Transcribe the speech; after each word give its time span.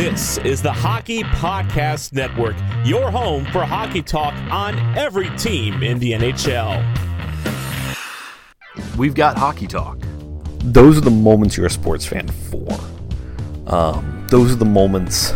This 0.00 0.38
is 0.38 0.62
the 0.62 0.72
Hockey 0.72 1.24
Podcast 1.24 2.14
Network, 2.14 2.56
your 2.86 3.10
home 3.10 3.44
for 3.52 3.66
hockey 3.66 4.00
talk 4.00 4.32
on 4.50 4.74
every 4.96 5.28
team 5.36 5.82
in 5.82 5.98
the 5.98 6.12
NHL. 6.12 6.82
We've 8.96 9.14
got 9.14 9.36
hockey 9.36 9.66
talk. 9.66 9.98
Those 10.64 10.96
are 10.96 11.02
the 11.02 11.10
moments 11.10 11.54
you're 11.54 11.66
a 11.66 11.70
sports 11.70 12.06
fan 12.06 12.28
for. 12.28 12.66
Um, 13.66 14.26
those 14.30 14.50
are 14.52 14.54
the 14.54 14.64
moments 14.64 15.32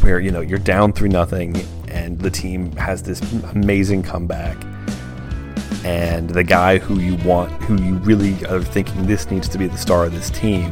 where 0.00 0.18
you 0.18 0.30
know 0.30 0.40
you're 0.40 0.58
down 0.58 0.94
three 0.94 1.10
nothing 1.10 1.54
and 1.88 2.18
the 2.18 2.30
team 2.30 2.72
has 2.76 3.02
this 3.02 3.20
amazing 3.52 4.02
comeback 4.02 4.56
and 5.84 6.30
the 6.30 6.42
guy 6.42 6.78
who 6.78 7.00
you 7.00 7.16
want 7.16 7.52
who 7.64 7.76
you 7.84 7.96
really 7.96 8.32
are 8.46 8.62
thinking 8.62 9.06
this 9.06 9.30
needs 9.30 9.46
to 9.46 9.58
be 9.58 9.66
the 9.66 9.76
star 9.76 10.06
of 10.06 10.12
this 10.12 10.30
team 10.30 10.70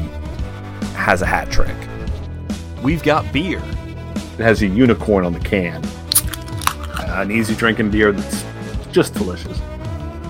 has 0.94 1.20
a 1.20 1.26
hat 1.26 1.50
trick 1.50 1.76
We've 2.83 3.03
got 3.03 3.33
beer. 3.33 3.59
it 3.59 4.43
has 4.43 4.63
a 4.63 4.67
unicorn 4.67 5.25
on 5.25 5.32
the 5.32 5.40
can 5.40 5.82
an 7.09 7.31
easy 7.31 7.54
drinking 7.54 7.90
beer 7.90 8.11
that's 8.11 8.45
just 8.90 9.13
delicious 9.14 9.61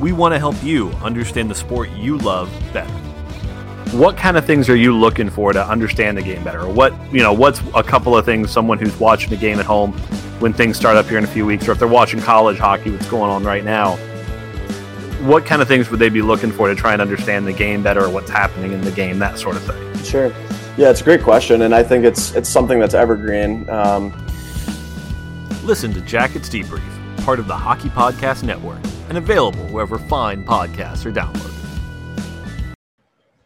We 0.01 0.13
want 0.13 0.35
to 0.35 0.39
help 0.39 0.61
you 0.63 0.89
understand 1.03 1.49
the 1.51 1.55
sport 1.55 1.91
you 1.91 2.19
love 2.19 2.51
better. 2.73 2.93
what 3.97 4.17
kind 4.17 4.37
of 4.37 4.45
things 4.45 4.69
are 4.69 4.77
you 4.77 4.97
looking 4.97 5.31
for 5.31 5.53
to 5.53 5.65
understand 5.67 6.17
the 6.17 6.23
game 6.23 6.43
better? 6.43 6.63
Or 6.63 6.73
what 6.73 6.93
you 7.13 7.21
know, 7.21 7.33
what's 7.33 7.61
a 7.75 7.83
couple 7.83 8.17
of 8.17 8.25
things 8.25 8.51
someone 8.51 8.79
who's 8.79 8.99
watching 8.99 9.31
the 9.31 9.37
game 9.37 9.59
at 9.61 9.67
home 9.67 9.93
when 10.41 10.53
things 10.53 10.77
start 10.77 10.97
up 10.97 11.07
here 11.07 11.19
in 11.19 11.25
a 11.25 11.29
few 11.29 11.47
weeks, 11.47 11.69
or 11.69 11.73
if 11.73 11.79
they're 11.79 11.87
watching 11.87 12.21
college 12.21 12.59
hockey, 12.59 12.91
what's 12.91 13.09
going 13.09 13.31
on 13.31 13.45
right 13.45 13.65
now? 13.65 13.97
What 15.27 15.47
kind 15.47 15.63
of 15.63 15.69
things 15.69 15.89
would 15.91 16.01
they 16.01 16.09
be 16.09 16.21
looking 16.23 16.51
for 16.51 16.67
to 16.69 16.75
try 16.75 16.95
and 16.95 17.01
understand 17.01 17.47
the 17.47 17.53
game 17.53 17.83
better, 17.83 18.05
or 18.05 18.11
what's 18.11 18.31
happening 18.31 18.73
in 18.73 18.81
the 18.81 18.91
game, 18.91 19.21
that 19.21 19.39
sort 19.39 19.55
of 19.55 19.63
thing? 19.63 20.03
Sure. 20.03 20.33
Yeah, 20.79 20.89
it's 20.91 21.03
a 21.03 21.05
great 21.05 21.23
question, 21.23 21.63
and 21.63 21.75
I 21.75 21.83
think 21.83 22.05
it's 22.05 22.35
it's 22.35 22.49
something 22.49 22.81
that's 22.81 22.95
evergreen. 22.95 23.69
Um, 23.69 24.11
Listen 25.65 25.93
to 25.93 26.01
Jackets 26.01 26.49
Debrief, 26.49 26.83
part 27.25 27.39
of 27.39 27.47
the 27.47 27.57
Hockey 27.57 27.91
Podcast 27.91 28.43
Network, 28.43 28.81
and 29.09 29.19
available 29.19 29.65
wherever 29.69 29.99
fine 29.99 30.45
podcasts 30.45 31.05
are 31.05 31.13
downloaded. 31.13 31.51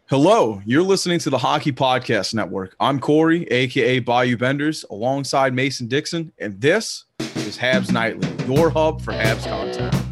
Hello, 0.08 0.62
you're 0.64 0.84
listening 0.84 1.18
to 1.18 1.30
the 1.30 1.38
Hockey 1.38 1.72
Podcast 1.72 2.32
Network. 2.32 2.76
I'm 2.78 3.00
Corey, 3.00 3.42
aka 3.48 3.98
Bayou 3.98 4.36
Benders, 4.36 4.84
alongside 4.88 5.52
Mason 5.52 5.88
Dixon, 5.88 6.32
and 6.38 6.60
this 6.60 7.06
is 7.18 7.58
Habs 7.58 7.90
Nightly, 7.90 8.28
your 8.46 8.70
hub 8.70 9.02
for 9.02 9.12
Habs 9.12 9.44
content. 9.48 10.05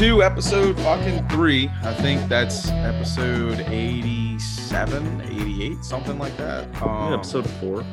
Two, 0.00 0.22
episode 0.22 0.80
fucking 0.80 1.28
three. 1.28 1.68
I 1.82 1.92
think 1.92 2.26
that's 2.26 2.70
episode 2.70 3.60
87, 3.60 5.20
88, 5.20 5.84
something 5.84 6.18
like 6.18 6.34
that. 6.38 6.64
Um, 6.80 7.12
episode 7.12 7.46
four. 7.60 7.84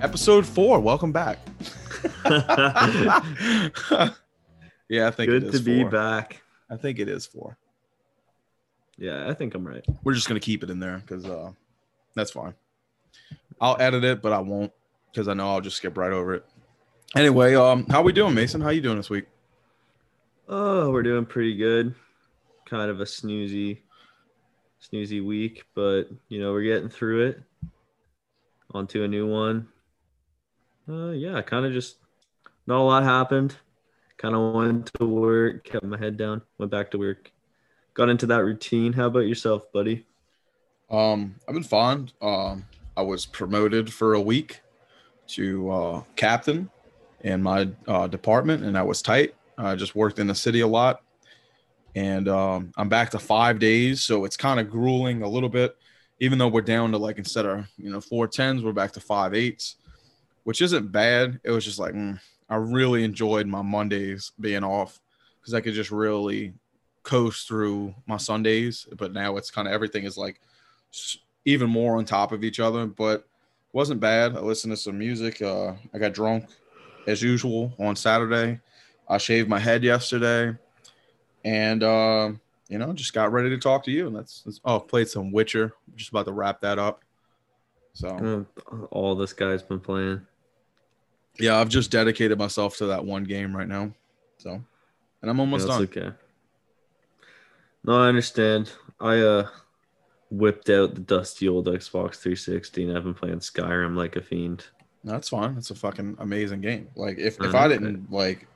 episode 0.00 0.46
four. 0.46 0.78
Welcome 0.78 1.10
back. 1.10 1.40
yeah, 4.88 5.08
I 5.08 5.10
think 5.10 5.28
it 5.32 5.40
Good 5.40 5.52
to 5.54 5.58
be 5.58 5.82
back. 5.82 6.40
I 6.70 6.76
think 6.76 7.00
it 7.00 7.08
is 7.08 7.26
four. 7.26 7.58
Yeah, 8.96 9.28
I 9.28 9.34
think 9.34 9.56
I'm 9.56 9.66
right. 9.66 9.84
We're 10.04 10.14
just 10.14 10.28
gonna 10.28 10.38
keep 10.38 10.62
it 10.62 10.70
in 10.70 10.78
there 10.78 10.98
because 10.98 11.24
uh, 11.24 11.50
that's 12.14 12.30
fine. 12.30 12.54
I'll 13.60 13.76
edit 13.80 14.04
it, 14.04 14.22
but 14.22 14.32
I 14.32 14.38
won't 14.38 14.70
because 15.10 15.26
I 15.26 15.34
know 15.34 15.48
I'll 15.48 15.60
just 15.60 15.78
skip 15.78 15.98
right 15.98 16.12
over 16.12 16.34
it. 16.34 16.46
Anyway, 17.16 17.56
um, 17.56 17.86
how 17.86 18.02
we 18.02 18.12
doing, 18.12 18.34
Mason? 18.34 18.60
How 18.60 18.70
you 18.70 18.82
doing 18.82 18.96
this 18.96 19.10
week? 19.10 19.26
Oh, 20.52 20.90
we're 20.90 21.04
doing 21.04 21.26
pretty 21.26 21.54
good. 21.54 21.94
Kind 22.68 22.90
of 22.90 23.00
a 23.00 23.04
snoozy, 23.04 23.82
snoozy 24.82 25.24
week, 25.24 25.62
but 25.76 26.10
you 26.28 26.40
know 26.40 26.50
we're 26.50 26.64
getting 26.64 26.88
through 26.88 27.28
it. 27.28 27.42
On 28.72 28.84
to 28.88 29.04
a 29.04 29.08
new 29.08 29.28
one. 29.28 29.68
Uh, 30.88 31.10
yeah, 31.10 31.40
kind 31.40 31.66
of 31.66 31.72
just 31.72 31.98
not 32.66 32.80
a 32.80 32.82
lot 32.82 33.04
happened. 33.04 33.54
Kind 34.16 34.34
of 34.34 34.52
went 34.52 34.90
to 34.94 35.06
work, 35.06 35.62
kept 35.62 35.84
my 35.84 35.96
head 35.96 36.16
down, 36.16 36.42
went 36.58 36.72
back 36.72 36.90
to 36.90 36.98
work, 36.98 37.30
got 37.94 38.08
into 38.08 38.26
that 38.26 38.42
routine. 38.42 38.92
How 38.92 39.06
about 39.06 39.28
yourself, 39.28 39.70
buddy? 39.72 40.04
Um, 40.90 41.36
I've 41.46 41.54
been 41.54 41.62
fine. 41.62 42.10
Um, 42.20 42.64
I 42.96 43.02
was 43.02 43.24
promoted 43.24 43.92
for 43.92 44.14
a 44.14 44.20
week 44.20 44.62
to 45.28 45.70
uh, 45.70 46.02
captain 46.16 46.70
in 47.20 47.40
my 47.40 47.68
uh, 47.86 48.08
department, 48.08 48.64
and 48.64 48.76
I 48.76 48.82
was 48.82 49.00
tight. 49.00 49.36
I 49.66 49.74
just 49.74 49.94
worked 49.94 50.18
in 50.18 50.26
the 50.26 50.34
city 50.34 50.60
a 50.60 50.66
lot, 50.66 51.02
and 51.94 52.28
um, 52.28 52.72
I'm 52.76 52.88
back 52.88 53.10
to 53.10 53.18
five 53.18 53.58
days, 53.58 54.02
so 54.02 54.24
it's 54.24 54.36
kind 54.36 54.60
of 54.60 54.70
grueling 54.70 55.22
a 55.22 55.28
little 55.28 55.48
bit. 55.48 55.76
Even 56.20 56.38
though 56.38 56.48
we're 56.48 56.60
down 56.60 56.92
to 56.92 56.98
like 56.98 57.18
instead 57.18 57.46
of 57.46 57.66
you 57.76 57.90
know 57.90 58.00
four 58.00 58.26
tens, 58.26 58.62
we're 58.62 58.72
back 58.72 58.92
to 58.92 59.00
five 59.00 59.34
eights, 59.34 59.76
which 60.44 60.62
isn't 60.62 60.92
bad. 60.92 61.40
It 61.44 61.50
was 61.50 61.64
just 61.64 61.78
like 61.78 61.94
mm, 61.94 62.18
I 62.48 62.56
really 62.56 63.04
enjoyed 63.04 63.46
my 63.46 63.62
Mondays 63.62 64.32
being 64.40 64.64
off 64.64 65.00
because 65.40 65.54
I 65.54 65.60
could 65.60 65.74
just 65.74 65.90
really 65.90 66.52
coast 67.02 67.48
through 67.48 67.94
my 68.06 68.18
Sundays. 68.18 68.86
But 68.96 69.12
now 69.12 69.36
it's 69.36 69.50
kind 69.50 69.66
of 69.66 69.72
everything 69.72 70.04
is 70.04 70.18
like 70.18 70.40
even 71.44 71.70
more 71.70 71.96
on 71.96 72.04
top 72.04 72.32
of 72.32 72.44
each 72.44 72.60
other, 72.60 72.86
but 72.86 73.26
wasn't 73.72 74.00
bad. 74.00 74.36
I 74.36 74.40
listened 74.40 74.72
to 74.72 74.76
some 74.76 74.98
music. 74.98 75.40
Uh, 75.40 75.74
I 75.94 75.98
got 75.98 76.12
drunk 76.12 76.46
as 77.06 77.22
usual 77.22 77.72
on 77.78 77.96
Saturday. 77.96 78.60
I 79.10 79.18
shaved 79.18 79.48
my 79.48 79.58
head 79.58 79.82
yesterday, 79.84 80.56
and 81.44 81.82
uh, 81.82 82.30
you 82.68 82.78
know, 82.78 82.92
just 82.92 83.12
got 83.12 83.32
ready 83.32 83.50
to 83.50 83.58
talk 83.58 83.84
to 83.84 83.90
you. 83.90 84.06
And 84.06 84.14
that's, 84.16 84.42
that's 84.42 84.60
oh, 84.64 84.78
played 84.80 85.08
some 85.08 85.32
Witcher. 85.32 85.74
Just 85.96 86.10
about 86.10 86.26
to 86.26 86.32
wrap 86.32 86.60
that 86.60 86.78
up. 86.78 87.02
So 87.92 88.46
Uh, 88.70 88.76
all 88.92 89.14
this 89.16 89.32
guy's 89.32 89.62
been 89.62 89.80
playing. 89.80 90.20
yeah, 91.38 91.56
I've 91.58 91.68
just 91.68 91.90
dedicated 91.90 92.38
myself 92.38 92.76
to 92.78 92.86
that 92.86 93.04
one 93.04 93.24
game 93.24 93.54
right 93.56 93.66
now. 93.68 93.92
So, 94.38 94.52
and 95.20 95.30
I'm 95.30 95.40
almost 95.40 95.66
Yeah, 95.66 95.74
done. 95.74 95.82
okay. 95.82 96.12
No, 97.84 98.00
I 98.00 98.08
understand. 98.08 98.70
I 99.00 99.18
uh 99.18 99.48
whipped 100.30 100.70
out 100.70 100.94
the 100.94 101.00
dusty 101.00 101.48
old 101.48 101.66
Xbox 101.66 102.16
360 102.16 102.84
and 102.88 102.96
I've 102.96 103.02
been 103.02 103.14
playing 103.14 103.40
Skyrim 103.40 103.96
like 103.96 104.14
a 104.14 104.22
fiend. 104.22 104.66
That's 105.02 105.30
fine. 105.30 105.56
It's 105.56 105.70
a 105.70 105.74
fucking 105.74 106.16
amazing 106.20 106.60
game. 106.60 106.88
Like 106.94 107.18
if, 107.18 107.40
if 107.40 107.54
I 107.54 107.66
didn't 107.66 108.12
like, 108.12 108.46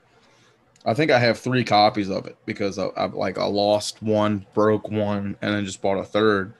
I 0.84 0.92
think 0.92 1.10
I 1.10 1.18
have 1.18 1.38
three 1.38 1.64
copies 1.64 2.10
of 2.10 2.26
it 2.26 2.36
because 2.44 2.78
I, 2.78 2.86
I 2.88 3.06
like 3.06 3.38
I 3.38 3.46
lost 3.46 4.02
one, 4.02 4.46
broke 4.52 4.90
one, 4.90 5.36
and 5.40 5.54
then 5.54 5.64
just 5.64 5.80
bought 5.80 5.98
a 5.98 6.04
third. 6.04 6.54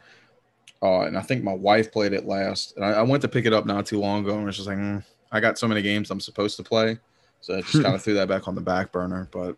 Uh, 0.83 1.03
and 1.03 1.17
I 1.17 1.21
think 1.21 1.43
my 1.43 1.53
wife 1.53 1.93
played 1.93 2.13
it 2.13 2.27
last. 2.27 2.77
And 2.77 2.85
I, 2.85 2.93
I 2.93 3.03
went 3.03 3.23
to 3.23 3.29
pick 3.29 3.45
it 3.45 3.53
up 3.53 3.67
not 3.67 3.87
too 3.87 4.01
long 4.01 4.25
ago, 4.25 4.39
and 4.39 4.49
it's 4.49 4.57
just 4.57 4.69
like 4.69 4.79
mm, 4.79 5.05
I 5.31 5.41
got 5.41 5.59
so 5.59 5.69
many 5.69 5.83
games 5.83 6.11
I'm 6.11 6.21
supposed 6.21 6.57
to 6.57 6.63
play, 6.63 6.99
so 7.41 7.59
I 7.59 7.61
just 7.61 7.73
kind 7.83 7.95
of 7.95 8.03
threw 8.03 8.15
that 8.15 8.29
back 8.29 8.49
on 8.49 8.55
the 8.55 8.61
back 8.63 8.93
burner. 8.93 9.29
But 9.31 9.57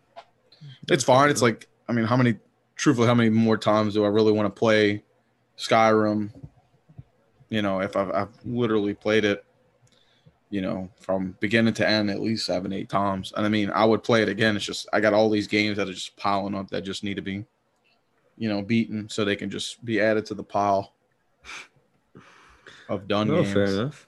it's 0.89 1.03
fine. 1.03 1.29
It's 1.29 1.41
like 1.41 1.67
I 1.87 1.93
mean, 1.93 2.05
how 2.05 2.17
many? 2.17 2.35
Truthfully, 2.75 3.07
how 3.07 3.15
many 3.15 3.29
more 3.29 3.57
times 3.57 3.95
do 3.95 4.05
I 4.05 4.09
really 4.09 4.31
want 4.31 4.53
to 4.53 4.59
play 4.59 5.03
Skyrim? 5.57 6.29
You 7.49 7.61
know, 7.61 7.79
if 7.79 7.95
I've, 7.95 8.11
I've 8.11 8.29
literally 8.45 8.93
played 8.93 9.25
it 9.25 9.43
you 10.49 10.61
know, 10.61 10.89
from 10.99 11.35
beginning 11.39 11.73
to 11.75 11.87
end 11.87 12.09
at 12.09 12.21
least 12.21 12.45
seven, 12.45 12.71
eight 12.71 12.89
times. 12.89 13.33
And 13.35 13.45
I 13.45 13.49
mean, 13.49 13.69
I 13.71 13.83
would 13.85 14.03
play 14.03 14.21
it 14.21 14.29
again. 14.29 14.55
It's 14.55 14.65
just 14.65 14.87
I 14.93 14.99
got 14.99 15.13
all 15.13 15.29
these 15.29 15.47
games 15.47 15.77
that 15.77 15.89
are 15.89 15.93
just 15.93 16.15
piling 16.17 16.55
up 16.55 16.69
that 16.69 16.81
just 16.85 17.03
need 17.03 17.15
to 17.15 17.21
be, 17.21 17.45
you 18.37 18.47
know, 18.49 18.61
beaten 18.61 19.09
so 19.09 19.25
they 19.25 19.35
can 19.35 19.49
just 19.49 19.83
be 19.83 19.99
added 19.99 20.25
to 20.27 20.33
the 20.33 20.43
pile 20.43 20.93
of 22.89 23.07
done 23.07 23.27
No, 23.27 23.41
games. 23.41 23.53
fair 23.53 23.65
enough. 23.65 24.07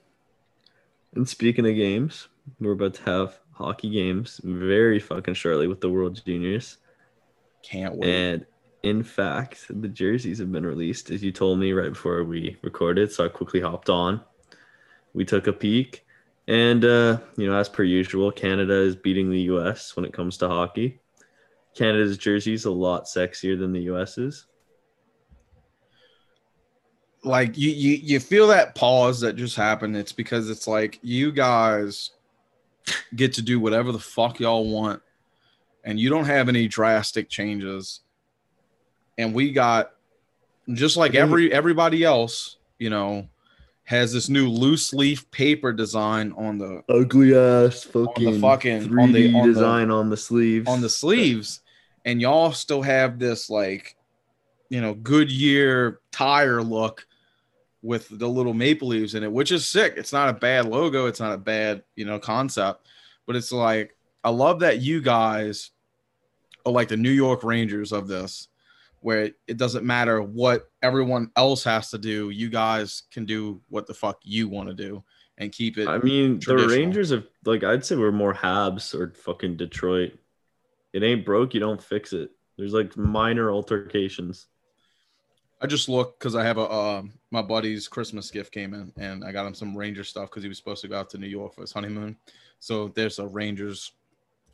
And 1.16 1.28
speaking 1.28 1.68
of 1.68 1.76
games, 1.76 2.28
we're 2.60 2.72
about 2.74 2.94
to 2.96 3.04
have 3.04 3.40
hockey 3.52 3.90
games 3.90 4.40
very 4.44 5.00
fucking 5.00 5.34
shortly 5.34 5.68
with 5.68 5.82
the 5.82 5.90
World 5.90 6.22
Juniors. 6.26 6.78
Can't 7.62 7.96
wait. 7.96 8.10
And 8.10 8.46
in 8.84 9.04
fact, 9.04 9.66
the 9.70 9.90
jerseys 9.90 10.40
have 10.40 10.52
been 10.52 10.66
released, 10.66 11.10
as 11.10 11.22
you 11.22 11.32
told 11.34 11.60
me 11.60 11.74
right 11.74 11.90
before 11.90 12.24
we 12.24 12.56
recorded. 12.62 13.12
So 13.12 13.26
I 13.26 13.28
quickly 13.28 13.60
hopped 13.60 13.90
on. 13.90 14.22
We 15.14 15.26
took 15.26 15.48
a 15.48 15.54
peek. 15.54 16.06
And, 16.50 16.84
uh, 16.84 17.20
you 17.38 17.48
know, 17.48 17.56
as 17.56 17.70
per 17.70 17.84
usual, 17.84 18.32
Canada 18.32 18.74
is 18.74 18.96
beating 18.96 19.30
the 19.30 19.42
US 19.42 19.96
when 19.96 20.04
it 20.04 20.12
comes 20.12 20.36
to 20.38 20.50
hockey. 20.50 21.00
Canada's 21.76 22.18
jersey 22.18 22.54
is 22.54 22.66
a 22.66 22.72
lot 22.72 23.06
sexier 23.06 23.58
than 23.58 23.72
the 23.72 23.82
US's. 23.82 24.48
like 27.24 27.58
you, 27.58 27.70
you 27.70 28.00
you 28.02 28.20
feel 28.20 28.48
that 28.48 28.76
pause 28.76 29.20
that 29.20 29.36
just 29.36 29.56
happened. 29.56 29.96
It's 29.96 30.12
because 30.12 30.50
it's 30.50 30.68
like 30.68 31.00
you 31.02 31.32
guys 31.32 32.12
get 33.16 33.34
to 33.34 33.42
do 33.42 33.60
whatever 33.60 33.92
the 33.92 34.00
fuck 34.00 34.40
y'all 34.40 34.70
want, 34.72 35.02
and 35.84 36.00
you 36.00 36.10
don't 36.10 36.26
have 36.26 36.50
any 36.50 36.68
drastic 36.68 37.30
changes. 37.30 38.02
and 39.18 39.34
we 39.34 39.52
got 39.52 39.92
just 40.74 40.96
like 40.98 41.14
every 41.14 41.52
everybody 41.52 42.04
else, 42.04 42.58
you 42.80 42.90
know, 42.90 43.28
has 43.90 44.14
this 44.14 44.30
new 44.30 44.48
loose 44.48 44.94
leaf 44.94 45.30
paper 45.32 45.74
design 45.74 46.32
on 46.38 46.60
the 46.60 46.84
Ugly 46.90 47.36
ass 47.36 47.84
fucking, 47.86 48.40
fucking- 48.40 48.84
3D 48.88 49.02
on 49.02 49.12
the- 49.14 49.34
on 49.34 49.48
the- 49.48 49.54
design 49.54 49.90
on 49.90 50.10
the 50.12 50.18
sleeves. 50.18 50.70
on 50.70 50.80
the 50.82 50.90
sleeves, 50.90 51.62
and 52.06 52.22
y'all 52.22 52.52
still 52.52 52.84
have 52.84 53.18
this 53.18 53.50
like, 53.50 53.96
you 54.70 54.80
know, 54.80 54.94
Goodyear 54.94 56.02
tire 56.12 56.62
look 56.62 57.08
with 57.82 58.08
the 58.12 58.30
little 58.30 58.54
maple 58.54 58.90
leaves 58.90 59.16
in 59.16 59.24
it, 59.24 59.32
which 59.32 59.52
is 59.52 59.68
sick. 59.68 59.96
It's 59.98 60.14
not 60.14 60.30
a 60.30 60.34
bad 60.34 60.68
logo. 60.68 61.08
It's 61.08 61.20
not 61.20 61.34
a 61.34 61.38
bad, 61.40 61.82
you 61.96 62.06
know, 62.06 62.20
concept, 62.20 62.86
but 63.26 63.36
it's 63.36 63.52
like 63.52 63.96
I 64.24 64.30
love 64.30 64.60
that 64.60 64.82
you 64.82 65.02
guys 65.02 65.72
are 66.64 66.72
like 66.72 66.90
the 66.90 66.98
New 66.98 67.10
York 67.10 67.44
Rangers 67.44 67.92
of 67.92 68.08
this, 68.08 68.49
where 69.02 69.32
it 69.48 69.58
doesn't 69.58 69.86
matter 69.86 70.22
what 70.22 70.70
everyone 70.82 71.32
else 71.36 71.64
has 71.64 71.90
to 71.92 71.98
do. 71.98 72.30
You 72.30 72.50
guys 72.50 73.04
can 73.12 73.26
do 73.26 73.62
what 73.70 73.88
the 73.88 73.94
fuck 73.94 74.20
you 74.24 74.50
want 74.50 74.70
to 74.70 74.76
do 74.76 75.04
and 75.38 75.52
keep 75.52 75.78
it. 75.78 75.88
I 75.88 75.98
mean, 76.00 76.40
the. 76.46 76.68
Rangers 76.68 77.10
have 77.12 77.26
like 77.46 77.64
I'd 77.64 77.86
say 77.86 77.96
we're 77.96 78.12
more 78.12 78.34
Habs 78.34 78.94
or 78.94 79.14
fucking 79.14 79.58
Detroit. 79.58 80.14
It 80.94 81.04
ain't 81.04 81.26
broke, 81.26 81.54
you 81.54 81.60
don't 81.60 81.82
fix 81.82 82.14
it. 82.14 82.32
There's 82.58 82.74
like 82.74 82.98
minor 82.98 83.52
altercations. 83.52 84.48
I 85.62 85.68
just 85.68 85.90
looked 85.90 86.20
because 86.20 86.36
I 86.36 86.44
have 86.44 86.58
a 86.58 86.72
um 86.72 87.14
my 87.32 87.42
buddy's 87.42 87.88
Christmas 87.88 88.32
gift 88.32 88.52
came 88.52 88.74
in 88.74 88.92
and 88.98 89.24
I 89.24 89.32
got 89.32 89.46
him 89.46 89.54
some 89.54 89.78
Ranger 89.78 90.04
stuff 90.04 90.30
because 90.30 90.44
he 90.44 90.50
was 90.50 90.58
supposed 90.58 90.82
to 90.82 90.88
go 90.88 90.98
out 90.98 91.10
to 91.12 91.18
New 91.18 91.28
York 91.28 91.54
for 91.54 91.62
his 91.62 91.72
honeymoon. 91.72 92.18
So 92.60 92.90
there's 92.90 93.20
a 93.20 93.28
Rangers 93.28 93.94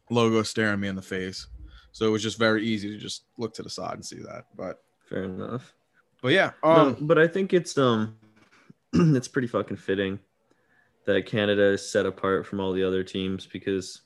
logo 0.10 0.44
staring 0.44 0.80
me 0.80 0.88
in 0.88 0.96
the 0.96 1.02
face. 1.02 1.48
So 1.96 2.06
it 2.06 2.10
was 2.10 2.22
just 2.22 2.38
very 2.38 2.68
easy 2.68 2.90
to 2.90 2.98
just 2.98 3.24
look 3.38 3.54
to 3.54 3.64
the 3.64 3.70
side 3.70 3.94
and 3.94 4.06
see 4.06 4.18
that. 4.18 4.48
But 4.58 4.84
Fair 5.06 5.24
enough. 5.24 5.74
but 6.22 6.34
yeah, 6.34 6.52
No, 6.62 6.70
um 6.70 6.98
but 7.00 7.18
I 7.18 7.26
think 7.26 7.54
it's 7.54 7.78
um 7.78 8.18
it's 8.94 9.30
pretty 9.30 9.48
fucking 9.48 9.78
fitting 9.78 10.20
that 11.06 11.26
Canada 11.26 11.64
is 11.68 11.90
set 11.90 12.06
apart 12.06 12.46
from 12.46 12.60
all 12.60 12.74
the 12.74 12.84
other 12.84 13.02
teams 13.02 13.46
because 13.48 14.02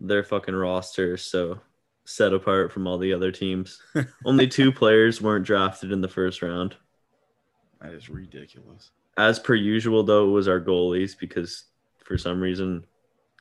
their 0.00 0.24
fucking 0.24 0.56
roster 0.56 1.14
is 1.14 1.22
so 1.22 1.60
set 2.04 2.32
apart 2.32 2.72
from 2.72 2.88
all 2.88 2.98
the 2.98 3.14
other 3.14 3.30
teams. 3.30 3.80
Only 4.24 4.48
two 4.48 4.72
players 4.72 5.22
weren't 5.22 5.46
drafted 5.46 5.92
in 5.92 6.00
the 6.00 6.08
first 6.08 6.42
round. 6.42 6.74
that 7.80 7.94
is 7.94 8.08
ridiculous. 8.08 8.90
As 9.16 9.38
per 9.38 9.54
usual, 9.54 10.02
though, 10.02 10.26
it 10.26 10.32
was 10.32 10.48
our 10.48 10.60
goalies 10.60 11.16
because 11.16 11.66
for 12.02 12.18
some 12.18 12.40
reason 12.40 12.84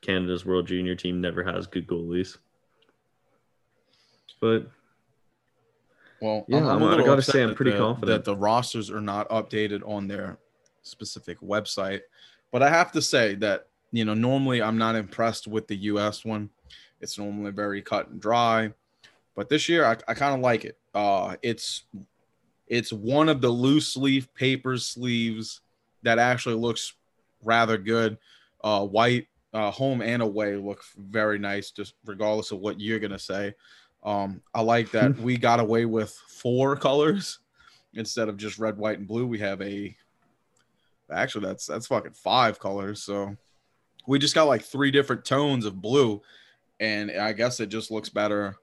Canada's 0.02 0.46
World 0.46 0.68
Junior 0.68 0.94
team 0.94 1.20
never 1.20 1.44
has 1.44 1.66
good 1.66 1.88
goalies. 1.88 2.38
But 4.40 4.68
Well, 6.22 6.46
Yeah, 6.48 6.58
I'm, 6.58 6.68
I'm 6.68 6.84
I 6.84 6.90
little 6.90 7.06
gotta 7.06 7.22
say 7.22 7.44
I'm 7.44 7.56
pretty 7.56 7.72
the- 7.72 7.78
confident. 7.78 8.08
that 8.10 8.26
the 8.26 8.36
rosters 8.36 8.90
are 8.90 9.02
not 9.02 9.30
updated 9.30 9.88
on 9.88 10.08
their 10.08 10.38
specific 10.82 11.40
website. 11.42 12.02
But 12.52 12.64
I 12.64 12.70
have 12.70 12.92
to 12.94 13.02
say 13.02 13.36
that 13.36 13.68
you 13.92 14.06
know 14.06 14.14
normally 14.14 14.62
I'm 14.62 14.78
not 14.78 14.96
impressed 14.96 15.48
with 15.48 15.68
the 15.68 15.76
U.S. 15.92 16.24
one. 16.26 16.50
It's 17.02 17.18
normally 17.18 17.52
very 17.52 17.82
cut 17.82 18.08
and 18.10 18.20
dry, 18.20 18.74
but 19.36 19.50
this 19.50 19.70
year 19.70 19.86
I, 19.86 19.98
I 20.08 20.14
kind 20.16 20.34
of 20.34 20.40
like 20.40 20.66
it. 20.66 20.78
Uh, 20.96 21.36
it's 21.44 21.84
it's 22.68 22.92
one 22.92 23.30
of 23.30 23.40
the 23.42 23.50
loose 23.50 23.96
leaf 23.96 24.34
paper 24.34 24.78
sleeves 24.78 25.62
that 26.04 26.20
actually 26.20 26.56
looks 26.56 26.94
rather 27.44 27.78
good. 27.78 28.18
Uh, 28.64 28.84
white, 28.86 29.28
uh, 29.54 29.70
home 29.72 30.02
and 30.02 30.22
away 30.24 30.56
look 30.56 30.84
very 30.98 31.38
nice, 31.38 31.70
just 31.72 31.94
regardless 32.06 32.52
of 32.52 32.60
what 32.60 32.80
you're 32.82 33.00
gonna 33.00 33.20
say. 33.20 33.54
Um, 34.04 34.42
I 34.54 34.62
like 34.62 34.92
that 34.92 35.18
we 35.18 35.38
got 35.38 35.60
away 35.60 35.86
with 35.86 36.12
four 36.28 36.76
colors 36.76 37.40
instead 37.94 38.30
of 38.30 38.38
just 38.38 38.60
red, 38.60 38.78
white, 38.78 39.00
and 39.00 39.08
blue. 39.08 39.26
We 39.26 39.40
have 39.40 39.62
a 39.62 39.96
actually 41.12 41.46
that's 41.46 41.66
that's 41.66 41.88
fucking 41.88 42.14
five 42.14 42.60
colors. 42.60 43.02
So 43.02 43.36
we 44.08 44.20
just 44.20 44.36
got 44.36 44.46
like 44.46 44.64
three 44.64 44.92
different 44.92 45.26
tones 45.26 45.66
of 45.66 45.82
blue, 45.82 46.22
and 46.80 47.12
I 47.12 47.34
guess 47.34 47.60
it 47.60 47.68
just 47.68 47.92
looks 47.92 48.10
better 48.10 48.56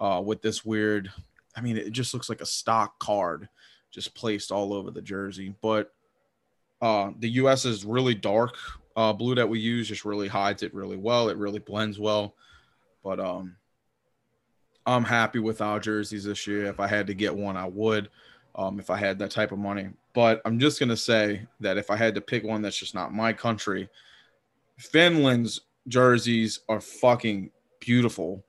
uh, 0.00 0.22
with 0.24 0.42
this 0.42 0.64
weird. 0.64 1.12
I 1.56 1.60
mean, 1.60 1.76
it 1.76 1.92
just 1.92 2.14
looks 2.14 2.28
like 2.28 2.40
a 2.40 2.46
stock 2.46 2.98
card 2.98 3.48
just 3.90 4.14
placed 4.14 4.50
all 4.50 4.72
over 4.72 4.90
the 4.90 5.02
jersey. 5.02 5.54
But 5.60 5.92
uh, 6.80 7.10
the 7.18 7.28
U.S. 7.30 7.64
is 7.64 7.84
really 7.84 8.14
dark 8.14 8.56
uh, 8.96 9.12
blue 9.12 9.34
that 9.34 9.48
we 9.48 9.60
use, 9.60 9.88
just 9.88 10.04
really 10.04 10.28
hides 10.28 10.62
it 10.62 10.74
really 10.74 10.96
well. 10.96 11.28
It 11.28 11.36
really 11.36 11.60
blends 11.60 11.98
well. 11.98 12.34
But 13.04 13.20
um, 13.20 13.56
I'm 14.86 15.04
happy 15.04 15.38
with 15.38 15.60
our 15.60 15.78
jerseys 15.78 16.24
this 16.24 16.46
year. 16.46 16.66
If 16.66 16.80
I 16.80 16.86
had 16.86 17.06
to 17.06 17.14
get 17.14 17.34
one, 17.34 17.56
I 17.56 17.66
would. 17.66 18.08
Um, 18.54 18.78
if 18.78 18.90
I 18.90 18.96
had 18.96 19.18
that 19.20 19.30
type 19.30 19.52
of 19.52 19.58
money. 19.58 19.88
But 20.12 20.42
I'm 20.44 20.58
just 20.58 20.78
gonna 20.78 20.96
say 20.96 21.46
that 21.60 21.78
if 21.78 21.90
I 21.90 21.96
had 21.96 22.14
to 22.16 22.20
pick 22.20 22.44
one 22.44 22.60
that's 22.60 22.76
just 22.76 22.94
not 22.94 23.14
my 23.14 23.32
country, 23.32 23.88
Finland's 24.76 25.60
jerseys 25.88 26.60
are 26.68 26.80
fucking 26.80 27.50
beautiful, 27.80 28.44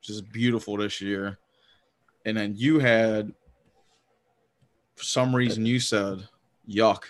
just 0.00 0.30
beautiful 0.32 0.76
this 0.78 1.00
year. 1.00 1.38
And 2.24 2.36
then 2.36 2.54
you 2.56 2.78
had, 2.78 3.32
for 4.96 5.04
some 5.04 5.34
reason, 5.34 5.66
you 5.66 5.80
said 5.80 6.26
yuck. 6.68 7.02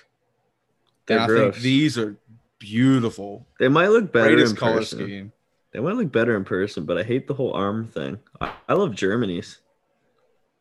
they're 1.06 1.18
and 1.18 1.24
I 1.24 1.26
gross. 1.26 1.54
think 1.54 1.62
these 1.62 1.98
are 1.98 2.16
beautiful. 2.58 3.46
they 3.58 3.68
might 3.68 3.88
look 3.88 4.12
better 4.12 4.30
Greatest 4.30 4.52
in 4.52 4.56
color 4.56 4.78
person. 4.78 4.98
scheme. 4.98 5.32
They 5.72 5.80
might 5.80 5.96
look 5.96 6.12
better 6.12 6.36
in 6.36 6.44
person, 6.44 6.84
but 6.84 6.98
I 6.98 7.02
hate 7.02 7.26
the 7.26 7.34
whole 7.34 7.54
arm 7.54 7.88
thing. 7.88 8.18
I, 8.40 8.52
I 8.68 8.74
love 8.74 8.94
Germany's. 8.94 9.60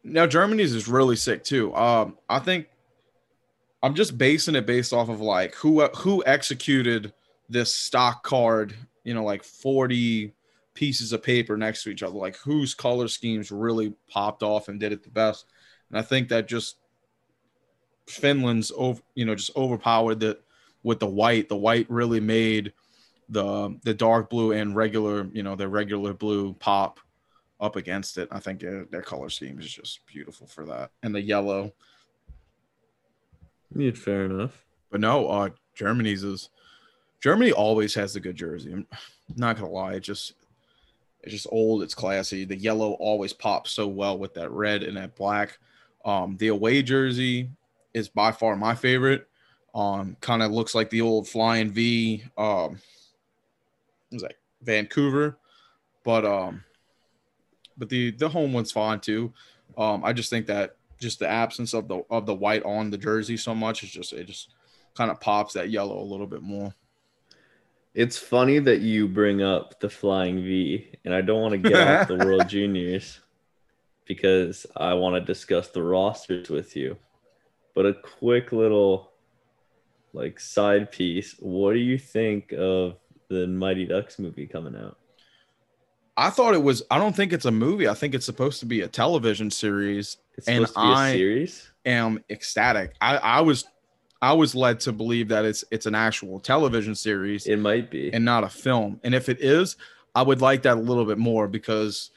Now 0.03 0.25
Germany's 0.25 0.73
is 0.73 0.87
really 0.87 1.15
sick 1.15 1.43
too. 1.43 1.75
Um, 1.75 2.17
I 2.29 2.39
think 2.39 2.67
I'm 3.83 3.93
just 3.93 4.17
basing 4.17 4.55
it 4.55 4.65
based 4.65 4.93
off 4.93 5.09
of 5.09 5.21
like 5.21 5.53
who 5.55 5.85
who 5.87 6.23
executed 6.25 7.13
this 7.49 7.73
stock 7.73 8.23
card. 8.23 8.73
You 9.03 9.13
know, 9.13 9.23
like 9.23 9.43
40 9.43 10.33
pieces 10.73 11.11
of 11.11 11.23
paper 11.23 11.57
next 11.57 11.83
to 11.83 11.89
each 11.89 12.03
other. 12.03 12.17
Like 12.17 12.37
whose 12.37 12.73
color 12.73 13.07
schemes 13.07 13.51
really 13.51 13.93
popped 14.07 14.43
off 14.43 14.69
and 14.69 14.79
did 14.79 14.93
it 14.93 15.03
the 15.03 15.09
best. 15.09 15.45
And 15.89 15.99
I 15.99 16.01
think 16.01 16.29
that 16.29 16.47
just 16.47 16.77
Finland's 18.07 18.71
over, 18.75 19.01
you 19.15 19.25
know, 19.25 19.35
just 19.35 19.55
overpowered 19.55 20.23
it 20.23 20.41
with 20.83 20.99
the 20.99 21.07
white. 21.07 21.49
The 21.49 21.57
white 21.57 21.89
really 21.89 22.19
made 22.19 22.73
the 23.31 23.79
the 23.83 23.93
dark 23.93 24.29
blue 24.29 24.51
and 24.51 24.75
regular, 24.75 25.27
you 25.33 25.41
know, 25.41 25.55
the 25.55 25.67
regular 25.67 26.13
blue 26.13 26.53
pop 26.53 26.99
up 27.59 27.77
against 27.77 28.17
it. 28.17 28.27
I 28.31 28.39
think 28.39 28.59
their, 28.59 28.85
their 28.85 29.01
color 29.01 29.29
scheme 29.29 29.59
is 29.59 29.71
just 29.71 30.05
beautiful 30.05 30.47
for 30.47 30.65
that. 30.65 30.91
And 31.01 31.15
the 31.15 31.21
yellow. 31.21 31.73
Yeah, 33.73 33.91
fair 33.91 34.25
enough. 34.25 34.65
But 34.91 34.99
no, 34.99 35.27
uh 35.27 35.49
Germany's 35.73 36.23
is 36.23 36.49
Germany 37.21 37.53
always 37.53 37.95
has 37.95 38.13
the 38.13 38.19
good 38.19 38.35
jersey. 38.35 38.73
I'm 38.73 38.85
not 39.35 39.55
gonna 39.55 39.69
lie, 39.69 39.93
it 39.93 40.01
just 40.01 40.33
it's 41.23 41.31
just 41.31 41.47
old, 41.51 41.83
it's 41.83 41.95
classy. 41.95 42.45
The 42.45 42.57
yellow 42.57 42.93
always 42.93 43.31
pops 43.31 43.71
so 43.71 43.87
well 43.87 44.17
with 44.17 44.33
that 44.33 44.51
red 44.51 44.83
and 44.83 44.97
that 44.97 45.15
black. 45.15 45.57
Um, 46.03 46.35
the 46.37 46.47
away 46.47 46.81
jersey 46.81 47.49
is 47.93 48.09
by 48.09 48.31
far 48.31 48.55
my 48.55 48.75
favorite. 48.75 49.27
Um, 49.73 50.17
kind 50.19 50.41
of 50.41 50.51
looks 50.51 50.75
like 50.75 50.89
the 50.89 51.01
old 51.01 51.29
flying 51.29 51.69
V. 51.69 52.23
Um, 52.37 52.79
was 54.11 54.21
that 54.21 54.35
Vancouver? 54.61 55.37
But 56.03 56.25
um, 56.25 56.63
but 57.77 57.89
the 57.89 58.11
the 58.11 58.29
home 58.29 58.53
one's 58.53 58.71
fine 58.71 58.99
too. 58.99 59.33
Um, 59.77 60.03
I 60.03 60.13
just 60.13 60.29
think 60.29 60.47
that 60.47 60.75
just 60.99 61.19
the 61.19 61.27
absence 61.27 61.73
of 61.73 61.87
the 61.87 62.03
of 62.09 62.25
the 62.25 62.35
white 62.35 62.63
on 62.63 62.89
the 62.89 62.97
jersey 62.97 63.37
so 63.37 63.55
much 63.55 63.83
is 63.83 63.91
just 63.91 64.13
it 64.13 64.25
just 64.27 64.53
kind 64.95 65.09
of 65.11 65.19
pops 65.19 65.53
that 65.53 65.69
yellow 65.69 65.99
a 65.99 66.03
little 66.03 66.27
bit 66.27 66.41
more. 66.41 66.73
It's 67.93 68.17
funny 68.17 68.59
that 68.59 68.79
you 68.79 69.07
bring 69.07 69.41
up 69.41 69.79
the 69.79 69.89
flying 69.89 70.37
V, 70.43 70.91
and 71.03 71.13
I 71.13 71.21
don't 71.21 71.41
want 71.41 71.51
to 71.53 71.69
get 71.69 71.87
off 71.87 72.07
the 72.07 72.15
World 72.25 72.47
Juniors 72.47 73.19
because 74.05 74.65
I 74.77 74.93
want 74.93 75.15
to 75.15 75.21
discuss 75.21 75.69
the 75.69 75.83
rosters 75.83 76.49
with 76.49 76.75
you. 76.75 76.97
But 77.73 77.85
a 77.85 77.93
quick 77.93 78.51
little 78.51 79.11
like 80.13 80.39
side 80.39 80.91
piece. 80.91 81.35
What 81.39 81.73
do 81.73 81.79
you 81.79 81.97
think 81.97 82.53
of 82.53 82.95
the 83.31 83.47
Mighty 83.47 83.85
Ducks 83.85 84.19
movie 84.19 84.45
coming 84.47 84.75
out? 84.75 84.97
I 86.17 86.29
thought 86.29 86.53
it 86.53 86.61
was. 86.61 86.83
I 86.91 86.97
don't 86.97 87.15
think 87.15 87.33
it's 87.33 87.45
a 87.45 87.51
movie. 87.51 87.87
I 87.87 87.93
think 87.93 88.13
it's 88.13 88.25
supposed 88.25 88.59
to 88.59 88.65
be 88.65 88.81
a 88.81 88.87
television 88.87 89.49
series. 89.49 90.17
It's 90.37 90.47
And 90.47 90.67
supposed 90.67 90.75
to 90.75 90.81
be 90.81 90.87
a 90.87 90.91
I- 90.95 91.11
series. 91.13 91.67
Am 91.85 92.23
ecstatic. 92.29 92.93
I, 93.01 93.17
I 93.17 93.41
was, 93.41 93.65
I 94.21 94.33
was 94.33 94.53
led 94.53 94.79
to 94.81 94.91
believe 94.91 95.29
that 95.29 95.45
it's 95.45 95.63
it's 95.71 95.87
an 95.87 95.95
actual 95.95 96.39
television 96.39 96.93
series 96.93 97.47
It 97.47 97.57
might 97.57 97.89
be. 97.89 98.13
and 98.13 98.23
not 98.23 98.43
a 98.43 98.49
film. 98.49 98.99
And 99.03 99.15
if 99.15 99.29
it 99.29 99.39
is, 99.41 99.77
I 100.13 100.21
would 100.21 100.41
like 100.41 100.61
that 100.63 100.77
a 100.77 100.79
little 100.81 101.05
bit 101.05 101.17
more 101.17 101.47
because 101.47 102.11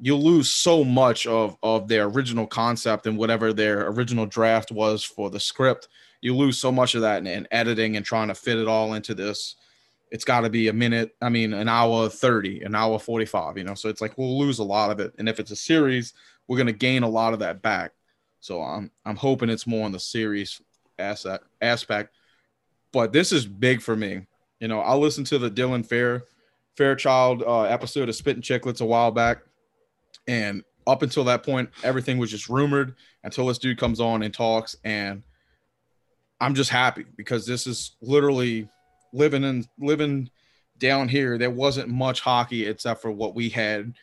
you 0.00 0.14
lose 0.16 0.48
so 0.50 0.84
much 0.84 1.26
of 1.26 1.56
of 1.62 1.88
their 1.88 2.04
original 2.04 2.46
concept 2.46 3.06
and 3.08 3.18
whatever 3.18 3.52
their 3.52 3.88
original 3.88 4.26
draft 4.26 4.70
was 4.70 5.02
for 5.02 5.28
the 5.28 5.40
script. 5.40 5.88
You 6.20 6.36
lose 6.36 6.56
so 6.58 6.70
much 6.70 6.94
of 6.94 7.00
that 7.00 7.18
in, 7.18 7.26
in 7.26 7.48
editing 7.50 7.96
and 7.96 8.04
trying 8.06 8.28
to 8.28 8.34
fit 8.34 8.58
it 8.58 8.68
all 8.68 8.94
into 8.94 9.12
this. 9.14 9.56
It's 10.10 10.24
got 10.24 10.42
to 10.42 10.50
be 10.50 10.68
a 10.68 10.72
minute. 10.72 11.16
I 11.20 11.28
mean, 11.28 11.52
an 11.52 11.68
hour 11.68 12.08
thirty, 12.08 12.62
an 12.62 12.74
hour 12.74 12.98
forty-five. 12.98 13.58
You 13.58 13.64
know, 13.64 13.74
so 13.74 13.88
it's 13.88 14.00
like 14.00 14.16
we'll 14.16 14.38
lose 14.38 14.58
a 14.58 14.64
lot 14.64 14.90
of 14.90 15.00
it. 15.00 15.12
And 15.18 15.28
if 15.28 15.40
it's 15.40 15.50
a 15.50 15.56
series, 15.56 16.14
we're 16.46 16.58
gonna 16.58 16.72
gain 16.72 17.02
a 17.02 17.08
lot 17.08 17.32
of 17.32 17.40
that 17.40 17.62
back. 17.62 17.92
So 18.40 18.60
I'm 18.62 18.90
I'm 19.04 19.16
hoping 19.16 19.50
it's 19.50 19.66
more 19.66 19.84
on 19.84 19.92
the 19.92 19.98
series 19.98 20.60
aspect 20.98 21.44
aspect. 21.60 22.14
But 22.92 23.12
this 23.12 23.32
is 23.32 23.46
big 23.46 23.82
for 23.82 23.96
me. 23.96 24.26
You 24.60 24.68
know, 24.68 24.80
I 24.80 24.94
listened 24.94 25.26
to 25.28 25.38
the 25.38 25.50
Dylan 25.50 25.84
Fair 25.84 26.24
Fairchild 26.76 27.42
uh, 27.42 27.62
episode 27.62 28.08
of 28.08 28.14
Spitting 28.14 28.42
Chicklets 28.42 28.80
a 28.80 28.84
while 28.84 29.10
back, 29.10 29.38
and 30.28 30.62
up 30.86 31.02
until 31.02 31.24
that 31.24 31.42
point, 31.42 31.70
everything 31.82 32.18
was 32.18 32.30
just 32.30 32.48
rumored 32.48 32.94
until 33.24 33.46
this 33.46 33.58
dude 33.58 33.78
comes 33.78 34.00
on 34.00 34.22
and 34.22 34.32
talks, 34.32 34.76
and 34.84 35.22
I'm 36.40 36.54
just 36.54 36.70
happy 36.70 37.04
because 37.16 37.46
this 37.46 37.66
is 37.66 37.96
literally 38.00 38.68
living 39.14 39.44
in 39.44 39.64
living 39.78 40.28
down 40.78 41.08
here. 41.08 41.38
There 41.38 41.50
wasn't 41.50 41.88
much 41.88 42.20
hockey 42.20 42.66
except 42.66 43.00
for 43.00 43.10
what 43.10 43.34
we 43.34 43.48
had, 43.48 43.94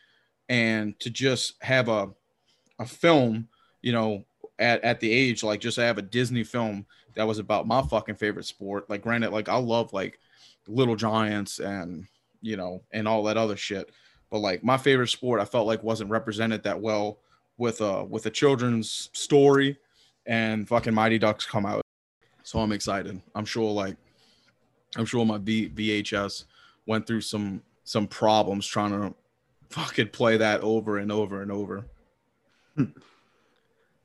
and 0.50 1.00
to 1.02 1.10
just 1.10 1.62
have 1.62 1.90
a 1.90 2.10
a 2.80 2.86
film, 2.86 3.48
you 3.82 3.92
know, 3.92 4.26
at, 4.58 4.84
at 4.84 5.00
the 5.00 5.12
age 5.12 5.44
like 5.44 5.60
just 5.60 5.78
have 5.78 5.98
a 5.98 6.02
Disney 6.04 6.44
film 6.44 6.86
that 7.16 7.28
was 7.28 7.40
about 7.40 7.68
my 7.68 7.82
fucking 7.82 8.16
favorite 8.16 8.46
sport. 8.46 8.90
Like, 8.90 9.04
granted, 9.04 9.32
like 9.32 9.50
I 9.50 9.58
love 9.58 9.94
like 9.94 10.20
Little 10.68 10.96
Giants 10.96 11.60
and 11.60 12.08
you 12.42 12.58
know 12.58 12.82
and 12.92 13.08
all 13.08 13.24
that 13.24 13.38
other 13.38 13.58
shit, 13.58 13.92
but 14.32 14.40
like 14.40 14.64
my 14.64 14.78
favorite 14.78 15.10
sport, 15.10 15.42
I 15.42 15.46
felt 15.46 15.68
like 15.68 15.84
wasn't 15.84 16.10
represented 16.10 16.64
that 16.64 16.80
well 16.80 17.20
with 17.58 17.82
a 17.82 18.04
with 18.06 18.26
a 18.26 18.32
children's 18.32 19.10
story, 19.14 19.78
and 20.26 20.68
fucking 20.68 20.94
Mighty 20.94 21.20
Ducks 21.20 21.46
come 21.46 21.66
out. 21.66 21.82
So 22.44 22.60
I'm 22.60 22.72
excited. 22.72 23.22
I'm 23.36 23.46
sure 23.46 23.72
like 23.72 23.98
I'm 24.98 25.06
sure 25.06 25.26
my 25.26 25.38
v- 25.38 25.70
VHS 25.70 26.46
went 26.86 27.08
through 27.08 27.22
some 27.22 27.62
some 27.84 28.08
problems 28.08 28.66
trying 28.68 28.92
to 28.92 29.14
fucking 29.70 30.10
play 30.10 30.38
that 30.38 30.62
over 30.62 30.98
and 30.98 31.12
over 31.12 31.42
and 31.42 31.52
over. 31.52 31.86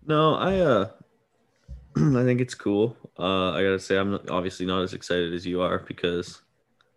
No, 0.06 0.34
I 0.34 0.58
uh 0.60 0.90
I 1.96 2.24
think 2.24 2.40
it's 2.40 2.54
cool. 2.54 2.96
Uh 3.18 3.50
I 3.52 3.62
gotta 3.62 3.78
say 3.80 3.96
I'm 3.98 4.12
not- 4.12 4.30
obviously 4.30 4.66
not 4.66 4.82
as 4.82 4.94
excited 4.94 5.32
as 5.34 5.46
you 5.46 5.60
are 5.62 5.78
because 5.80 6.42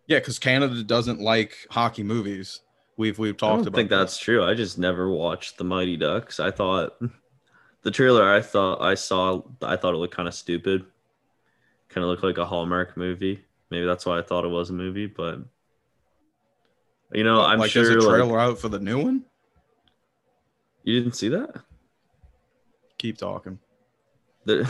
Yeah, 0.07 0.19
because 0.19 0.39
Canada 0.39 0.83
doesn't 0.83 1.19
like 1.21 1.55
hockey 1.69 2.03
movies. 2.03 2.61
We've 2.97 3.17
we've 3.17 3.35
I 3.35 3.37
talked 3.37 3.57
don't 3.59 3.67
about. 3.67 3.77
think 3.77 3.89
that. 3.89 3.97
that's 3.97 4.17
true. 4.17 4.43
I 4.43 4.53
just 4.53 4.77
never 4.77 5.09
watched 5.09 5.57
the 5.57 5.63
Mighty 5.63 5.97
Ducks. 5.97 6.39
I 6.39 6.51
thought 6.51 6.99
the 7.83 7.91
trailer 7.91 8.31
I 8.31 8.41
thought 8.41 8.81
I 8.81 8.93
saw 8.95 9.41
I 9.61 9.75
thought 9.77 9.93
it 9.93 9.97
looked 9.97 10.15
kind 10.15 10.27
of 10.27 10.33
stupid. 10.35 10.85
Kind 11.89 12.03
of 12.03 12.09
looked 12.09 12.23
like 12.23 12.37
a 12.37 12.45
Hallmark 12.45 12.95
movie. 12.97 13.43
Maybe 13.71 13.85
that's 13.85 14.05
why 14.05 14.17
I 14.19 14.21
thought 14.21 14.45
it 14.45 14.49
was 14.49 14.69
a 14.69 14.73
movie, 14.73 15.05
but 15.07 15.39
you 17.13 17.23
know, 17.23 17.41
I'm 17.41 17.59
like 17.59 17.71
sure 17.71 17.83
there's 17.85 18.03
a 18.03 18.07
like- 18.07 18.17
trailer 18.19 18.39
out 18.39 18.59
for 18.59 18.69
the 18.69 18.79
new 18.79 19.01
one. 19.01 19.23
you 20.83 20.99
didn't 20.99 21.15
see 21.15 21.29
that? 21.29 21.55
Keep 22.97 23.17
talking. 23.17 23.59
The- 24.45 24.65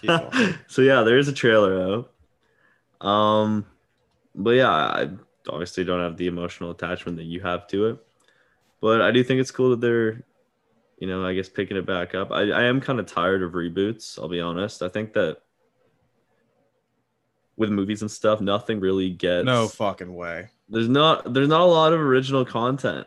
Keep 0.00 0.08
talking. 0.08 0.54
so 0.68 0.82
yeah, 0.82 1.02
there 1.02 1.18
is 1.18 1.28
a 1.28 1.32
trailer 1.32 2.04
out. 3.00 3.06
Um, 3.06 3.66
but 4.34 4.50
yeah, 4.50 4.70
I 4.70 5.08
obviously 5.48 5.84
don't 5.84 6.00
have 6.00 6.16
the 6.16 6.26
emotional 6.26 6.70
attachment 6.70 7.16
that 7.18 7.24
you 7.24 7.40
have 7.40 7.66
to 7.68 7.86
it, 7.88 7.98
but 8.80 9.00
I 9.02 9.10
do 9.10 9.24
think 9.24 9.40
it's 9.40 9.50
cool 9.50 9.70
that 9.70 9.80
they're, 9.80 10.22
you 10.98 11.06
know, 11.08 11.24
I 11.24 11.34
guess 11.34 11.48
picking 11.48 11.76
it 11.76 11.86
back 11.86 12.14
up. 12.14 12.30
I, 12.30 12.50
I 12.50 12.62
am 12.64 12.80
kind 12.80 13.00
of 13.00 13.06
tired 13.06 13.42
of 13.42 13.52
reboots. 13.52 14.18
I'll 14.18 14.28
be 14.28 14.40
honest. 14.40 14.82
I 14.82 14.88
think 14.88 15.12
that 15.14 15.38
with 17.60 17.70
movies 17.70 18.00
and 18.00 18.10
stuff, 18.10 18.40
nothing 18.40 18.80
really 18.80 19.10
gets. 19.10 19.44
no 19.44 19.68
fucking 19.68 20.14
way. 20.14 20.48
there's 20.68 20.88
not 20.88 21.32
there's 21.34 21.48
not 21.48 21.60
a 21.60 21.64
lot 21.64 21.92
of 21.92 22.00
original 22.00 22.44
content. 22.44 23.06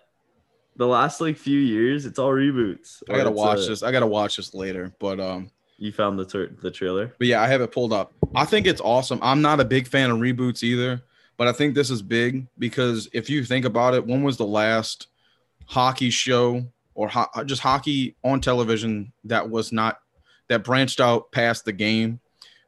The 0.76 0.88
last 0.88 1.22
like 1.22 1.38
few 1.38 1.60
years, 1.60 2.06
it's 2.06 2.18
all 2.20 2.30
reboots. 2.32 3.04
I 3.10 3.18
gotta 3.18 3.32
watch 3.32 3.60
uh, 3.60 3.68
this. 3.68 3.84
I 3.84 3.92
gotta 3.92 4.08
watch 4.08 4.38
this 4.38 4.54
later. 4.54 4.94
But 5.00 5.20
um, 5.20 5.50
You 5.78 5.92
found 5.92 6.18
the 6.20 6.26
tur 6.26 6.50
the 6.62 6.72
trailer. 6.72 7.14
but 7.18 7.28
yeah, 7.28 7.42
I 7.42 7.48
have 7.48 7.62
it 7.62 7.72
pulled 7.72 7.94
up. 7.94 8.14
I 8.36 8.46
think 8.46 8.66
it's 8.68 8.82
awesome. 8.82 9.20
I'm 9.22 9.42
not 9.42 9.60
a 9.60 9.66
big 9.66 9.88
fan 9.88 10.10
of 10.12 10.18
reboots 10.20 10.64
either, 10.64 11.02
but 11.38 11.48
I 11.48 11.52
think 11.52 11.74
this 11.76 11.90
is 11.90 12.02
big 12.02 12.48
because 12.60 13.08
if 13.14 13.30
you 13.30 13.44
think 13.46 13.66
about 13.66 13.94
it, 13.94 14.06
when 14.06 14.24
was 14.24 14.38
the 14.38 14.48
last 14.48 15.08
hockey 15.66 16.10
show 16.10 16.66
or 16.96 17.08
ho- 17.10 17.44
just 17.46 17.62
hockey 17.62 18.16
on 18.24 18.42
television 18.42 19.12
that 19.26 19.50
was 19.50 19.72
not 19.72 20.00
that 20.48 20.64
branched 20.64 21.00
out 21.00 21.32
past 21.32 21.66
the 21.66 21.74
game? 21.74 22.20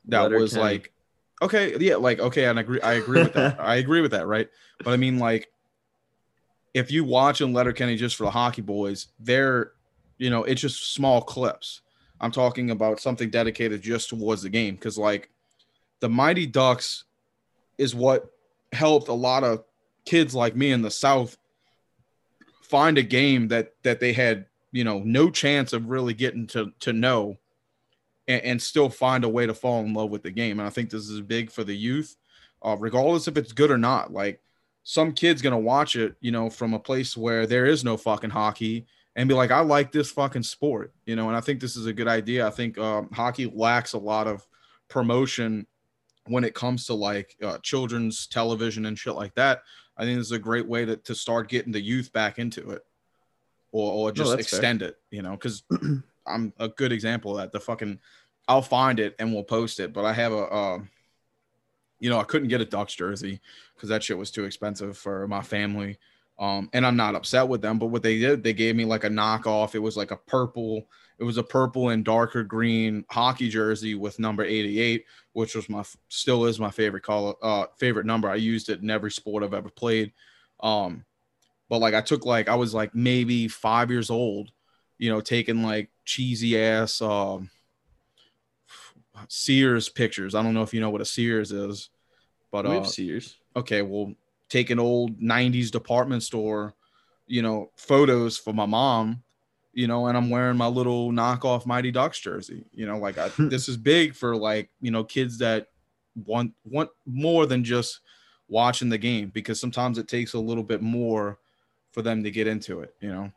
That 0.08 0.22
Letterkenny. 0.22 0.42
was 0.42 0.56
like, 0.58 0.92
okay, 1.42 1.76
yeah, 1.80 1.96
like 1.96 2.20
okay, 2.20 2.46
and 2.46 2.60
I 2.60 2.62
agree. 2.62 2.82
I 2.82 2.94
agree 2.94 3.24
with 3.24 3.34
that. 3.34 3.60
I 3.60 3.76
agree 3.76 4.02
with 4.02 4.12
that, 4.12 4.28
right? 4.28 4.50
But 4.84 4.92
I 4.92 4.98
mean, 4.98 5.20
like, 5.20 5.50
if 6.74 6.92
you 6.92 7.04
watch 7.04 7.42
in 7.42 7.54
Letterkenny 7.54 7.96
just 7.96 8.16
for 8.16 8.24
the 8.24 8.32
hockey 8.32 8.62
boys, 8.62 9.08
they're, 9.20 9.72
you 10.18 10.30
know, 10.30 10.44
it's 10.44 10.62
just 10.62 10.94
small 10.94 11.22
clips. 11.22 11.82
I'm 12.22 12.32
talking 12.32 12.72
about 12.72 13.00
something 13.00 13.30
dedicated 13.30 13.82
just 13.82 14.10
towards 14.10 14.42
the 14.42 14.50
game 14.50 14.76
because, 14.76 14.98
like, 14.98 15.30
the 16.00 16.10
Mighty 16.10 16.48
Ducks 16.48 17.06
is 17.78 17.94
what 17.94 18.32
helped 18.72 19.08
a 19.08 19.14
lot 19.14 19.44
of 19.44 19.64
kids 20.06 20.36
like 20.36 20.56
me 20.56 20.72
in 20.72 20.82
the 20.82 20.92
South 20.92 21.38
find 22.62 22.98
a 22.98 23.04
game 23.04 23.48
that 23.50 23.74
that 23.84 24.00
they 24.00 24.14
had, 24.14 24.46
you 24.72 24.84
know, 24.84 25.00
no 25.00 25.30
chance 25.30 25.74
of 25.74 25.88
really 25.88 26.14
getting 26.14 26.48
to 26.48 26.72
to 26.82 26.94
know, 26.94 27.38
and, 28.28 28.42
and 28.42 28.62
still 28.62 28.90
find 28.90 29.24
a 29.24 29.30
way 29.30 29.46
to 29.46 29.54
fall 29.54 29.82
in 29.82 29.94
love 29.94 30.10
with 30.10 30.24
the 30.24 30.32
game. 30.32 30.60
And 30.60 30.68
I 30.68 30.72
think 30.72 30.90
this 30.90 31.10
is 31.10 31.22
big 31.22 31.52
for 31.52 31.64
the 31.64 31.76
youth, 31.76 32.16
uh, 32.64 32.76
regardless 32.80 33.28
if 33.28 33.38
it's 33.38 33.52
good 33.52 33.72
or 33.72 33.78
not. 33.78 34.12
Like, 34.12 34.42
some 34.84 35.14
kid's 35.14 35.42
gonna 35.42 35.60
watch 35.60 35.96
it, 35.96 36.16
you 36.22 36.32
know, 36.32 36.50
from 36.50 36.74
a 36.74 36.80
place 36.80 37.18
where 37.18 37.48
there 37.48 37.66
is 37.66 37.84
no 37.84 37.98
fucking 37.98 38.30
hockey 38.30 38.86
and 39.16 39.30
be 39.30 39.36
like, 39.36 39.52
I 39.52 39.62
like 39.62 39.92
this 39.92 40.12
fucking 40.12 40.44
sport, 40.44 40.94
you 41.06 41.16
know, 41.16 41.28
and 41.28 41.38
I 41.38 41.42
think 41.42 41.60
this 41.60 41.76
is 41.76 41.86
a 41.86 41.94
good 41.94 42.08
idea. 42.08 42.46
I 42.46 42.52
think 42.52 42.78
um, 42.78 43.10
hockey 43.12 43.46
lacks 43.48 43.94
a 43.94 43.98
lot 43.98 44.28
of 44.28 44.46
promotion 44.90 45.66
when 46.28 46.44
it 46.44 46.54
comes 46.54 46.86
to 46.88 46.94
like 46.94 47.36
uh, 47.42 47.58
children's 47.60 48.28
television 48.28 48.86
and 48.86 48.98
shit 48.98 49.16
like 49.16 49.34
that. 49.36 49.64
I 49.98 50.04
think 50.04 50.18
this 50.18 50.28
is 50.28 50.34
a 50.34 50.40
great 50.40 50.68
way 50.68 50.86
to, 50.86 50.98
to 50.98 51.16
start 51.16 51.50
getting 51.50 51.72
the 51.72 51.82
youth 51.82 52.12
back 52.12 52.40
into 52.40 52.72
it 52.72 52.86
or, 53.72 53.92
or 53.92 54.12
just 54.12 54.32
fair. 54.32 54.40
extend 54.40 54.82
it, 54.82 54.98
you 55.12 55.22
know, 55.22 55.32
because 55.32 55.64
I'm 56.28 56.54
a 56.60 56.68
good 56.68 56.92
example 56.92 57.32
of 57.32 57.38
that. 57.38 57.52
The 57.52 57.60
fucking, 57.60 58.00
I'll 58.48 58.62
find 58.62 59.00
it 59.00 59.16
and 59.20 59.34
we'll 59.34 59.44
post 59.44 59.80
it, 59.80 59.94
but 59.94 60.06
I 60.06 60.14
have 60.14 60.32
a, 60.32 60.54
um, 60.54 60.90
you 62.00 62.10
know, 62.10 62.20
I 62.20 62.24
couldn't 62.24 62.50
get 62.50 62.62
a 62.62 62.66
Ducks 62.66 62.94
jersey 62.94 63.40
because 63.74 63.90
that 63.90 64.04
shit 64.04 64.18
was 64.18 64.32
too 64.32 64.46
expensive 64.46 64.98
for 64.98 65.28
my 65.28 65.42
family. 65.42 65.98
Um, 66.38 66.70
and 66.74 66.86
I'm 66.86 66.98
not 66.98 67.16
upset 67.16 67.48
with 67.48 67.62
them, 67.62 67.80
but 67.80 67.88
what 67.88 68.04
they 68.04 68.20
did, 68.20 68.44
they 68.44 68.54
gave 68.54 68.76
me 68.76 68.84
like 68.86 69.06
a 69.06 69.10
knockoff. 69.10 69.74
It 69.74 69.80
was 69.80 69.96
like 69.96 70.12
a 70.12 70.18
purple, 70.18 70.88
it 71.18 71.24
was 71.24 71.38
a 71.38 71.44
purple 71.44 71.90
and 71.90 72.04
darker 72.04 72.44
green 72.44 73.06
hockey 73.10 73.48
jersey 73.48 73.96
with 73.96 74.20
number 74.20 74.44
88, 74.44 75.06
which 75.32 75.56
was 75.56 75.70
my 75.70 75.84
still 76.10 76.46
is 76.46 76.60
my 76.60 76.72
favorite 76.72 77.04
color, 77.04 77.34
uh, 77.42 77.68
favorite 77.78 78.06
number. 78.06 78.30
I 78.30 78.36
used 78.36 78.70
it 78.70 78.82
in 78.82 78.90
every 78.90 79.12
sport 79.12 79.44
I've 79.44 79.54
ever 79.54 79.70
played. 79.70 80.12
Um, 80.60 81.06
but 81.70 81.80
like 81.80 81.94
I 81.94 82.02
took 82.02 82.26
like 82.26 82.50
I 82.50 82.56
was 82.56 82.74
like 82.74 82.94
maybe 82.94 83.48
five 83.48 83.90
years 83.90 84.10
old, 84.10 84.52
you 84.98 85.10
know, 85.10 85.22
taking 85.22 85.64
like 85.64 85.90
cheesy 86.06 86.60
ass 86.60 87.02
um 87.02 87.50
Sears 89.28 89.90
pictures. 89.90 90.36
I 90.36 90.44
don't 90.44 90.54
know 90.54 90.62
if 90.62 90.74
you 90.74 90.82
know 90.82 90.90
what 90.90 91.02
a 91.02 91.06
Sears 91.06 91.52
is, 91.52 91.90
but 92.52 92.66
we 92.66 92.72
uh, 92.72 92.74
have 92.76 92.88
Sears. 92.88 93.38
okay, 93.56 93.82
well, 93.82 94.14
take 94.50 94.70
an 94.70 94.80
old 94.80 95.20
90s 95.20 95.72
department 95.72 96.24
store, 96.24 96.74
you 97.28 97.42
know, 97.42 97.72
photos 97.76 98.38
for 98.38 98.54
my 98.54 98.66
mom, 98.66 99.24
you 99.74 99.88
know, 99.88 100.08
and 100.08 100.18
I'm 100.18 100.30
wearing 100.30 100.58
my 100.58 100.68
little 100.68 101.12
knockoff 101.12 101.66
Mighty 101.66 101.92
Ducks 101.92 102.20
jersey. 102.20 102.66
You 102.74 102.86
know, 102.86 102.98
like 102.98 103.18
I, 103.18 103.30
this 103.38 103.68
is 103.70 103.78
big 103.78 104.16
for 104.16 104.36
like, 104.36 104.70
you 104.82 104.92
know, 104.92 105.04
kids 105.04 105.38
that 105.40 105.68
want 106.26 106.54
want 106.64 106.90
more 107.06 107.46
than 107.46 107.64
just 107.64 108.02
watching 108.48 108.90
the 108.90 108.98
game 108.98 109.32
because 109.34 109.60
sometimes 109.60 109.98
it 109.98 110.08
takes 110.08 110.34
a 110.34 110.40
little 110.40 110.64
bit 110.64 110.82
more 110.82 111.40
for 111.92 112.02
them 112.02 112.24
to 112.24 112.32
get 112.32 112.48
into 112.48 112.82
it, 112.82 112.94
you 113.02 113.10
know. 113.10 113.32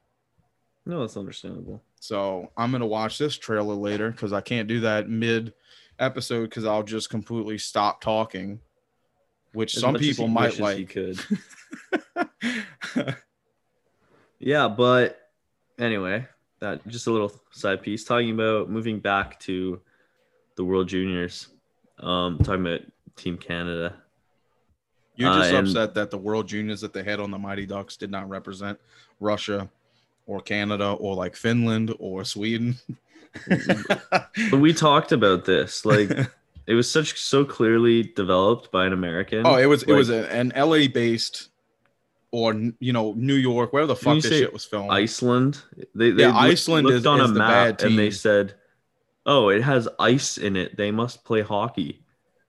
No, 0.89 1.01
that's 1.01 1.17
understandable. 1.19 1.83
So 2.01 2.51
I'm 2.57 2.73
gonna 2.73 2.87
watch 2.87 3.19
this 3.19 3.37
trailer 3.37 3.75
later 3.75 4.11
because 4.11 4.33
I 4.33 4.41
can't 4.41 4.67
do 4.67 4.81
that 4.81 5.09
mid 5.09 5.53
episode 5.99 6.45
because 6.45 6.65
I'll 6.65 6.83
just 6.83 7.11
completely 7.11 7.59
stop 7.59 8.01
talking, 8.01 8.59
which 9.53 9.77
As 9.77 9.83
some 9.83 9.95
people 9.97 10.29
might 10.29 10.59
like. 10.59 10.79
He 10.79 10.87
could. 10.87 11.21
Yeah, 14.41 14.69
but 14.69 15.19
anyway, 15.79 16.27
that 16.61 16.87
just 16.87 17.09
a 17.09 17.11
little 17.11 17.33
side 17.51 17.83
piece 17.83 18.05
talking 18.05 18.31
about 18.31 18.71
moving 18.71 19.01
back 19.01 19.41
to 19.41 19.81
the 20.57 20.65
World 20.65 20.89
Juniors. 20.89 21.49
Um, 21.99 22.39
talking 22.39 22.65
about 22.65 22.83
Team 23.17 23.37
Canada. 23.37 23.97
You're 25.17 25.35
just 25.35 25.53
Uh, 25.53 25.57
upset 25.57 25.95
that 25.95 26.13
the 26.13 26.19
World 26.19 26.47
Juniors 26.47 26.81
that 26.83 26.93
they 26.93 27.03
had 27.03 27.19
on 27.19 27.33
the 27.33 27.39
Mighty 27.39 27.67
Ducks 27.67 27.97
did 27.97 28.13
not 28.13 28.29
represent 28.29 28.79
Russia 29.19 29.69
or 30.29 30.41
Canada 30.41 30.93
or 30.93 31.17
like 31.17 31.35
Finland 31.35 31.93
or 31.99 32.23
Sweden. 32.25 32.77
But 34.51 34.59
we 34.61 34.73
talked 34.73 35.13
about 35.13 35.45
this. 35.45 35.85
Like 35.85 36.11
it 36.67 36.75
was 36.75 36.91
such 36.91 37.19
so 37.21 37.45
clearly 37.45 38.03
developed 38.17 38.71
by 38.73 38.87
an 38.87 38.93
American. 38.93 39.47
oh, 39.47 39.57
it 39.57 39.67
was 39.67 39.83
it 39.85 39.93
was 39.93 40.11
a, 40.11 40.31
an 40.33 40.53
LA 40.57 40.87
based 40.89 41.49
or 42.31 42.55
you 42.81 42.93
know 42.93 43.15
New 43.17 43.35
York, 43.35 43.73
where 43.73 43.87
the 43.87 43.97
fuck 43.97 44.21
this 44.23 44.33
shit 44.33 44.53
was 44.53 44.65
filmed. 44.65 44.91
Iceland. 44.91 45.61
They, 45.95 46.11
they 46.11 46.23
Yeah, 46.23 46.29
looked- 46.29 46.39
Iceland 46.41 46.87
looked 46.87 46.97
is- 46.99 47.07
on 47.07 47.21
is 47.21 47.31
a 47.31 47.35
map 47.35 47.81
and 47.83 47.99
they 47.99 48.11
said, 48.11 48.55
"Oh, 49.27 49.49
it 49.49 49.63
has 49.63 49.89
ice 49.99 50.39
in 50.39 50.57
it. 50.57 50.77
They 50.77 50.91
must 50.91 51.25
play 51.25 51.43
hockey." 51.43 52.01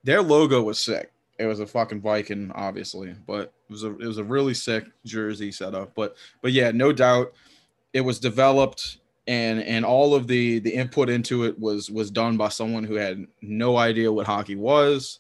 Their 0.04 0.22
logo 0.22 0.62
was 0.62 0.80
sick. 0.80 1.12
It 1.38 1.46
was 1.46 1.60
a 1.62 1.66
fucking 1.68 2.02
Viking, 2.02 2.52
obviously, 2.56 3.16
but 3.28 3.54
it 3.70 3.72
was 3.72 3.84
a 3.84 3.92
it 4.00 4.06
was 4.08 4.18
a 4.18 4.24
really 4.24 4.54
sick 4.54 4.86
jersey 5.06 5.52
setup. 5.52 5.94
But 5.96 6.16
but 6.42 6.52
yeah, 6.52 6.72
no 6.72 6.92
doubt, 6.92 7.32
it 7.94 8.02
was 8.02 8.20
developed 8.20 8.98
and 9.28 9.62
and 9.62 9.86
all 9.86 10.16
of 10.16 10.28
the 10.28 10.60
the 10.60 10.74
input 10.74 11.10
into 11.10 11.44
it 11.46 11.58
was 11.60 11.90
was 11.90 12.10
done 12.10 12.36
by 12.36 12.50
someone 12.50 12.84
who 12.84 12.96
had 12.96 13.26
no 13.42 13.78
idea 13.78 14.12
what 14.12 14.26
hockey 14.26 14.56
was. 14.56 15.20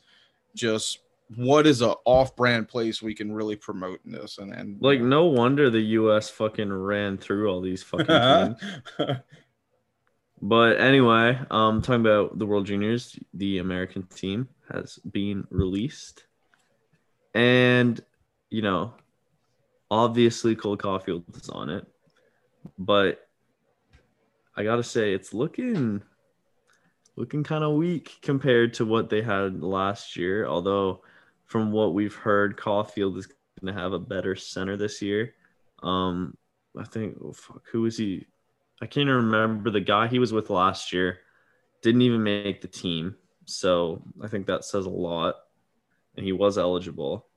Just 0.55 0.99
what 1.35 1.67
is 1.67 1.83
a 1.83 1.93
off-brand 2.05 2.67
place 2.67 3.03
we 3.03 3.13
can 3.13 3.31
really 3.31 3.55
promote 3.55 3.99
in 4.05 4.11
this 4.11 4.39
and 4.39 4.51
and 4.51 4.81
Like, 4.81 4.99
no 4.99 5.25
wonder 5.25 5.69
the 5.69 5.79
U.S. 5.79 6.27
fucking 6.29 6.73
ran 6.73 7.17
through 7.17 7.49
all 7.49 7.61
these 7.61 7.83
fucking 7.83 8.55
teams. 8.97 9.19
But 10.41 10.79
anyway, 10.79 11.37
um, 11.51 11.81
talking 11.81 12.01
about 12.01 12.39
the 12.39 12.45
World 12.45 12.65
Juniors, 12.65 13.19
the 13.33 13.57
American 13.57 14.03
team 14.03 14.47
has 14.71 14.97
been 15.11 15.45
released, 15.49 16.23
and 17.35 18.01
you 18.49 18.61
know, 18.61 18.93
obviously 19.91 20.55
Cole 20.55 20.77
Caufield 20.77 21.23
is 21.35 21.49
on 21.49 21.69
it, 21.69 21.85
but 22.77 23.27
I 24.55 24.63
gotta 24.63 24.83
say 24.83 25.13
it's 25.13 25.33
looking 25.33 26.01
looking 27.19 27.43
kind 27.43 27.65
of 27.65 27.73
weak 27.73 28.17
compared 28.21 28.73
to 28.73 28.85
what 28.85 29.09
they 29.09 29.21
had 29.21 29.61
last 29.61 30.15
year. 30.15 30.47
Although, 30.47 31.01
from 31.45 31.71
what 31.71 31.93
we've 31.93 32.15
heard, 32.15 32.57
Caufield 32.57 33.17
is 33.17 33.27
going 33.27 33.73
to 33.73 33.79
have 33.79 33.91
a 33.91 33.99
better 33.99 34.35
center 34.35 34.77
this 34.77 35.01
year. 35.01 35.33
Um, 35.83 36.37
I 36.77 36.85
think 36.85 37.17
oh, 37.23 37.33
fuck, 37.33 37.63
who 37.71 37.81
was 37.81 37.97
he? 37.97 38.25
I 38.81 38.85
can't 38.85 39.09
even 39.09 39.25
remember 39.25 39.69
the 39.69 39.81
guy 39.81 40.07
he 40.07 40.19
was 40.19 40.31
with 40.31 40.49
last 40.49 40.93
year. 40.93 41.19
Didn't 41.81 42.01
even 42.03 42.23
make 42.23 42.61
the 42.61 42.67
team, 42.67 43.15
so 43.45 44.01
I 44.21 44.27
think 44.27 44.47
that 44.47 44.63
says 44.63 44.85
a 44.85 44.89
lot. 44.89 45.35
And 46.15 46.25
he 46.25 46.31
was 46.31 46.57
eligible. 46.57 47.27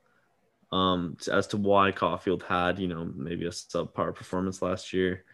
Um, 0.73 1.19
as 1.31 1.47
to 1.49 1.59
why 1.59 1.93
Caufield 1.93 2.43
had, 2.43 2.79
you 2.79 2.89
know, 2.89 3.05
maybe 3.15 3.47
a 3.47 3.51
subpar 3.51 4.15
performance 4.15 4.63
last 4.63 4.95
year. 4.95 5.25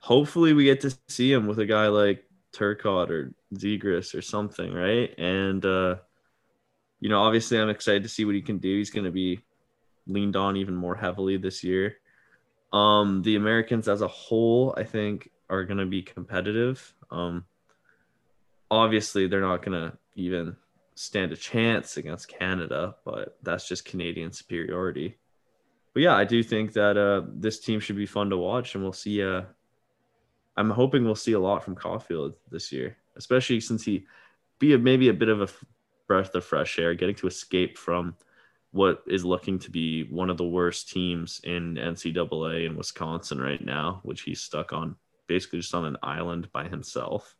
Hopefully, 0.00 0.52
we 0.52 0.64
get 0.64 0.82
to 0.82 0.94
see 1.08 1.32
him 1.32 1.46
with 1.46 1.58
a 1.58 1.66
guy 1.66 1.88
like 1.88 2.24
Turcotte 2.52 3.08
or 3.08 3.32
Zegras 3.54 4.14
or 4.14 4.20
something, 4.20 4.72
right? 4.72 5.14
And 5.18 5.64
uh, 5.64 5.96
you 7.00 7.08
know, 7.08 7.20
obviously, 7.20 7.58
I'm 7.58 7.70
excited 7.70 8.02
to 8.04 8.08
see 8.08 8.24
what 8.24 8.34
he 8.34 8.42
can 8.42 8.58
do. 8.58 8.78
He's 8.78 8.90
going 8.90 9.06
to 9.06 9.10
be 9.10 9.40
leaned 10.06 10.36
on 10.36 10.56
even 10.56 10.74
more 10.74 10.94
heavily 10.94 11.36
this 11.36 11.64
year. 11.64 11.96
Um, 12.72 13.22
the 13.22 13.36
Americans 13.36 13.88
as 13.88 14.02
a 14.02 14.08
whole, 14.08 14.74
I 14.76 14.84
think, 14.84 15.30
are 15.50 15.64
going 15.64 15.78
to 15.78 15.86
be 15.86 16.02
competitive. 16.02 16.94
Um, 17.10 17.44
obviously, 18.70 19.26
they're 19.26 19.40
not 19.40 19.62
going 19.62 19.72
to 19.72 19.96
even 20.14 20.56
stand 20.94 21.32
a 21.32 21.36
chance 21.36 21.96
against 21.96 22.28
Canada, 22.28 22.96
but 23.04 23.38
that's 23.42 23.68
just 23.68 23.84
Canadian 23.84 24.32
superiority. 24.32 25.18
But 25.94 26.02
yeah, 26.02 26.14
I 26.14 26.24
do 26.24 26.42
think 26.42 26.72
that 26.72 26.96
uh, 26.96 27.22
this 27.34 27.60
team 27.60 27.80
should 27.80 27.96
be 27.96 28.06
fun 28.06 28.30
to 28.30 28.36
watch, 28.36 28.74
and 28.74 28.82
we'll 28.82 28.92
see. 28.92 29.22
Uh, 29.22 29.42
I'm 30.56 30.70
hoping 30.70 31.04
we'll 31.04 31.14
see 31.14 31.32
a 31.32 31.40
lot 31.40 31.64
from 31.64 31.76
Caufield 31.76 32.34
this 32.50 32.72
year, 32.72 32.96
especially 33.16 33.60
since 33.60 33.84
he 33.84 34.06
be 34.58 34.74
a, 34.74 34.78
maybe 34.78 35.08
a 35.08 35.14
bit 35.14 35.28
of 35.28 35.42
a 35.42 35.48
breath 36.06 36.34
of 36.34 36.44
fresh 36.44 36.78
air, 36.78 36.94
getting 36.94 37.14
to 37.16 37.26
escape 37.26 37.76
from 37.76 38.14
what 38.72 39.02
is 39.06 39.24
looking 39.24 39.58
to 39.58 39.70
be 39.70 40.04
one 40.04 40.30
of 40.30 40.38
the 40.38 40.44
worst 40.44 40.88
teams 40.88 41.40
in 41.44 41.74
NCAA 41.74 42.66
in 42.66 42.76
Wisconsin 42.76 43.38
right 43.38 43.62
now, 43.62 44.00
which 44.02 44.22
he's 44.22 44.40
stuck 44.40 44.72
on 44.72 44.96
basically 45.26 45.60
just 45.60 45.74
on 45.74 45.84
an 45.84 45.96
island 46.02 46.50
by 46.52 46.68
himself, 46.68 47.36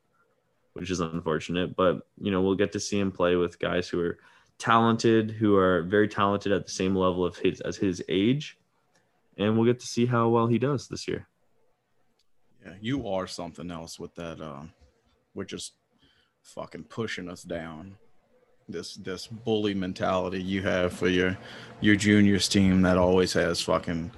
which 0.75 0.91
is 0.91 1.01
unfortunate. 1.01 1.77
But 1.77 2.07
you 2.21 2.31
know, 2.31 2.43
we'll 2.43 2.55
get 2.55 2.73
to 2.73 2.81
see 2.81 2.99
him 2.99 3.13
play 3.13 3.37
with 3.37 3.59
guys 3.59 3.89
who 3.89 4.01
are 4.01 4.19
talented, 4.59 5.31
who 5.31 5.57
are 5.57 5.83
very 5.83 6.09
talented 6.09 6.53
at 6.53 6.67
the 6.67 6.73
same 6.73 6.95
level 6.95 7.25
of 7.25 7.37
his 7.37 7.61
as 7.61 7.77
his 7.77 8.03
age, 8.09 8.59
and 9.37 9.57
we'll 9.57 9.67
get 9.67 9.81
to 9.81 9.87
see 9.87 10.07
how 10.07 10.29
well 10.29 10.47
he 10.47 10.59
does 10.59 10.89
this 10.89 11.09
year. 11.09 11.27
Yeah, 12.65 12.75
you 12.81 13.09
are 13.09 13.27
something 13.27 13.71
else 13.71 13.99
with 13.99 14.15
that. 14.15 14.41
Uh, 14.41 14.63
we're 15.35 15.45
just 15.45 15.73
fucking 16.43 16.85
pushing 16.85 17.29
us 17.29 17.43
down. 17.43 17.97
This 18.69 18.95
this 18.95 19.27
bully 19.27 19.75
mentality 19.75 20.41
you 20.41 20.63
have 20.63 20.93
for 20.93 21.09
your 21.09 21.37
your 21.81 21.97
juniors 21.97 22.49
team 22.49 22.83
that 22.83 22.97
always 22.97 23.33
has 23.33 23.61
fucking 23.61 24.13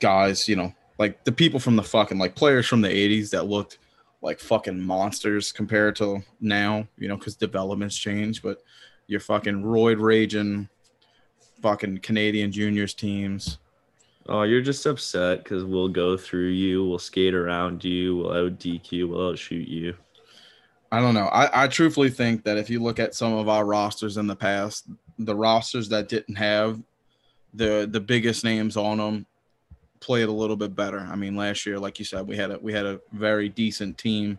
guys, 0.00 0.48
you 0.48 0.56
know, 0.56 0.72
like 0.98 1.24
the 1.24 1.32
people 1.32 1.58
from 1.58 1.76
the 1.76 1.82
fucking 1.82 2.18
like 2.18 2.34
players 2.34 2.66
from 2.66 2.80
the 2.80 2.88
'80s 2.88 3.30
that 3.30 3.46
looked 3.46 3.78
like 4.22 4.38
fucking 4.38 4.80
monsters 4.80 5.52
compared 5.52 5.96
to 5.96 6.22
now, 6.40 6.86
you 6.98 7.08
know, 7.08 7.16
because 7.16 7.36
developments 7.36 7.96
change. 7.96 8.42
But 8.42 8.62
your 9.06 9.20
fucking 9.20 9.62
roid 9.62 10.00
raging, 10.00 10.68
fucking 11.62 11.98
Canadian 11.98 12.52
juniors 12.52 12.94
teams. 12.94 13.58
Oh, 14.28 14.42
you're 14.42 14.60
just 14.60 14.86
upset 14.86 15.42
because 15.42 15.64
we'll 15.64 15.88
go 15.88 16.16
through 16.16 16.48
you, 16.48 16.86
we'll 16.86 16.98
skate 16.98 17.34
around 17.34 17.82
you, 17.82 18.18
we'll 18.18 18.46
out 18.46 18.58
DQ, 18.58 19.08
we'll 19.08 19.30
outshoot 19.30 19.66
you. 19.66 19.94
I 20.92 21.00
don't 21.00 21.14
know. 21.14 21.26
I, 21.26 21.64
I 21.64 21.68
truthfully 21.68 22.10
think 22.10 22.44
that 22.44 22.58
if 22.58 22.68
you 22.68 22.82
look 22.82 22.98
at 22.98 23.14
some 23.14 23.32
of 23.32 23.48
our 23.48 23.64
rosters 23.64 24.16
in 24.16 24.26
the 24.26 24.36
past, 24.36 24.88
the 25.18 25.34
rosters 25.34 25.88
that 25.88 26.08
didn't 26.08 26.36
have 26.36 26.80
the 27.54 27.88
the 27.90 28.00
biggest 28.00 28.44
names 28.44 28.76
on 28.76 28.98
them 28.98 29.26
played 30.00 30.28
a 30.28 30.32
little 30.32 30.56
bit 30.56 30.74
better. 30.74 31.00
I 31.00 31.14
mean, 31.14 31.36
last 31.36 31.66
year, 31.66 31.78
like 31.78 31.98
you 31.98 32.04
said, 32.04 32.26
we 32.26 32.36
had 32.36 32.50
a 32.50 32.58
we 32.58 32.72
had 32.72 32.86
a 32.86 33.00
very 33.12 33.48
decent 33.48 33.98
team. 33.98 34.38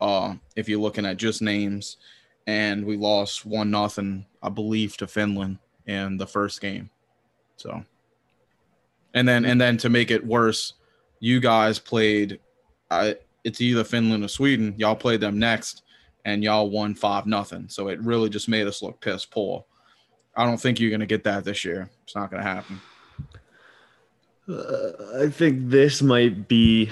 Uh, 0.00 0.34
if 0.56 0.68
you're 0.68 0.80
looking 0.80 1.06
at 1.06 1.16
just 1.16 1.42
names, 1.42 1.98
and 2.46 2.84
we 2.84 2.96
lost 2.96 3.46
one 3.46 3.70
nothing, 3.70 4.26
I 4.42 4.48
believe, 4.48 4.96
to 4.96 5.06
Finland 5.06 5.58
in 5.86 6.16
the 6.16 6.26
first 6.26 6.60
game. 6.60 6.90
So, 7.56 7.84
and 9.14 9.28
then 9.28 9.44
and 9.44 9.60
then 9.60 9.76
to 9.78 9.88
make 9.88 10.10
it 10.10 10.26
worse, 10.26 10.74
you 11.20 11.40
guys 11.40 11.78
played. 11.78 12.40
I 12.90 13.16
it's 13.44 13.60
either 13.60 13.84
Finland 13.84 14.24
or 14.24 14.28
Sweden. 14.28 14.74
Y'all 14.76 14.96
played 14.96 15.20
them 15.20 15.38
next, 15.38 15.82
and 16.24 16.42
y'all 16.42 16.70
won 16.70 16.94
five 16.94 17.26
nothing. 17.26 17.68
So 17.68 17.88
it 17.88 18.00
really 18.00 18.28
just 18.28 18.48
made 18.48 18.66
us 18.66 18.82
look 18.82 19.00
piss 19.00 19.24
poor. 19.24 19.64
I 20.34 20.46
don't 20.46 20.60
think 20.60 20.80
you're 20.80 20.90
gonna 20.90 21.06
get 21.06 21.24
that 21.24 21.44
this 21.44 21.64
year. 21.64 21.90
It's 22.04 22.14
not 22.14 22.30
gonna 22.30 22.42
happen. 22.42 22.80
Uh, 24.48 24.90
I 25.20 25.28
think 25.28 25.70
this 25.70 26.02
might 26.02 26.48
be 26.48 26.90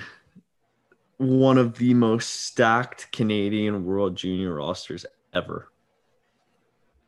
one 1.16 1.58
of 1.58 1.76
the 1.76 1.94
most 1.94 2.44
stacked 2.44 3.10
Canadian 3.12 3.84
World 3.84 4.16
Junior 4.16 4.54
rosters 4.54 5.04
ever. 5.34 5.70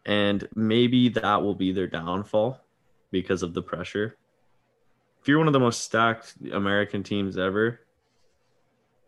And 0.05 0.49
maybe 0.55 1.09
that 1.11 1.43
will 1.43 1.55
be 1.55 1.73
their 1.73 1.87
downfall 1.87 2.61
because 3.11 3.43
of 3.43 3.55
the 3.55 3.63
pressure. 3.63 4.17
If 5.21 5.29
you're 5.29 5.39
one 5.39 5.47
of 5.47 5.53
the 5.53 5.61
most 5.61 5.85
stacked 5.85 6.35
American 6.53 7.05
teams 7.05 7.39
ever, 7.39 7.81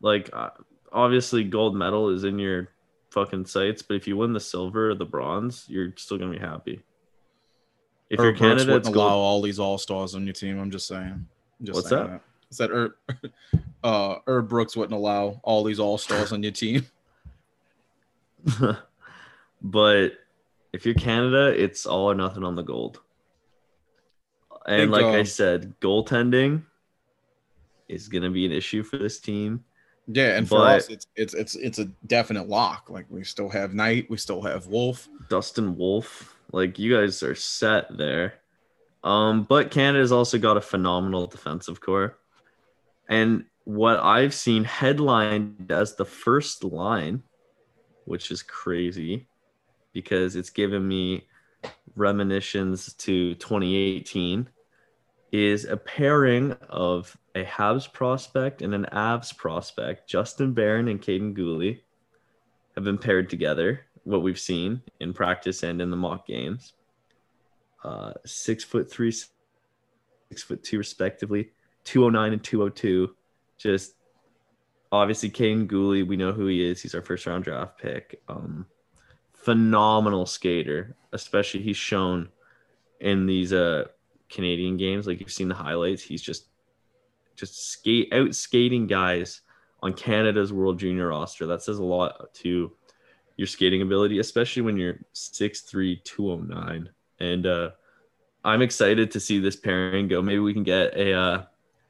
like 0.00 0.30
uh, 0.32 0.50
obviously 0.92 1.42
gold 1.42 1.74
medal 1.74 2.10
is 2.10 2.22
in 2.22 2.38
your 2.38 2.68
fucking 3.10 3.46
sights, 3.46 3.82
but 3.82 3.94
if 3.94 4.06
you 4.06 4.16
win 4.16 4.32
the 4.32 4.40
silver 4.40 4.90
or 4.90 4.94
the 4.94 5.04
bronze, 5.04 5.64
you're 5.68 5.92
still 5.96 6.16
gonna 6.16 6.30
be 6.30 6.38
happy. 6.38 6.82
If 8.10 8.18
Herb 8.18 8.36
you're 8.36 8.50
Canada, 8.50 8.72
wouldn't 8.72 8.94
allow 8.94 9.16
all 9.16 9.40
these 9.42 9.58
all 9.58 9.78
stars 9.78 10.14
on 10.14 10.26
your 10.26 10.34
team. 10.34 10.58
I'm 10.58 10.70
just 10.70 10.86
saying. 10.86 11.26
I'm 11.60 11.66
just 11.66 11.76
What's 11.76 11.88
saying 11.88 12.06
that? 12.06 12.20
I 12.20 12.50
said 12.50 12.70
Herb, 12.70 12.92
uh, 13.84 14.16
Herb 14.26 14.48
Brooks 14.48 14.76
wouldn't 14.76 14.94
allow 14.94 15.40
all 15.42 15.64
these 15.64 15.80
all 15.80 15.98
stars 15.98 16.32
on 16.32 16.42
your 16.42 16.52
team. 16.52 16.86
but 19.62 20.12
if 20.72 20.84
you're 20.84 20.94
Canada, 20.94 21.54
it's 21.56 21.86
all 21.86 22.10
or 22.10 22.14
nothing 22.14 22.44
on 22.44 22.56
the 22.56 22.62
gold. 22.62 23.00
And 24.66 24.90
Think, 24.90 24.92
like 24.92 25.04
I 25.04 25.22
said, 25.22 25.74
goaltending 25.80 26.62
is 27.88 28.08
going 28.08 28.22
to 28.22 28.30
be 28.30 28.46
an 28.46 28.52
issue 28.52 28.82
for 28.82 28.96
this 28.96 29.20
team. 29.20 29.64
Yeah, 30.06 30.36
and 30.36 30.48
for 30.48 30.58
But- 30.58 30.76
us, 30.76 30.88
it's 30.88 31.06
it's 31.16 31.34
it's 31.34 31.56
it's 31.56 31.78
a 31.78 31.86
definite 32.06 32.48
lock. 32.48 32.90
Like 32.90 33.06
we 33.08 33.24
still 33.24 33.48
have 33.48 33.72
Knight, 33.72 34.08
we 34.10 34.16
still 34.18 34.42
have 34.42 34.66
Wolf. 34.66 35.08
Dustin 35.30 35.76
Wolf, 35.76 36.33
like 36.52 36.78
you 36.78 36.96
guys 36.96 37.22
are 37.22 37.34
set 37.34 37.96
there. 37.96 38.34
Um, 39.02 39.42
but 39.44 39.70
Canada's 39.70 40.12
also 40.12 40.38
got 40.38 40.56
a 40.56 40.62
phenomenal 40.62 41.26
defensive 41.26 41.80
corps. 41.80 42.18
And 43.08 43.44
what 43.64 43.98
I've 43.98 44.34
seen 44.34 44.64
headlined 44.64 45.70
as 45.70 45.94
the 45.94 46.04
first 46.04 46.64
line, 46.64 47.22
which 48.04 48.30
is 48.30 48.42
crazy 48.42 49.26
because 49.92 50.36
it's 50.36 50.50
given 50.50 50.86
me 50.86 51.26
reminiscences 51.96 52.94
to 52.94 53.34
2018, 53.34 54.48
is 55.32 55.64
a 55.64 55.76
pairing 55.76 56.52
of 56.68 57.16
a 57.34 57.44
Habs 57.44 57.92
prospect 57.92 58.62
and 58.62 58.74
an 58.74 58.86
Avs 58.92 59.36
prospect. 59.36 60.08
Justin 60.08 60.52
Barron 60.52 60.88
and 60.88 61.02
Kaiden 61.02 61.36
Guhle 61.36 61.80
have 62.74 62.84
been 62.84 62.98
paired 62.98 63.28
together, 63.30 63.83
what 64.04 64.22
we've 64.22 64.38
seen 64.38 64.82
in 65.00 65.12
practice 65.12 65.62
and 65.62 65.80
in 65.80 65.90
the 65.90 65.96
mock 65.96 66.26
games. 66.26 66.74
Uh, 67.82 68.12
six 68.24 68.64
foot 68.64 68.90
three, 68.90 69.12
six 69.12 70.42
foot 70.42 70.62
two 70.62 70.78
respectively, 70.78 71.50
209 71.84 72.32
and 72.32 72.44
202. 72.44 73.14
Just 73.58 73.94
obviously 74.92 75.30
Kane 75.30 75.68
Guhle, 75.68 76.06
we 76.06 76.16
know 76.16 76.32
who 76.32 76.46
he 76.46 76.64
is. 76.64 76.80
He's 76.80 76.94
our 76.94 77.02
first 77.02 77.26
round 77.26 77.44
draft 77.44 77.78
pick. 77.78 78.20
Um, 78.28 78.66
phenomenal 79.32 80.26
skater, 80.26 80.96
especially 81.12 81.62
he's 81.62 81.76
shown 81.76 82.28
in 83.00 83.26
these 83.26 83.52
uh 83.52 83.84
Canadian 84.30 84.76
games. 84.76 85.06
Like 85.06 85.20
you've 85.20 85.32
seen 85.32 85.48
the 85.48 85.54
highlights, 85.54 86.02
he's 86.02 86.22
just 86.22 86.46
just 87.36 87.70
skate 87.70 88.12
out 88.12 88.34
skating 88.34 88.86
guys 88.86 89.42
on 89.82 89.92
Canada's 89.92 90.52
World 90.52 90.78
Junior 90.78 91.08
roster. 91.08 91.46
That 91.46 91.62
says 91.62 91.78
a 91.78 91.84
lot 91.84 92.32
to 92.34 92.72
your 93.36 93.46
skating 93.46 93.82
ability, 93.82 94.18
especially 94.18 94.62
when 94.62 94.76
you're 94.76 94.98
6'3, 95.14 96.02
209. 96.04 96.88
And 97.20 97.46
uh, 97.46 97.70
I'm 98.44 98.62
excited 98.62 99.10
to 99.10 99.20
see 99.20 99.38
this 99.38 99.56
pairing 99.56 100.08
go. 100.08 100.22
Maybe 100.22 100.38
we 100.38 100.52
can 100.52 100.62
get 100.62 100.94
a, 100.96 101.12
uh, 101.12 101.42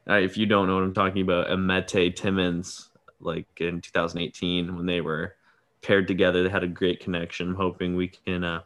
if 0.08 0.36
you 0.36 0.46
don't 0.46 0.68
know 0.68 0.74
what 0.74 0.84
I'm 0.84 0.94
talking 0.94 1.22
about, 1.22 1.50
a 1.50 1.56
Mete 1.56 2.16
Timmins, 2.16 2.90
like 3.20 3.46
in 3.58 3.80
2018 3.80 4.76
when 4.76 4.86
they 4.86 5.00
were 5.00 5.34
paired 5.82 6.08
together. 6.08 6.42
They 6.42 6.48
had 6.48 6.64
a 6.64 6.68
great 6.68 7.00
connection. 7.00 7.48
I'm 7.48 7.54
hoping 7.54 7.94
we 7.94 8.08
can 8.08 8.44
uh, 8.44 8.62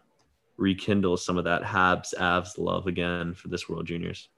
rekindle 0.56 1.16
some 1.16 1.38
of 1.38 1.44
that 1.44 1.62
Habs 1.62 2.14
Avs 2.14 2.58
love 2.58 2.86
again 2.86 3.34
for 3.34 3.48
this 3.48 3.68
World 3.68 3.86
Juniors. 3.86 4.28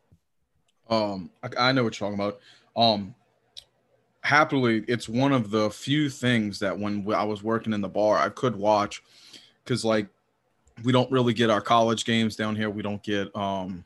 Um, 0.88 1.30
I, 1.42 1.68
I 1.68 1.72
know 1.72 1.84
what 1.84 1.98
you're 1.98 2.10
talking 2.10 2.22
about. 2.22 2.40
Um, 2.76 3.14
happily, 4.22 4.84
it's 4.88 5.08
one 5.08 5.32
of 5.32 5.50
the 5.50 5.70
few 5.70 6.10
things 6.10 6.58
that 6.60 6.78
when 6.78 7.10
I 7.12 7.24
was 7.24 7.42
working 7.42 7.72
in 7.72 7.80
the 7.80 7.88
bar, 7.88 8.18
I 8.18 8.28
could 8.28 8.56
watch 8.56 9.02
because 9.64 9.84
like 9.84 10.08
we 10.82 10.92
don't 10.92 11.10
really 11.10 11.34
get 11.34 11.50
our 11.50 11.60
college 11.60 12.04
games 12.04 12.36
down 12.36 12.56
here. 12.56 12.70
We 12.70 12.82
don't 12.82 13.02
get 13.02 13.34
um, 13.36 13.84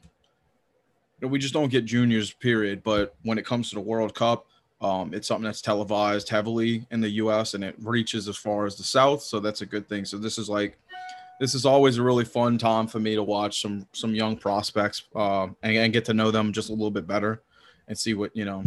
we 1.20 1.38
just 1.38 1.54
don't 1.54 1.70
get 1.70 1.84
juniors. 1.84 2.32
Period. 2.32 2.82
But 2.82 3.14
when 3.22 3.38
it 3.38 3.46
comes 3.46 3.68
to 3.70 3.76
the 3.76 3.80
World 3.80 4.14
Cup, 4.14 4.46
um, 4.80 5.14
it's 5.14 5.28
something 5.28 5.44
that's 5.44 5.62
televised 5.62 6.28
heavily 6.28 6.86
in 6.90 7.00
the 7.00 7.08
U.S. 7.10 7.54
and 7.54 7.64
it 7.64 7.74
reaches 7.80 8.28
as 8.28 8.36
far 8.36 8.66
as 8.66 8.76
the 8.76 8.82
South, 8.82 9.22
so 9.22 9.40
that's 9.40 9.62
a 9.62 9.66
good 9.66 9.88
thing. 9.88 10.04
So 10.04 10.18
this 10.18 10.36
is 10.36 10.48
like, 10.48 10.76
this 11.40 11.54
is 11.54 11.64
always 11.64 11.96
a 11.96 12.02
really 12.02 12.24
fun 12.24 12.58
time 12.58 12.86
for 12.86 13.00
me 13.00 13.14
to 13.14 13.22
watch 13.22 13.62
some 13.62 13.86
some 13.92 14.14
young 14.14 14.36
prospects 14.36 15.04
uh, 15.14 15.44
and, 15.62 15.76
and 15.76 15.92
get 15.92 16.04
to 16.06 16.14
know 16.14 16.30
them 16.30 16.52
just 16.52 16.68
a 16.68 16.72
little 16.72 16.90
bit 16.90 17.06
better 17.06 17.42
and 17.88 17.96
see 17.96 18.14
what 18.14 18.36
you 18.36 18.44
know. 18.44 18.64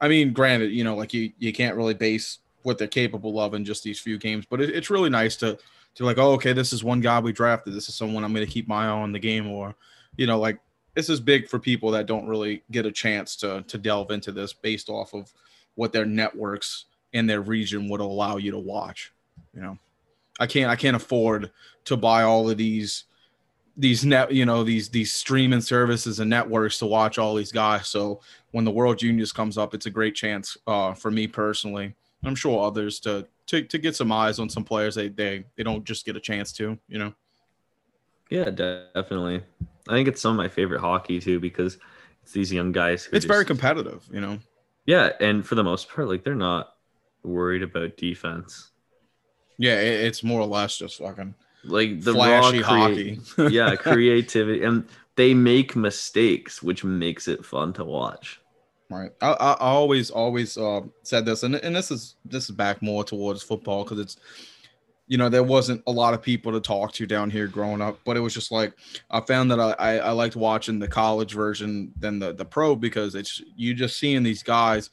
I 0.00 0.08
mean, 0.08 0.32
granted, 0.32 0.72
you 0.72 0.84
know, 0.84 0.96
like 0.96 1.12
you 1.12 1.32
you 1.38 1.52
can't 1.52 1.76
really 1.76 1.94
base 1.94 2.38
what 2.62 2.78
they're 2.78 2.88
capable 2.88 3.40
of 3.40 3.54
in 3.54 3.64
just 3.64 3.82
these 3.82 3.98
few 3.98 4.18
games, 4.18 4.44
but 4.48 4.60
it, 4.60 4.70
it's 4.70 4.90
really 4.90 5.10
nice 5.10 5.36
to 5.36 5.58
to 5.96 6.04
like, 6.04 6.18
oh, 6.18 6.32
okay, 6.32 6.52
this 6.52 6.72
is 6.72 6.84
one 6.84 7.00
guy 7.00 7.18
we 7.18 7.32
drafted. 7.32 7.74
This 7.74 7.88
is 7.88 7.94
someone 7.94 8.24
I'm 8.24 8.32
going 8.32 8.46
to 8.46 8.52
keep 8.52 8.68
my 8.68 8.84
eye 8.84 8.88
on 8.88 9.12
the 9.12 9.18
game, 9.18 9.48
or 9.48 9.74
you 10.16 10.26
know, 10.26 10.38
like 10.38 10.58
this 10.94 11.08
is 11.08 11.20
big 11.20 11.48
for 11.48 11.58
people 11.58 11.90
that 11.92 12.06
don't 12.06 12.26
really 12.26 12.62
get 12.70 12.86
a 12.86 12.92
chance 12.92 13.36
to 13.36 13.62
to 13.62 13.78
delve 13.78 14.10
into 14.10 14.32
this 14.32 14.52
based 14.52 14.88
off 14.88 15.14
of 15.14 15.32
what 15.74 15.92
their 15.92 16.06
networks 16.06 16.86
in 17.12 17.26
their 17.26 17.40
region 17.40 17.88
would 17.88 18.00
allow 18.00 18.36
you 18.36 18.50
to 18.50 18.58
watch. 18.58 19.12
You 19.54 19.62
know, 19.62 19.78
I 20.38 20.46
can't 20.46 20.70
I 20.70 20.76
can't 20.76 20.96
afford 20.96 21.50
to 21.84 21.96
buy 21.96 22.22
all 22.22 22.48
of 22.48 22.56
these 22.56 23.04
these 23.76 24.04
net 24.04 24.32
you 24.32 24.44
know 24.44 24.62
these 24.62 24.88
these 24.88 25.12
streaming 25.12 25.60
services 25.60 26.20
and 26.20 26.28
networks 26.28 26.78
to 26.78 26.86
watch 26.86 27.18
all 27.18 27.34
these 27.34 27.52
guys. 27.52 27.88
So 27.88 28.20
when 28.52 28.64
the 28.64 28.70
World 28.70 28.98
Juniors 28.98 29.32
comes 29.32 29.56
up, 29.56 29.74
it's 29.74 29.86
a 29.86 29.90
great 29.90 30.14
chance 30.14 30.56
uh, 30.66 30.94
for 30.94 31.10
me 31.10 31.26
personally. 31.26 31.94
I'm 32.24 32.34
sure 32.34 32.64
others 32.64 33.00
to 33.00 33.26
to 33.46 33.62
to 33.62 33.78
get 33.78 33.96
some 33.96 34.12
eyes 34.12 34.38
on 34.38 34.48
some 34.48 34.64
players 34.64 34.94
they 34.94 35.08
they 35.08 35.44
they 35.56 35.62
don't 35.62 35.84
just 35.84 36.04
get 36.04 36.16
a 36.16 36.20
chance 36.20 36.52
to. 36.54 36.78
You 36.88 36.98
know. 36.98 37.14
Yeah, 38.28 38.50
definitely. 38.50 39.42
I 39.88 39.92
think 39.92 40.06
it's 40.08 40.20
some 40.20 40.32
of 40.32 40.36
my 40.36 40.48
favorite 40.48 40.80
hockey 40.80 41.18
too 41.20 41.40
because 41.40 41.78
it's 42.22 42.32
these 42.32 42.52
young 42.52 42.72
guys. 42.72 43.06
it's 43.06 43.24
just, 43.24 43.28
very 43.28 43.44
competitive, 43.44 44.08
you 44.12 44.20
know. 44.20 44.38
Yeah, 44.86 45.10
and 45.20 45.44
for 45.46 45.56
the 45.56 45.64
most 45.64 45.88
part, 45.88 46.08
like 46.08 46.22
they're 46.22 46.34
not 46.34 46.74
worried 47.24 47.62
about 47.62 47.96
defense. 47.96 48.70
Yeah, 49.58 49.74
it's 49.74 50.22
more 50.22 50.40
or 50.40 50.46
less 50.46 50.78
just 50.78 50.98
fucking 50.98 51.34
like 51.64 52.00
the 52.00 52.12
flashy 52.12 52.60
raw 52.60 52.68
crea- 52.68 53.18
hockey. 53.18 53.54
yeah, 53.54 53.76
creativity, 53.76 54.62
and 54.62 54.86
they 55.16 55.34
make 55.34 55.76
mistakes, 55.76 56.62
which 56.62 56.84
makes 56.84 57.28
it 57.28 57.44
fun 57.44 57.72
to 57.74 57.84
watch. 57.84 58.39
Right. 58.90 59.12
I, 59.22 59.30
I, 59.30 59.54
always 59.60 60.10
always 60.10 60.58
uh, 60.58 60.80
said 61.04 61.24
this, 61.24 61.44
and 61.44 61.54
and 61.54 61.76
this 61.76 61.92
is 61.92 62.16
this 62.24 62.50
is 62.50 62.56
back 62.56 62.82
more 62.82 63.04
towards 63.04 63.40
football 63.40 63.84
because 63.84 64.00
it's 64.00 64.16
you 65.10 65.18
know 65.18 65.28
there 65.28 65.42
wasn't 65.42 65.82
a 65.88 65.92
lot 65.92 66.14
of 66.14 66.22
people 66.22 66.52
to 66.52 66.60
talk 66.60 66.92
to 66.92 67.04
down 67.04 67.28
here 67.30 67.48
growing 67.48 67.82
up 67.82 67.98
but 68.04 68.16
it 68.16 68.20
was 68.20 68.32
just 68.32 68.52
like 68.52 68.72
i 69.10 69.20
found 69.20 69.50
that 69.50 69.58
i 69.58 69.72
i, 69.98 70.10
liked 70.12 70.36
watching 70.36 70.78
the 70.78 70.86
college 70.86 71.34
version 71.34 71.92
than 71.98 72.20
the 72.20 72.32
the 72.32 72.44
pro 72.44 72.76
because 72.76 73.16
it's 73.16 73.42
you 73.56 73.74
just 73.74 73.98
seeing 73.98 74.22
these 74.22 74.44
guys 74.44 74.90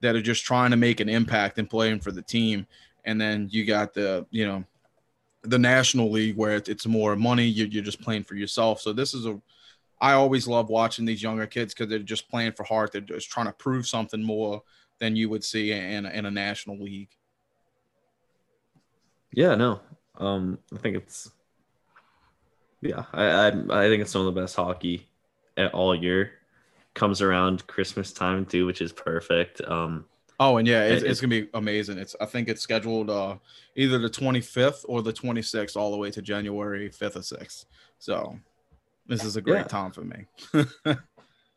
that 0.00 0.16
are 0.16 0.22
just 0.22 0.44
trying 0.46 0.70
to 0.70 0.78
make 0.78 0.98
an 1.00 1.10
impact 1.10 1.58
and 1.58 1.68
playing 1.68 2.00
for 2.00 2.10
the 2.10 2.22
team 2.22 2.66
and 3.04 3.20
then 3.20 3.48
you 3.50 3.66
got 3.66 3.92
the 3.92 4.26
you 4.30 4.46
know 4.46 4.64
the 5.42 5.58
national 5.58 6.10
league 6.10 6.36
where 6.36 6.56
it's 6.56 6.86
more 6.86 7.14
money 7.14 7.44
you're, 7.44 7.68
you're 7.68 7.84
just 7.84 8.00
playing 8.00 8.24
for 8.24 8.36
yourself 8.36 8.80
so 8.80 8.94
this 8.94 9.12
is 9.12 9.26
a 9.26 9.38
i 10.00 10.12
always 10.12 10.46
love 10.48 10.68
watching 10.68 11.04
these 11.04 11.22
younger 11.22 11.46
kids 11.46 11.74
because 11.74 11.88
they're 11.88 11.98
just 11.98 12.28
playing 12.28 12.52
for 12.52 12.64
heart 12.64 12.92
they're 12.92 13.00
just 13.00 13.30
trying 13.30 13.46
to 13.46 13.52
prove 13.52 13.86
something 13.86 14.22
more 14.22 14.62
than 14.98 15.16
you 15.16 15.28
would 15.28 15.42
see 15.42 15.72
in, 15.72 16.06
in 16.06 16.26
a 16.26 16.30
national 16.30 16.78
league 16.78 17.10
yeah, 19.32 19.54
no. 19.54 19.80
Um, 20.18 20.58
I 20.74 20.78
think 20.78 20.96
it's 20.96 21.30
yeah, 22.80 23.04
I, 23.12 23.24
I 23.24 23.48
I 23.48 23.88
think 23.88 24.02
it's 24.02 24.10
some 24.10 24.26
of 24.26 24.34
the 24.34 24.40
best 24.40 24.56
hockey 24.56 25.08
at 25.56 25.72
all 25.72 25.94
year. 25.94 26.32
Comes 26.94 27.22
around 27.22 27.66
Christmas 27.66 28.12
time 28.12 28.44
too, 28.44 28.66
which 28.66 28.80
is 28.80 28.92
perfect. 28.92 29.60
Um, 29.62 30.06
oh, 30.40 30.56
and 30.56 30.66
yeah, 30.66 30.84
it's, 30.84 31.02
it's, 31.02 31.20
gonna 31.20 31.42
be 31.42 31.48
amazing. 31.54 31.98
It's 31.98 32.16
I 32.20 32.26
think 32.26 32.48
it's 32.48 32.60
scheduled 32.60 33.08
uh, 33.08 33.36
either 33.76 33.98
the 33.98 34.10
25th 34.10 34.84
or 34.88 35.02
the 35.02 35.12
26th, 35.12 35.76
all 35.76 35.92
the 35.92 35.96
way 35.96 36.10
to 36.10 36.20
January 36.20 36.90
5th 36.90 37.16
or 37.16 37.38
6th. 37.38 37.66
So 37.98 38.38
this 39.10 39.24
is 39.24 39.36
a 39.36 39.42
great 39.42 39.56
yeah. 39.56 39.64
time 39.64 39.90
for 39.90 40.02
me. 40.02 40.26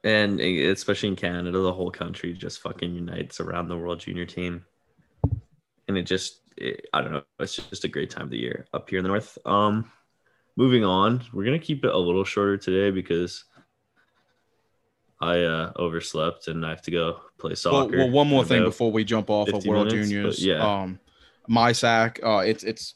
and 0.04 0.42
especially 0.42 1.10
in 1.10 1.16
Canada, 1.16 1.52
the 1.52 1.72
whole 1.72 1.92
country 1.92 2.34
just 2.34 2.60
fucking 2.62 2.94
unites 2.94 3.40
around 3.40 3.68
the 3.68 3.78
World 3.78 4.00
Junior 4.00 4.26
team, 4.26 4.66
and 5.88 5.98
it 5.98 6.04
just 6.04 6.42
it, 6.58 6.88
I 6.94 7.02
don't 7.02 7.14
know. 7.14 7.24
It's 7.40 7.56
just 7.56 7.86
a 7.86 7.88
great 7.88 8.10
time 8.10 8.24
of 8.24 8.30
the 8.32 8.40
year 8.40 8.66
up 8.74 8.90
here 8.90 9.00
in 9.00 9.04
the 9.04 9.10
north. 9.10 9.38
Um, 9.46 9.92
moving 10.56 10.84
on, 10.84 11.24
we're 11.32 11.46
gonna 11.46 11.60
keep 11.60 11.86
it 11.86 11.94
a 11.94 11.98
little 11.98 12.26
shorter 12.26 12.58
today 12.58 12.90
because 12.90 13.46
I 15.22 15.42
uh, 15.42 15.72
overslept 15.78 16.48
and 16.48 16.66
I 16.66 16.70
have 16.72 16.82
to 16.82 16.92
go 16.92 17.22
play 17.38 17.56
soccer. 17.56 17.98
Well, 17.98 18.06
well 18.08 18.10
one 18.10 18.28
more 18.28 18.44
thing 18.44 18.64
before 18.64 18.92
we 18.92 19.04
jump 19.04 19.30
off 19.30 19.48
of 19.50 19.66
World 19.66 19.88
minutes, 19.88 20.10
Juniors. 20.10 20.46
Yeah. 20.46 20.82
Um, 20.82 21.00
Mysak, 21.50 22.20
uh, 22.24 22.40
it's 22.40 22.64
it's 22.64 22.96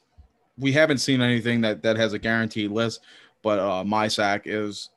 we 0.58 0.72
haven't 0.72 0.98
seen 0.98 1.22
anything 1.22 1.62
that 1.62 1.84
that 1.84 1.96
has 1.96 2.14
a 2.14 2.20
guaranteed 2.20 2.72
list, 2.72 3.02
but 3.42 3.60
uh, 3.60 3.84
Mysak 3.84 4.42
is 4.46 4.90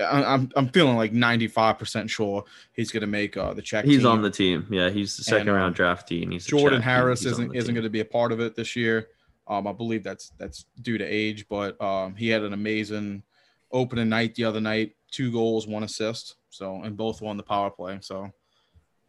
I'm 0.00 0.50
I'm 0.56 0.68
feeling 0.68 0.96
like 0.96 1.12
95% 1.12 2.10
sure 2.10 2.44
he's 2.72 2.90
going 2.90 3.02
to 3.02 3.06
make 3.06 3.36
uh, 3.36 3.54
the 3.54 3.62
check. 3.62 3.84
He's 3.84 3.98
team. 3.98 4.06
on 4.06 4.22
the 4.22 4.30
team. 4.30 4.66
Yeah, 4.70 4.90
he's 4.90 5.16
the 5.16 5.22
second 5.22 5.48
and, 5.48 5.56
round 5.56 5.80
uh, 5.80 5.84
draftee, 5.84 6.22
and 6.22 6.32
he's 6.32 6.46
Jordan 6.46 6.82
Harris 6.82 7.24
isn't 7.24 7.54
isn't 7.54 7.74
going 7.74 7.84
to 7.84 7.90
be 7.90 8.00
a 8.00 8.04
part 8.04 8.32
of 8.32 8.40
it 8.40 8.56
this 8.56 8.74
year. 8.74 9.08
Um, 9.46 9.66
I 9.66 9.72
believe 9.72 10.02
that's 10.02 10.32
that's 10.38 10.66
due 10.82 10.98
to 10.98 11.04
age, 11.04 11.46
but 11.48 11.80
um, 11.80 12.16
he 12.16 12.28
had 12.28 12.42
an 12.42 12.52
amazing 12.52 13.22
opening 13.70 14.08
night 14.08 14.34
the 14.34 14.44
other 14.44 14.60
night. 14.60 14.96
Two 15.10 15.30
goals, 15.30 15.66
one 15.68 15.84
assist. 15.84 16.36
So 16.50 16.82
and 16.82 16.96
both 16.96 17.22
won 17.22 17.36
the 17.36 17.42
power 17.44 17.70
play. 17.70 17.98
So 18.00 18.32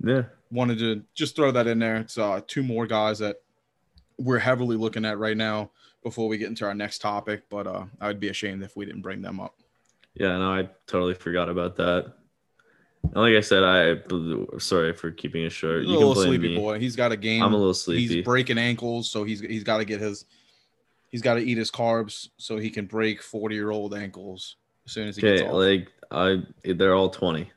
yeah, 0.03 0.23
wanted 0.51 0.77
to 0.79 1.03
just 1.15 1.35
throw 1.35 1.51
that 1.51 1.65
in 1.65 1.79
there. 1.79 1.97
It's 1.97 2.17
uh, 2.17 2.41
two 2.45 2.61
more 2.61 2.85
guys 2.85 3.17
that 3.19 3.37
we're 4.19 4.39
heavily 4.39 4.77
looking 4.77 5.03
at 5.03 5.17
right 5.17 5.35
now 5.35 5.71
before 6.05 6.27
we 6.27 6.37
get 6.37 6.49
into 6.49 6.65
our 6.65 6.75
next 6.75 6.99
topic. 6.99 7.43
But 7.49 7.65
uh, 7.65 7.85
I 7.99 8.07
would 8.07 8.19
be 8.19 8.29
ashamed 8.29 8.63
if 8.63 8.77
we 8.77 8.85
didn't 8.85 9.01
bring 9.01 9.23
them 9.23 9.39
up. 9.39 9.55
Yeah, 10.13 10.37
no, 10.37 10.53
I 10.53 10.69
totally 10.85 11.15
forgot 11.15 11.49
about 11.49 11.75
that. 11.77 12.13
And 13.03 13.15
like 13.15 13.35
I 13.35 13.41
said, 13.41 13.63
I 13.63 13.97
sorry 14.59 14.93
for 14.93 15.11
keeping 15.11 15.43
it 15.43 15.51
short. 15.51 15.81
He's 15.81 15.89
you 15.89 15.97
a 15.97 15.99
little 15.99 16.15
sleepy 16.15 16.49
me. 16.49 16.55
boy. 16.55 16.79
He's 16.79 16.95
got 16.95 17.11
a 17.11 17.17
game. 17.17 17.41
I'm 17.41 17.53
a 17.53 17.57
little 17.57 17.73
sleepy. 17.73 18.15
He's 18.15 18.23
breaking 18.23 18.59
ankles, 18.59 19.09
so 19.09 19.23
he's 19.23 19.41
he's 19.41 19.63
got 19.63 19.79
to 19.79 19.85
get 19.85 19.99
his 19.99 20.25
he's 21.09 21.21
got 21.21 21.35
to 21.35 21.41
eat 21.41 21.57
his 21.57 21.71
carbs 21.71 22.29
so 22.37 22.57
he 22.57 22.69
can 22.69 22.85
break 22.85 23.21
40 23.21 23.55
year 23.55 23.71
old 23.71 23.95
ankles 23.95 24.57
as 24.85 24.93
soon 24.93 25.07
as 25.07 25.17
he 25.17 25.25
okay, 25.25 25.37
gets 25.37 25.49
off. 25.49 25.55
Like 25.55 25.91
I, 26.11 26.43
they're 26.73 26.93
all 26.93 27.09
20. 27.09 27.51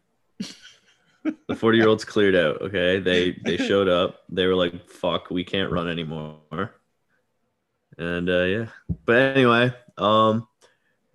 the 1.48 1.54
40 1.54 1.78
year 1.78 1.88
olds 1.88 2.04
cleared 2.04 2.34
out. 2.34 2.62
Okay, 2.62 2.98
they 2.98 3.36
they 3.44 3.56
showed 3.68 3.88
up. 3.88 4.20
They 4.30 4.46
were 4.46 4.54
like, 4.54 4.88
"Fuck, 4.88 5.30
we 5.30 5.44
can't 5.44 5.70
run 5.70 5.88
anymore." 5.88 6.77
And 7.98 8.30
uh, 8.30 8.44
yeah, 8.44 8.66
but 9.04 9.36
anyway, 9.36 9.72
um, 9.96 10.46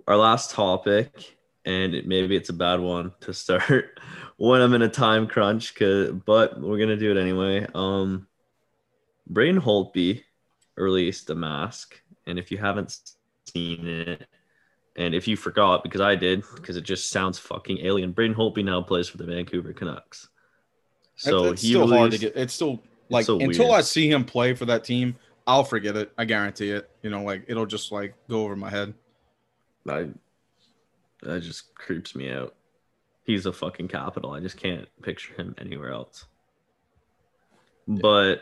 our 0.07 0.17
last 0.17 0.51
topic, 0.51 1.37
and 1.65 1.95
it, 1.95 2.05
maybe 2.07 2.35
it's 2.35 2.49
a 2.49 2.53
bad 2.53 2.79
one 2.81 3.13
to 3.21 3.33
start 3.33 3.99
when 4.37 4.61
I'm 4.61 4.73
in 4.73 4.81
a 4.81 4.89
time 4.89 5.27
crunch, 5.27 5.75
cause, 5.75 6.11
but 6.11 6.59
we're 6.61 6.77
gonna 6.79 6.97
do 6.97 7.11
it 7.11 7.19
anyway. 7.19 7.65
Um, 7.73 8.27
Braden 9.27 9.61
Holtby 9.61 10.23
released 10.75 11.29
a 11.29 11.35
mask, 11.35 11.99
and 12.27 12.37
if 12.37 12.51
you 12.51 12.57
haven't 12.57 12.99
seen 13.47 13.87
it, 13.87 14.27
And 14.95 15.15
if 15.15 15.27
you 15.27 15.35
forgot, 15.35 15.83
because 15.83 16.01
I 16.01 16.15
did, 16.15 16.43
because 16.55 16.77
it 16.77 16.83
just 16.83 17.09
sounds 17.09 17.39
fucking 17.39 17.79
alien, 17.79 18.11
Braden 18.11 18.35
Holtby 18.35 18.63
now 18.63 18.81
plays 18.81 19.07
for 19.09 19.17
the 19.17 19.23
Vancouver 19.25 19.73
Canucks. 19.73 20.29
So 21.15 21.45
it's, 21.45 21.63
it's 21.63 21.69
still 21.69 21.81
released, 21.81 21.97
hard 21.97 22.11
to 22.11 22.17
get. 22.17 22.35
It's 22.35 22.53
still 22.53 22.83
like 23.09 23.25
so 23.25 23.39
until 23.39 23.69
weird. 23.69 23.79
I 23.79 23.81
see 23.81 24.09
him 24.09 24.23
play 24.23 24.53
for 24.53 24.65
that 24.65 24.83
team, 24.83 25.15
I'll 25.45 25.63
forget 25.63 25.95
it. 25.95 26.11
I 26.17 26.25
guarantee 26.25 26.71
it. 26.71 26.89
You 27.01 27.09
know, 27.09 27.23
like 27.23 27.45
it'll 27.47 27.65
just 27.65 27.91
like 27.91 28.15
go 28.29 28.43
over 28.43 28.55
my 28.55 28.69
head. 28.69 28.93
I 29.87 30.09
that 31.21 31.41
just 31.41 31.73
creeps 31.75 32.15
me 32.15 32.31
out. 32.31 32.55
He's 33.23 33.45
a 33.45 33.53
fucking 33.53 33.87
capital. 33.87 34.31
I 34.31 34.39
just 34.39 34.57
can't 34.57 34.87
picture 35.01 35.33
him 35.35 35.55
anywhere 35.57 35.91
else. 35.91 36.25
Yeah. 37.87 37.99
But 38.01 38.41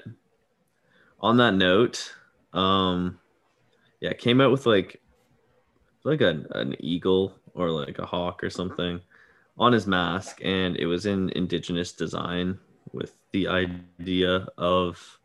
on 1.19 1.37
that 1.37 1.53
note, 1.53 2.13
um 2.53 3.19
yeah, 3.99 4.13
came 4.13 4.41
out 4.41 4.51
with 4.51 4.65
like 4.65 5.01
like 6.03 6.21
a, 6.21 6.43
an 6.51 6.75
eagle 6.79 7.35
or 7.53 7.69
like 7.69 7.99
a 7.99 8.05
hawk 8.05 8.43
or 8.43 8.49
something 8.49 8.99
on 9.57 9.73
his 9.73 9.85
mask 9.85 10.39
and 10.43 10.75
it 10.77 10.87
was 10.87 11.05
in 11.05 11.29
indigenous 11.31 11.91
design 11.91 12.57
with 12.93 13.13
the 13.31 13.47
idea 13.47 14.47
of 14.57 15.19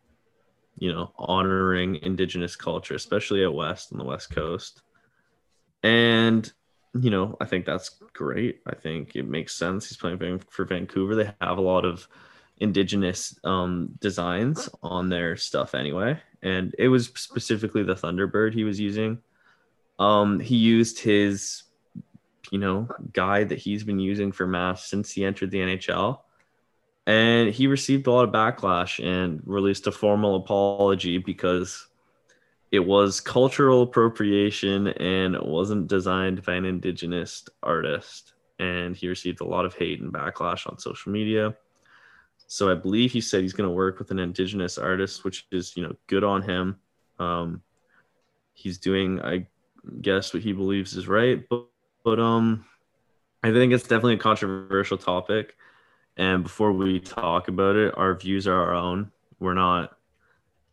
you 0.78 0.92
know 0.92 1.12
honoring 1.16 1.96
indigenous 2.02 2.56
culture 2.56 2.94
especially 2.94 3.42
at 3.42 3.52
west 3.52 3.92
on 3.92 3.98
the 3.98 4.04
west 4.04 4.34
coast. 4.34 4.82
And 5.82 6.50
you 6.98 7.10
know 7.10 7.36
i 7.40 7.44
think 7.44 7.66
that's 7.66 7.90
great. 8.12 8.60
I 8.66 8.74
think 8.74 9.16
it 9.16 9.28
makes 9.28 9.54
sense. 9.54 9.88
He's 9.88 9.98
playing 9.98 10.40
for 10.48 10.64
vancouver. 10.64 11.14
They 11.14 11.32
have 11.40 11.58
a 11.58 11.62
lot 11.62 11.84
of 11.84 12.08
indigenous 12.58 13.38
um, 13.44 13.90
designs 14.00 14.70
on 14.82 15.10
their 15.10 15.36
stuff 15.36 15.74
anyway. 15.74 16.18
And 16.42 16.74
it 16.78 16.88
was 16.88 17.06
specifically 17.08 17.82
the 17.82 17.94
thunderbird 17.94 18.54
he 18.54 18.64
was 18.64 18.80
using. 18.80 19.18
Um, 19.98 20.40
he 20.40 20.56
used 20.56 20.98
his 20.98 21.64
you 22.50 22.58
know 22.58 22.88
guide 23.12 23.48
that 23.48 23.58
he's 23.58 23.84
been 23.84 23.98
using 23.98 24.32
for 24.32 24.46
masks 24.46 24.88
since 24.88 25.10
he 25.10 25.24
entered 25.24 25.50
the 25.50 25.58
nhl 25.58 26.20
and 27.06 27.50
he 27.50 27.68
received 27.68 28.06
a 28.06 28.10
lot 28.10 28.24
of 28.24 28.34
backlash 28.34 29.04
and 29.04 29.40
released 29.44 29.86
a 29.86 29.92
formal 29.92 30.36
apology 30.36 31.18
because 31.18 31.86
it 32.72 32.80
was 32.80 33.20
cultural 33.20 33.82
appropriation 33.82 34.88
and 34.88 35.36
it 35.36 35.46
wasn't 35.46 35.86
designed 35.86 36.44
by 36.44 36.54
an 36.54 36.64
indigenous 36.64 37.44
artist. 37.62 38.32
And 38.58 38.96
he 38.96 39.06
received 39.06 39.40
a 39.40 39.46
lot 39.46 39.64
of 39.64 39.74
hate 39.74 40.00
and 40.00 40.12
backlash 40.12 40.68
on 40.68 40.78
social 40.78 41.12
media. 41.12 41.54
So 42.48 42.70
i 42.70 42.74
believe 42.74 43.12
he 43.12 43.20
said 43.20 43.42
he's 43.42 43.52
going 43.52 43.68
to 43.68 43.74
work 43.74 43.98
with 43.98 44.10
an 44.12 44.20
indigenous 44.20 44.78
artist 44.78 45.24
which 45.24 45.46
is 45.50 45.76
you 45.76 45.82
know 45.82 45.94
good 46.06 46.24
on 46.24 46.42
him. 46.42 46.76
Um, 47.18 47.62
he's 48.52 48.78
doing 48.78 49.20
i 49.22 49.46
guess 50.00 50.34
what 50.34 50.42
he 50.42 50.52
believes 50.52 50.96
is 50.96 51.06
right. 51.06 51.48
But, 51.48 51.66
but 52.04 52.18
um 52.18 52.64
i 53.44 53.52
think 53.52 53.72
it's 53.72 53.84
definitely 53.84 54.14
a 54.14 54.18
controversial 54.18 54.98
topic 54.98 55.56
and 56.16 56.42
before 56.42 56.72
we 56.72 57.00
talk 57.00 57.48
about 57.48 57.76
it, 57.76 57.94
our 57.96 58.14
views 58.14 58.46
are 58.46 58.54
our 58.54 58.74
own. 58.74 59.10
We're 59.38 59.54
not, 59.54 59.96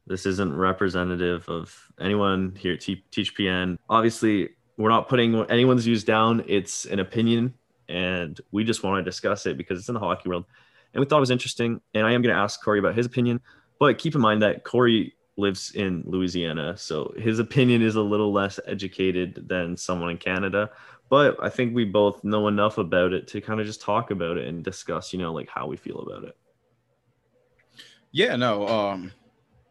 this 0.08 0.26
isn't 0.26 0.56
representative 0.56 1.48
of 1.50 1.76
anyone 2.00 2.56
here 2.58 2.74
at 2.74 2.80
THPN. 2.80 3.78
Obviously, 3.90 4.50
we're 4.78 4.90
not 4.90 5.10
putting 5.10 5.36
anyone's 5.50 5.84
views 5.86 6.04
down. 6.04 6.44
It's 6.48 6.86
an 6.86 7.00
opinion, 7.00 7.54
and 7.90 8.40
we 8.52 8.64
just 8.64 8.84
want 8.84 9.04
to 9.04 9.10
discuss 9.10 9.46
it 9.46 9.58
because 9.58 9.80
it's 9.80 9.90
in 9.90 9.94
the 9.94 10.00
hockey 10.00 10.30
world. 10.30 10.46
And 10.94 11.00
we 11.00 11.06
thought 11.06 11.18
it 11.18 11.22
was 11.22 11.32
interesting. 11.32 11.82
And 11.94 12.06
I 12.06 12.14
am 12.14 12.22
going 12.22 12.34
to 12.34 12.42
ask 12.42 12.64
Corey 12.64 12.80
about 12.80 12.96
his 12.96 13.06
opinion. 13.06 13.42
But 13.80 13.98
keep 13.98 14.16
in 14.16 14.22
mind 14.22 14.42
that 14.44 14.64
Corey 14.64 15.16
lives 15.36 15.72
in 15.72 16.04
Louisiana. 16.06 16.78
So 16.78 17.14
his 17.18 17.40
opinion 17.40 17.82
is 17.82 17.96
a 17.96 18.02
little 18.02 18.32
less 18.32 18.60
educated 18.68 19.48
than 19.48 19.78
someone 19.78 20.12
in 20.12 20.18
Canada 20.18 20.70
but 21.14 21.38
I 21.44 21.50
think 21.50 21.76
we 21.76 21.86
both 21.86 22.24
know 22.24 22.48
enough 22.48 22.80
about 22.80 23.14
it 23.14 23.28
to 23.28 23.40
kind 23.40 23.60
of 23.60 23.68
just 23.68 23.82
talk 23.82 24.10
about 24.10 24.38
it 24.38 24.48
and 24.48 24.64
discuss, 24.64 25.14
you 25.14 25.20
know, 25.20 25.32
like 25.32 25.48
how 25.48 25.68
we 25.68 25.78
feel 25.78 26.00
about 26.00 26.24
it. 26.24 26.36
Yeah, 28.12 28.36
no, 28.36 28.68
um, 28.68 29.12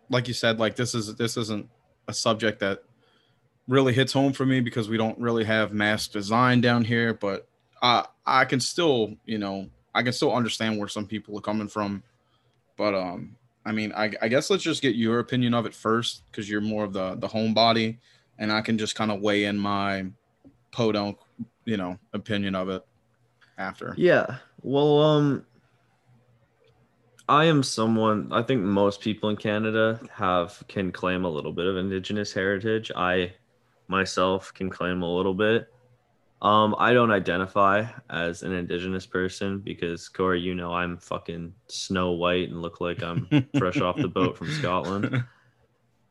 like 0.08 0.28
you 0.28 0.34
said, 0.34 0.60
like 0.60 0.76
this 0.76 0.94
is 0.94 1.16
this 1.16 1.36
isn't 1.36 1.68
a 2.06 2.14
subject 2.14 2.60
that 2.60 2.84
really 3.66 3.92
hits 3.92 4.12
home 4.12 4.32
for 4.32 4.46
me 4.46 4.60
because 4.60 4.88
we 4.88 4.96
don't 4.96 5.18
really 5.18 5.42
have 5.42 5.72
mass 5.72 6.06
design 6.06 6.60
down 6.60 6.84
here, 6.84 7.12
but 7.12 7.48
I 7.82 8.06
I 8.24 8.44
can 8.44 8.60
still, 8.60 9.16
you 9.24 9.38
know, 9.38 9.68
I 9.92 10.04
can 10.04 10.12
still 10.12 10.32
understand 10.32 10.78
where 10.78 10.86
some 10.86 11.08
people 11.08 11.36
are 11.38 11.42
coming 11.42 11.66
from. 11.66 12.04
But 12.76 12.94
um, 12.94 13.34
I 13.64 13.72
mean, 13.72 13.92
I, 13.92 14.12
I 14.20 14.28
guess 14.28 14.50
let's 14.50 14.62
just 14.62 14.82
get 14.82 14.96
your 14.96 15.20
opinion 15.20 15.54
of 15.54 15.66
it 15.66 15.74
first 15.74 16.24
because 16.30 16.48
you're 16.48 16.60
more 16.60 16.84
of 16.84 16.92
the 16.92 17.14
the 17.16 17.28
homebody, 17.28 17.98
and 18.38 18.52
I 18.52 18.60
can 18.60 18.78
just 18.78 18.94
kind 18.94 19.10
of 19.10 19.20
weigh 19.20 19.44
in 19.44 19.58
my 19.58 20.06
podunk 20.72 21.18
you 21.64 21.76
know 21.76 21.98
opinion 22.12 22.54
of 22.54 22.68
it 22.68 22.84
after. 23.58 23.94
Yeah. 23.96 24.38
Well, 24.62 25.00
um 25.00 25.46
I 27.28 27.44
am 27.44 27.62
someone 27.62 28.28
I 28.32 28.42
think 28.42 28.62
most 28.62 29.00
people 29.00 29.30
in 29.30 29.36
Canada 29.36 30.00
have 30.12 30.62
can 30.68 30.92
claim 30.92 31.24
a 31.24 31.30
little 31.30 31.52
bit 31.52 31.66
of 31.66 31.76
indigenous 31.76 32.32
heritage. 32.32 32.90
I 32.94 33.32
myself 33.88 34.52
can 34.54 34.70
claim 34.70 35.02
a 35.02 35.14
little 35.14 35.34
bit. 35.34 35.71
Um, 36.42 36.74
I 36.76 36.92
don't 36.92 37.12
identify 37.12 37.86
as 38.10 38.42
an 38.42 38.52
indigenous 38.52 39.06
person 39.06 39.60
because 39.60 40.08
Corey, 40.08 40.40
you 40.40 40.56
know, 40.56 40.74
I'm 40.74 40.98
fucking 40.98 41.54
Snow 41.68 42.10
White 42.10 42.48
and 42.48 42.60
look 42.60 42.80
like 42.80 43.00
I'm 43.00 43.28
fresh 43.58 43.80
off 43.80 43.96
the 43.96 44.08
boat 44.08 44.36
from 44.36 44.50
Scotland. 44.50 45.22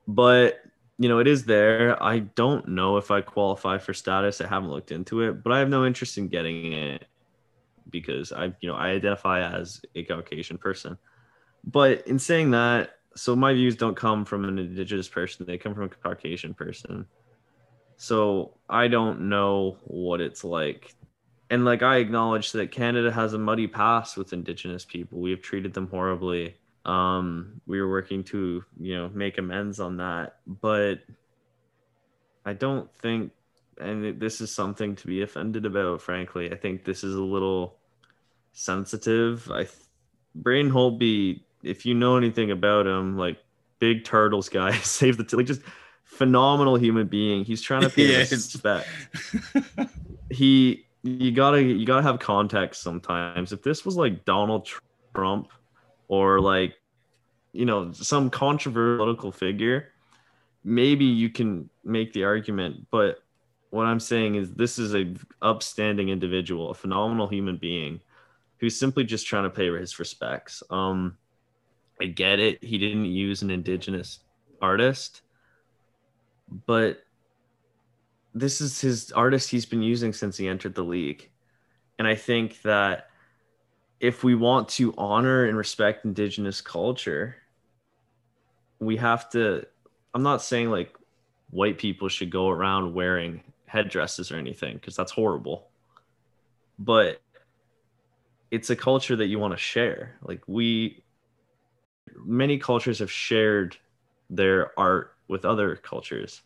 But 0.07 0.61
you 0.97 1.09
know, 1.09 1.19
it 1.19 1.27
is 1.27 1.43
there. 1.43 2.01
I 2.01 2.19
don't 2.19 2.67
know 2.69 2.97
if 2.97 3.11
I 3.11 3.21
qualify 3.21 3.77
for 3.77 3.93
status. 3.93 4.39
I 4.39 4.47
haven't 4.47 4.69
looked 4.69 4.91
into 4.91 5.21
it, 5.21 5.43
but 5.43 5.51
I 5.51 5.59
have 5.59 5.69
no 5.69 5.85
interest 5.85 6.17
in 6.17 6.27
getting 6.27 6.73
it 6.73 7.05
because 7.89 8.31
I, 8.31 8.53
you 8.61 8.69
know, 8.69 8.75
I 8.75 8.89
identify 8.89 9.41
as 9.41 9.81
a 9.95 10.03
Caucasian 10.03 10.57
person. 10.57 10.97
But 11.63 12.07
in 12.07 12.19
saying 12.19 12.51
that, 12.51 12.99
so 13.15 13.35
my 13.35 13.53
views 13.53 13.75
don't 13.75 13.95
come 13.95 14.25
from 14.25 14.45
an 14.45 14.59
indigenous 14.59 15.09
person, 15.09 15.45
they 15.45 15.57
come 15.57 15.73
from 15.73 15.85
a 15.85 15.89
Caucasian 15.89 16.53
person. 16.53 17.05
So 18.01 18.57
I 18.67 18.87
don't 18.87 19.29
know 19.29 19.77
what 19.83 20.21
it's 20.21 20.43
like. 20.43 20.95
And 21.49 21.65
like 21.65 21.83
I 21.83 21.97
acknowledge 21.97 22.51
that 22.53 22.71
Canada 22.71 23.11
has 23.11 23.33
a 23.33 23.37
muddy 23.37 23.67
past 23.67 24.17
with 24.17 24.33
indigenous 24.33 24.85
people. 24.85 25.19
We 25.19 25.31
have 25.31 25.41
treated 25.41 25.73
them 25.73 25.87
horribly 25.87 26.55
um 26.85 27.61
we 27.67 27.79
were 27.79 27.89
working 27.89 28.23
to 28.23 28.63
you 28.79 28.97
know 28.97 29.09
make 29.09 29.37
amends 29.37 29.79
on 29.79 29.97
that 29.97 30.37
but 30.47 30.95
i 32.43 32.53
don't 32.53 32.91
think 32.95 33.31
and 33.79 34.19
this 34.19 34.41
is 34.41 34.53
something 34.53 34.95
to 34.95 35.05
be 35.05 35.21
offended 35.21 35.63
about 35.65 36.01
frankly 36.01 36.51
i 36.51 36.55
think 36.55 36.83
this 36.83 37.03
is 37.03 37.13
a 37.13 37.21
little 37.21 37.77
sensitive 38.53 39.49
i 39.51 39.67
Braden 40.33 40.71
Holtby 40.71 41.41
if 41.61 41.85
you 41.85 41.93
know 41.93 42.17
anything 42.17 42.49
about 42.49 42.87
him 42.87 43.15
like 43.17 43.37
big 43.77 44.03
turtles 44.03 44.49
guy 44.49 44.71
save 44.77 45.17
the 45.17 45.23
t- 45.23 45.37
like 45.37 45.45
just 45.45 45.61
phenomenal 46.11 46.75
human 46.75 47.07
being. 47.07 47.43
He's 47.43 47.61
trying 47.61 47.81
to 47.81 47.89
pay 47.95 48.19
respect 48.19 48.87
he 50.31 50.85
you 51.03 51.31
gotta 51.31 51.61
you 51.61 51.85
gotta 51.85 52.01
have 52.01 52.19
context 52.19 52.81
sometimes. 52.81 53.51
If 53.51 53.61
this 53.61 53.85
was 53.85 53.97
like 53.97 54.25
donald 54.25 54.69
trump 55.13 55.49
or 56.07 56.39
like 56.39 56.75
you 57.53 57.65
know 57.65 57.91
some 57.91 58.29
controversial 58.29 58.97
political 58.97 59.31
figure 59.31 59.89
maybe 60.63 61.05
you 61.05 61.29
can 61.29 61.69
make 61.83 62.13
the 62.13 62.23
argument. 62.23 62.87
But 62.91 63.23
what 63.71 63.85
i'm 63.85 63.99
saying 63.99 64.35
is 64.35 64.53
this 64.53 64.77
is 64.77 64.95
a 64.95 65.13
upstanding 65.41 66.09
individual 66.09 66.71
a 66.71 66.73
phenomenal 66.73 67.27
human 67.27 67.55
being 67.55 68.01
who's 68.57 68.77
simply 68.77 69.05
just 69.05 69.25
trying 69.25 69.43
to 69.43 69.49
pay 69.49 69.71
his 69.71 69.99
respects. 69.99 70.63
Um 70.69 71.17
i 71.99 72.05
get 72.05 72.39
it. 72.39 72.63
He 72.63 72.77
didn't 72.77 73.05
use 73.05 73.41
an 73.41 73.49
indigenous 73.49 74.19
artist 74.61 75.21
but 76.65 77.03
this 78.33 78.61
is 78.61 78.79
his 78.79 79.11
artist 79.11 79.49
he's 79.49 79.65
been 79.65 79.81
using 79.81 80.13
since 80.13 80.37
he 80.37 80.47
entered 80.47 80.75
the 80.75 80.83
league. 80.83 81.29
And 81.99 82.07
i 82.07 82.15
think 82.15 82.61
that 82.63 83.09
if 83.99 84.23
we 84.23 84.33
want 84.33 84.67
to 84.69 84.93
honor 84.97 85.45
and 85.45 85.55
respect 85.55 86.05
indigenous 86.05 86.61
culture 86.61 87.35
we 88.79 88.97
have 88.97 89.29
to 89.29 89.63
i'm 90.15 90.23
not 90.23 90.41
saying 90.41 90.71
like 90.71 90.95
white 91.51 91.77
people 91.77 92.07
should 92.09 92.31
go 92.31 92.49
around 92.49 92.93
wearing 92.93 93.43
headdresses 93.71 94.31
or 94.31 94.37
anything 94.37 94.75
because 94.75 94.95
that's 94.95 95.11
horrible. 95.11 95.69
But 96.79 97.21
it's 98.49 98.69
a 98.69 98.75
culture 98.75 99.15
that 99.15 99.27
you 99.27 99.39
want 99.39 99.53
to 99.53 99.57
share. 99.57 100.17
Like 100.23 100.41
we 100.47 101.03
many 102.25 102.57
cultures 102.57 102.99
have 102.99 103.11
shared 103.11 103.77
their 104.29 104.77
art 104.79 105.15
with 105.31 105.45
other 105.45 105.75
cultures 105.75 106.41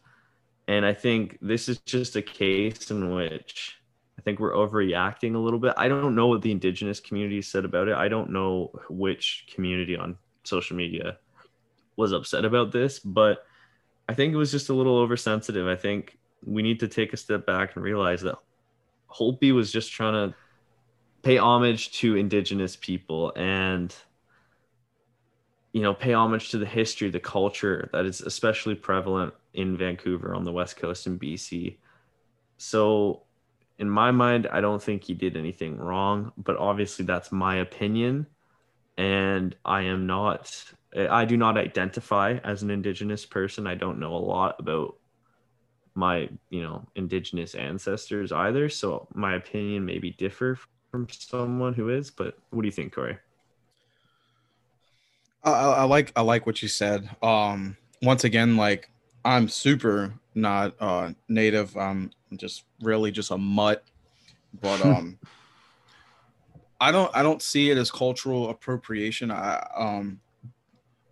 and 0.67 0.85
i 0.85 0.93
think 0.93 1.37
this 1.41 1.67
is 1.67 1.79
just 1.79 2.15
a 2.15 2.21
case 2.21 2.89
in 2.91 3.13
which 3.13 3.77
I 4.17 4.21
think 4.21 4.39
we're 4.39 4.53
overreacting 4.53 5.35
a 5.35 5.39
little 5.39 5.59
bit. 5.59 5.73
I 5.77 5.87
don't 5.87 6.15
know 6.15 6.27
what 6.27 6.41
the 6.41 6.51
indigenous 6.51 6.99
community 6.99 7.41
said 7.41 7.65
about 7.65 7.87
it. 7.87 7.95
I 7.95 8.07
don't 8.07 8.31
know 8.31 8.71
which 8.89 9.45
community 9.53 9.97
on 9.97 10.17
social 10.43 10.77
media 10.77 11.17
was 11.95 12.11
upset 12.11 12.45
about 12.45 12.71
this, 12.71 12.99
but 12.99 13.45
I 14.07 14.13
think 14.13 14.33
it 14.33 14.37
was 14.37 14.51
just 14.51 14.69
a 14.69 14.73
little 14.73 14.97
oversensitive. 14.97 15.67
I 15.67 15.75
think 15.75 16.17
we 16.45 16.61
need 16.61 16.79
to 16.79 16.87
take 16.87 17.13
a 17.13 17.17
step 17.17 17.45
back 17.45 17.75
and 17.75 17.83
realize 17.83 18.21
that 18.21 18.37
Holtby 19.09 19.53
was 19.53 19.71
just 19.71 19.91
trying 19.91 20.13
to 20.13 20.35
pay 21.23 21.37
homage 21.37 21.91
to 21.93 22.15
indigenous 22.15 22.75
people 22.75 23.33
and 23.35 23.95
you 25.75 25.81
know 25.81 25.93
pay 25.93 26.13
homage 26.13 26.49
to 26.49 26.57
the 26.57 26.65
history 26.65 27.09
the 27.09 27.19
culture 27.19 27.89
that 27.91 28.05
is 28.05 28.21
especially 28.21 28.75
prevalent 28.75 29.33
in 29.53 29.75
vancouver 29.75 30.33
on 30.33 30.45
the 30.45 30.51
west 30.51 30.77
coast 30.77 31.05
in 31.05 31.19
bc 31.19 31.75
so 32.57 33.21
in 33.77 33.89
my 33.89 34.09
mind 34.09 34.47
i 34.51 34.61
don't 34.61 34.81
think 34.81 35.03
he 35.03 35.13
did 35.13 35.35
anything 35.35 35.77
wrong 35.77 36.31
but 36.37 36.55
obviously 36.55 37.03
that's 37.03 37.29
my 37.31 37.57
opinion 37.57 38.25
and 38.97 39.57
i 39.65 39.81
am 39.81 40.07
not 40.07 40.63
i 41.09 41.25
do 41.25 41.35
not 41.35 41.57
identify 41.57 42.37
as 42.45 42.63
an 42.63 42.71
indigenous 42.71 43.25
person 43.25 43.67
i 43.67 43.75
don't 43.75 43.99
know 43.99 44.15
a 44.15 44.25
lot 44.33 44.55
about 44.59 44.95
my 45.93 46.29
you 46.49 46.61
know 46.61 46.87
indigenous 46.95 47.53
ancestors 47.53 48.31
either 48.31 48.69
so 48.69 49.09
my 49.13 49.35
opinion 49.35 49.85
maybe 49.85 50.11
differ 50.11 50.57
from 50.95 51.07
someone 51.09 51.73
who 51.73 51.89
is. 51.89 52.09
But 52.09 52.37
what 52.51 52.61
do 52.61 52.67
you 52.67 52.71
think, 52.71 52.93
Corey? 52.93 53.17
I, 55.45 55.51
I 55.51 55.83
like 55.83 56.11
I 56.15 56.21
like 56.21 56.45
what 56.45 56.61
you 56.61 56.67
said. 56.67 57.09
Um, 57.21 57.77
once 58.01 58.23
again, 58.23 58.57
like 58.57 58.89
I'm 59.23 59.47
super 59.47 60.13
not 60.33 60.75
uh, 60.79 61.11
native. 61.29 61.75
I'm 61.77 62.11
just 62.35 62.65
really 62.81 63.11
just 63.11 63.31
a 63.31 63.37
mutt. 63.37 63.83
But 64.61 64.81
um, 64.85 65.19
I 66.81 66.91
don't 66.91 67.15
I 67.15 67.23
don't 67.23 67.41
see 67.41 67.69
it 67.69 67.77
as 67.77 67.91
cultural 67.91 68.49
appropriation. 68.49 69.31
I 69.31 69.65
um, 69.75 70.19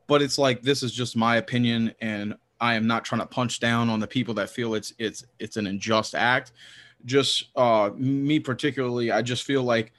but 0.08 0.22
it's 0.22 0.38
like 0.38 0.62
this 0.62 0.84
is 0.84 0.92
just 0.92 1.16
my 1.16 1.38
opinion, 1.38 1.94
and 2.02 2.36
I 2.60 2.74
am 2.74 2.88
not 2.88 3.06
trying 3.06 3.22
to 3.22 3.28
punch 3.28 3.60
down 3.60 3.90
on 3.90 4.00
the 4.00 4.08
people 4.08 4.34
that 4.36 4.50
feel 4.50 4.74
it's 4.74 4.94
it's 4.98 5.26
it's 5.40 5.58
an 5.58 5.68
unjust 5.68 6.16
act 6.16 6.54
just 7.06 7.50
uh 7.58 7.90
me 7.98 8.40
particularly 8.40 9.12
i 9.12 9.22
just 9.22 9.44
feel 9.44 9.62
like 9.62 9.92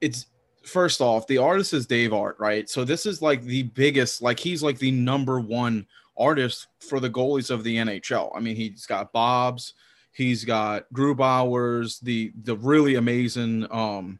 it's 0.00 0.28
first 0.66 1.00
off 1.00 1.26
the 1.26 1.38
artist 1.38 1.72
is 1.72 1.86
dave 1.86 2.12
art 2.12 2.36
right? 2.38 2.68
So 2.68 2.84
this 2.84 3.06
is 3.06 3.22
like 3.22 3.42
the 3.42 3.64
biggest 3.64 4.22
like 4.22 4.38
he's 4.38 4.62
like 4.62 4.78
the 4.78 4.90
number 4.90 5.40
one 5.40 5.86
artist 6.18 6.68
for 6.80 6.98
the 6.98 7.10
goalies 7.10 7.50
of 7.50 7.62
the 7.62 7.76
nhl 7.76 8.30
i 8.34 8.40
mean 8.40 8.56
he's 8.56 8.86
got 8.86 9.12
bob's 9.12 9.74
he's 10.12 10.44
got 10.44 10.90
grubauer's 10.94 12.00
the 12.00 12.32
the 12.44 12.56
really 12.56 12.94
amazing 12.94 13.66
um 13.70 14.18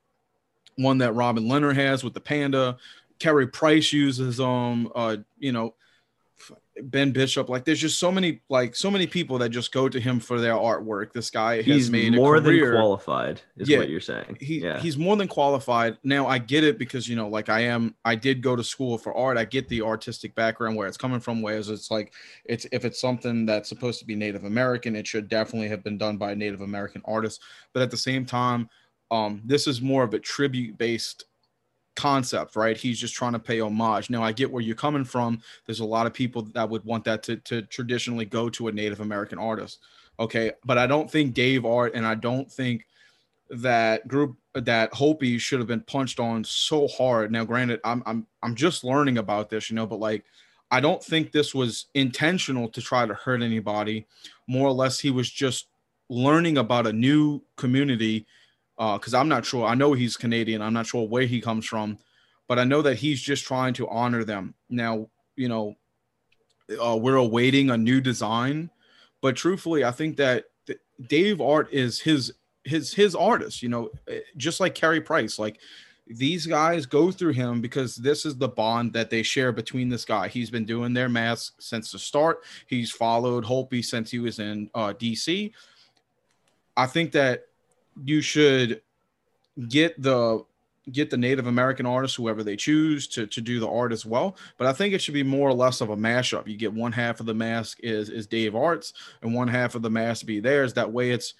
one 0.77 0.99
that 0.99 1.15
robin 1.15 1.45
Lehner 1.45 1.75
has 1.75 2.05
with 2.05 2.13
the 2.15 2.21
panda. 2.21 2.77
Carey 3.19 3.47
Price 3.47 3.95
uses 3.95 4.41
um 4.41 4.93
uh 4.95 5.17
you 5.39 5.53
know 5.53 5.75
Ben 6.83 7.11
Bishop. 7.11 7.49
Like 7.49 7.65
there's 7.65 7.81
just 7.81 7.99
so 7.99 8.13
many 8.13 8.41
like 8.49 8.77
so 8.77 8.91
many 8.91 9.07
people 9.07 9.39
that 9.39 9.49
just 9.49 9.73
go 9.73 9.89
to 9.89 9.99
him 9.99 10.21
for 10.21 10.41
their 10.41 10.55
artwork. 10.55 11.13
This 11.13 11.31
guy 11.31 11.63
he's 11.63 11.85
has 11.85 11.91
made 11.91 12.15
more 12.15 12.41
than 12.41 12.59
qualified, 12.73 13.41
is 13.57 13.69
yeah, 13.69 13.79
what 13.79 13.89
you're 13.89 14.01
saying. 14.01 14.37
He 14.41 14.61
yeah. 14.61 14.79
he's 14.79 14.97
more 14.97 15.17
than 15.17 15.29
qualified. 15.29 15.99
Now 16.05 16.27
I 16.27 16.39
get 16.39 16.65
it 16.65 16.79
because 16.79 17.09
you 17.09 17.17
know, 17.17 17.29
like 17.29 17.49
I 17.49 17.61
am 17.61 17.95
I 18.05 18.15
did 18.15 18.43
go 18.43 18.57
to 18.57 18.65
school 18.65 18.99
for 18.99 19.15
art. 19.17 19.39
I 19.39 19.45
get 19.45 19.69
the 19.69 19.83
artistic 19.83 20.35
background 20.35 20.77
where 20.77 20.89
it's 20.89 20.97
coming 20.97 21.21
from, 21.21 21.43
whereas 21.43 21.71
it's 21.71 21.91
like 21.91 22.13
it's 22.45 22.67
if 22.73 22.85
it's 22.85 23.01
something 23.01 23.47
that's 23.47 23.69
supposed 23.69 23.99
to 24.01 24.07
be 24.07 24.15
Native 24.15 24.45
American, 24.45 24.97
it 24.97 25.07
should 25.07 25.29
definitely 25.29 25.69
have 25.69 25.83
been 25.83 25.99
done 25.99 26.17
by 26.19 26.35
Native 26.35 26.61
American 26.61 27.03
artist. 27.05 27.41
But 27.73 27.83
at 27.83 27.91
the 27.91 27.97
same 27.97 28.27
time, 28.27 28.69
um, 29.11 29.41
this 29.45 29.67
is 29.67 29.81
more 29.81 30.03
of 30.03 30.15
a 30.15 30.19
tribute 30.19 30.77
based 30.79 31.25
concept, 31.97 32.57
right? 32.57 32.77
He's 32.77 33.01
just 33.01 33.15
trying 33.15 33.33
to 33.33 33.39
pay 33.39 33.61
homage. 33.61 34.11
Now, 34.11 34.23
I 34.23 34.33
get 34.33 34.51
where 34.51 34.63
you're 34.63 34.77
coming 34.77 35.05
from. 35.05 35.41
There's 35.67 35.81
a 35.81 35.85
lot 35.85 36.07
of 36.07 36.13
people 36.13 36.43
that 36.55 36.69
would 36.69 36.85
want 36.85 37.05
that 37.05 37.23
to, 37.25 37.37
to 37.37 37.63
traditionally 37.63 38.25
go 38.25 38.49
to 38.51 38.69
a 38.69 38.73
Native 38.73 39.01
American 39.01 39.39
artist. 39.39 39.81
Okay. 40.19 40.53
But 40.65 40.79
I 40.79 40.87
don't 40.87 41.11
think 41.11 41.35
Dave 41.35 41.65
Art 41.65 41.95
and 41.95 42.07
I 42.07 42.15
don't 42.15 42.51
think 42.51 42.87
that 43.51 44.07
group 44.09 44.37
that 44.55 44.93
Holtby 44.93 45.39
should 45.39 45.59
have 45.59 45.69
been 45.69 45.83
punched 45.83 46.19
on 46.19 46.43
so 46.45 46.89
hard. 46.89 47.31
Now, 47.31 47.45
granted, 47.45 47.81
I'm 47.85 48.03
I'm 48.07 48.27
I'm 48.43 48.55
just 48.55 48.85
learning 48.85 49.19
about 49.19 49.51
this, 49.51 49.71
you 49.71 49.77
know, 49.77 49.87
but 49.87 50.01
like 50.01 50.25
I 50.71 50.81
don't 50.81 51.03
think 51.03 51.31
this 51.31 51.55
was 51.55 51.87
intentional 51.95 52.69
to 52.71 52.81
try 52.81 53.07
to 53.07 53.15
hurt 53.15 53.43
anybody. 53.43 54.07
More 54.47 54.67
or 54.67 54.73
less, 54.73 54.99
he 54.99 55.11
was 55.11 55.31
just 55.31 55.69
learning 56.09 56.59
about 56.59 56.87
a 56.87 56.93
new 56.93 57.43
community 57.57 58.27
because 58.77 59.15
uh, 59.15 59.19
I'm 59.19 59.29
not 59.29 59.45
sure. 59.45 59.67
I 59.67 59.75
know 59.75 59.93
he's 59.95 60.17
Canadian. 60.17 60.63
I'm 60.63 60.75
not 60.75 60.87
sure 60.87 61.09
where 61.09 61.25
he 61.25 61.41
comes 61.41 61.67
from, 61.67 61.99
but 62.47 62.59
I 62.59 62.65
know 62.65 62.83
that 62.83 62.97
he's 62.97 63.21
just 63.21 63.45
trying 63.45 63.75
to 63.75 63.89
honor 63.89 64.25
them. 64.25 64.55
Now, 64.69 65.09
you 65.35 65.49
know, 65.49 65.77
uh, 66.83 66.97
we're 66.97 67.17
awaiting 67.17 67.71
a 67.71 67.77
new 67.77 68.01
design, 68.01 68.71
but 69.23 69.37
truthfully, 69.37 69.85
I 69.85 69.93
think 69.93 70.17
that 70.19 70.45
Dave 71.09 71.41
Art 71.41 71.73
is 71.73 72.01
his 72.01 72.33
his 72.65 72.93
his 72.93 73.15
artist. 73.15 73.63
You 73.63 73.69
know, 73.69 73.91
eh, 74.09 74.21
just 74.37 74.61
like 74.61 74.75
Carey 74.75 75.01
Price, 75.01 75.39
like 75.39 75.61
these 76.07 76.47
guys 76.47 76.87
go 76.87 77.11
through 77.11 77.33
him 77.33 77.61
because 77.61 77.97
this 77.97 78.25
is 78.25 78.37
the 78.37 78.49
bond 78.49 78.93
that 78.93 79.11
they 79.11 79.23
share 79.23 79.53
between 79.53 79.89
this 79.89 80.05
guy. 80.05 80.29
He's 80.29 80.51
been 80.51 80.65
doing 80.65 80.93
their 80.93 81.09
mask 81.09 81.55
since 81.59 81.91
the 81.91 81.99
start. 81.99 82.45
He's 82.67 82.91
followed 82.91 83.45
Holtby 83.45 83.85
since 83.85 84.11
he 84.11 84.21
was 84.21 84.39
in 84.39 84.71
uh, 84.75 84.93
DC. 84.93 85.53
I 86.77 86.87
think 86.87 87.13
that 87.13 87.47
you 88.05 88.21
should 88.21 88.83
get 89.69 90.01
the 90.01 90.45
get 90.93 91.11
the 91.11 91.17
Native 91.17 91.47
American 91.49 91.85
artists, 91.85 92.17
whoever 92.17 92.45
they 92.45 92.55
choose, 92.57 93.09
to, 93.09 93.27
to 93.27 93.41
do 93.41 93.59
the 93.59 93.69
art 93.69 93.93
as 93.93 94.07
well. 94.07 94.37
But 94.57 94.69
I 94.69 94.73
think 94.73 94.95
it 94.95 95.03
should 95.03 95.15
be 95.15 95.25
more 95.25 95.49
or 95.49 95.55
less 95.55 95.81
of 95.81 95.91
a 95.91 95.97
mashup. 95.97 96.47
You 96.47 96.57
get 96.57 96.73
one 96.73 96.93
half 96.93 97.19
of 97.19 97.27
the 97.27 97.35
mask 97.35 97.79
is 97.83 98.09
is 98.09 98.27
Dave 98.27 98.55
Arts, 98.55 98.93
and 99.23 99.35
one 99.35 99.49
half 99.49 99.75
of 99.75 99.83
the 99.83 99.91
mask 99.91 100.27
be 100.27 100.41
theirs. 100.41 100.75
That 100.75 100.93
way, 100.93 101.11
it's 101.11 101.35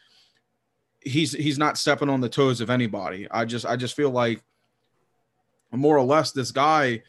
he's 1.01 1.33
he's 1.33 1.59
not 1.59 1.79
stepping 1.79 2.09
on 2.09 2.21
the 2.21 2.29
toes 2.29 2.61
of 2.61 2.71
anybody. 2.71 3.29
I 3.31 3.45
just 3.45 3.67
I 3.67 3.77
just 3.77 3.95
feel 3.95 4.11
like 4.11 4.43
more 5.73 5.97
or 5.97 6.05
less 6.05 6.33
this 6.33 6.51
guy 6.51 7.03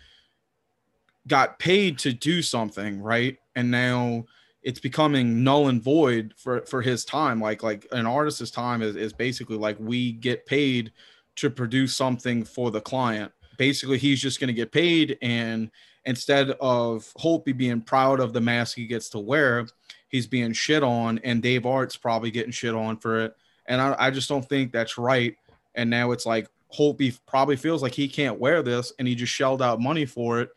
got 1.28 1.60
paid 1.60 2.00
to 2.00 2.14
do 2.14 2.42
something, 2.42 3.02
right? 3.02 3.38
And 3.56 3.72
now 3.72 4.26
it's 4.68 4.82
becoming 4.82 5.46
null 5.46 5.70
and 5.70 5.82
void 5.82 6.34
for 6.36 6.60
for 6.66 6.82
his 6.82 7.06
time. 7.06 7.40
Like 7.40 7.64
like 7.64 7.88
an 7.94 8.06
artist's 8.06 8.52
time 8.52 8.82
is, 8.82 8.98
is 8.98 9.14
basically 9.14 9.56
like 9.56 9.78
we 9.80 10.12
get 10.12 10.46
paid 10.46 10.92
to 11.38 11.50
produce 11.50 11.96
something 11.96 12.44
for 12.44 12.70
the 12.70 12.82
client. 12.82 13.32
Basically 13.58 13.98
he's 13.98 14.22
just 14.22 14.42
going 14.42 14.50
to 14.50 14.54
get 14.54 14.74
paid 14.74 15.18
and 15.22 15.72
instead 16.04 16.50
of 16.60 17.10
Holtby 17.18 17.56
being 17.56 17.80
proud 17.80 18.20
of 18.20 18.34
the 18.34 18.42
mask 18.42 18.76
he 18.76 18.88
gets 18.88 19.08
to 19.12 19.20
wear 19.20 19.68
he's 20.10 20.28
being 20.28 20.52
shit 20.52 20.84
on 20.84 21.20
and 21.20 21.42
dave 21.42 21.66
art's 21.66 21.96
probably 21.96 22.30
getting 22.30 22.52
shit 22.52 22.76
on 22.76 22.98
for 22.98 23.22
it. 23.22 23.38
And 23.68 23.80
i, 23.80 23.96
I 23.98 24.12
just 24.12 24.28
don't 24.28 24.48
think 24.48 24.74
that's 24.74 24.98
right. 24.98 25.38
And 25.76 25.90
now 25.90 26.12
it's 26.12 26.26
like 26.26 26.50
Holtby 26.78 27.18
probably 27.26 27.56
feels 27.56 27.82
like 27.82 27.94
he 27.94 28.10
can't 28.10 28.38
wear 28.38 28.62
this 28.62 28.92
and 29.00 29.08
he 29.08 29.16
just 29.16 29.32
shelled 29.32 29.62
out 29.62 29.80
money 29.80 30.06
for 30.06 30.42
it 30.42 30.50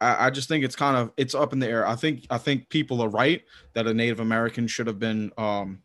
I, 0.00 0.26
I 0.26 0.30
just 0.30 0.48
think 0.48 0.64
it's 0.64 0.76
kind 0.76 0.96
of 0.96 1.12
it's 1.16 1.34
up 1.34 1.52
in 1.52 1.58
the 1.58 1.68
air. 1.68 1.86
I 1.86 1.96
think 1.96 2.26
I 2.30 2.38
think 2.38 2.68
people 2.68 3.00
are 3.02 3.08
right 3.08 3.42
that 3.74 3.86
a 3.86 3.94
Native 3.94 4.20
American 4.20 4.66
should 4.66 4.86
have 4.86 4.98
been 4.98 5.32
um, 5.38 5.82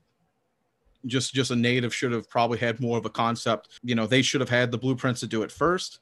just 1.06 1.34
just 1.34 1.52
a 1.52 1.56
native 1.56 1.94
should 1.94 2.12
have 2.12 2.30
probably 2.30 2.58
had 2.58 2.80
more 2.80 2.98
of 2.98 3.06
a 3.06 3.10
concept. 3.10 3.80
You 3.84 3.96
know, 3.96 4.08
they 4.08 4.22
should 4.22 4.42
have 4.42 4.50
had 4.50 4.72
the 4.72 4.78
blueprints 4.78 5.20
to 5.22 5.28
do 5.28 5.44
it 5.44 5.52
first. 5.52 6.00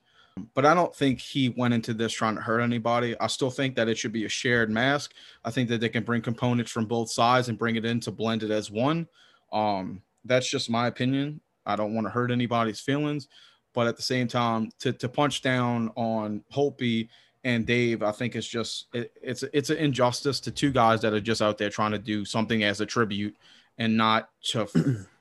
But 0.53 0.65
I 0.65 0.73
don't 0.73 0.95
think 0.95 1.19
he 1.19 1.49
went 1.49 1.73
into 1.73 1.93
this 1.93 2.13
trying 2.13 2.35
to 2.35 2.41
hurt 2.41 2.61
anybody. 2.61 3.19
I 3.19 3.27
still 3.27 3.51
think 3.51 3.75
that 3.75 3.89
it 3.89 3.97
should 3.97 4.13
be 4.13 4.23
a 4.23 4.29
shared 4.29 4.69
mask. 4.69 5.13
I 5.43 5.51
think 5.51 5.67
that 5.69 5.81
they 5.81 5.89
can 5.89 6.05
bring 6.05 6.21
components 6.21 6.71
from 6.71 6.85
both 6.85 7.11
sides 7.11 7.49
and 7.49 7.57
bring 7.57 7.75
it 7.75 7.83
in 7.83 7.99
to 8.01 8.11
blend 8.11 8.43
it 8.43 8.49
as 8.49 8.71
one. 8.71 9.09
Um, 9.51 10.01
that's 10.23 10.49
just 10.49 10.69
my 10.69 10.87
opinion. 10.87 11.41
I 11.65 11.75
don't 11.75 11.93
want 11.93 12.07
to 12.07 12.11
hurt 12.11 12.31
anybody's 12.31 12.79
feelings, 12.79 13.27
but 13.73 13.87
at 13.87 13.97
the 13.97 14.01
same 14.01 14.27
time, 14.27 14.69
to, 14.79 14.93
to 14.93 15.09
punch 15.09 15.41
down 15.41 15.91
on 15.97 16.43
Holtby 16.53 17.09
and 17.43 17.65
Dave, 17.65 18.03
I 18.03 18.11
think 18.11 18.35
it's 18.35 18.47
just 18.47 18.87
it, 18.93 19.11
it's 19.21 19.43
it's 19.53 19.69
an 19.69 19.77
injustice 19.77 20.39
to 20.41 20.51
two 20.51 20.71
guys 20.71 21.01
that 21.01 21.13
are 21.13 21.21
just 21.21 21.41
out 21.41 21.57
there 21.57 21.69
trying 21.69 21.91
to 21.91 21.99
do 21.99 22.23
something 22.23 22.63
as 22.63 22.81
a 22.81 22.85
tribute 22.85 23.35
and 23.77 23.97
not 23.97 24.29
to 24.43 24.67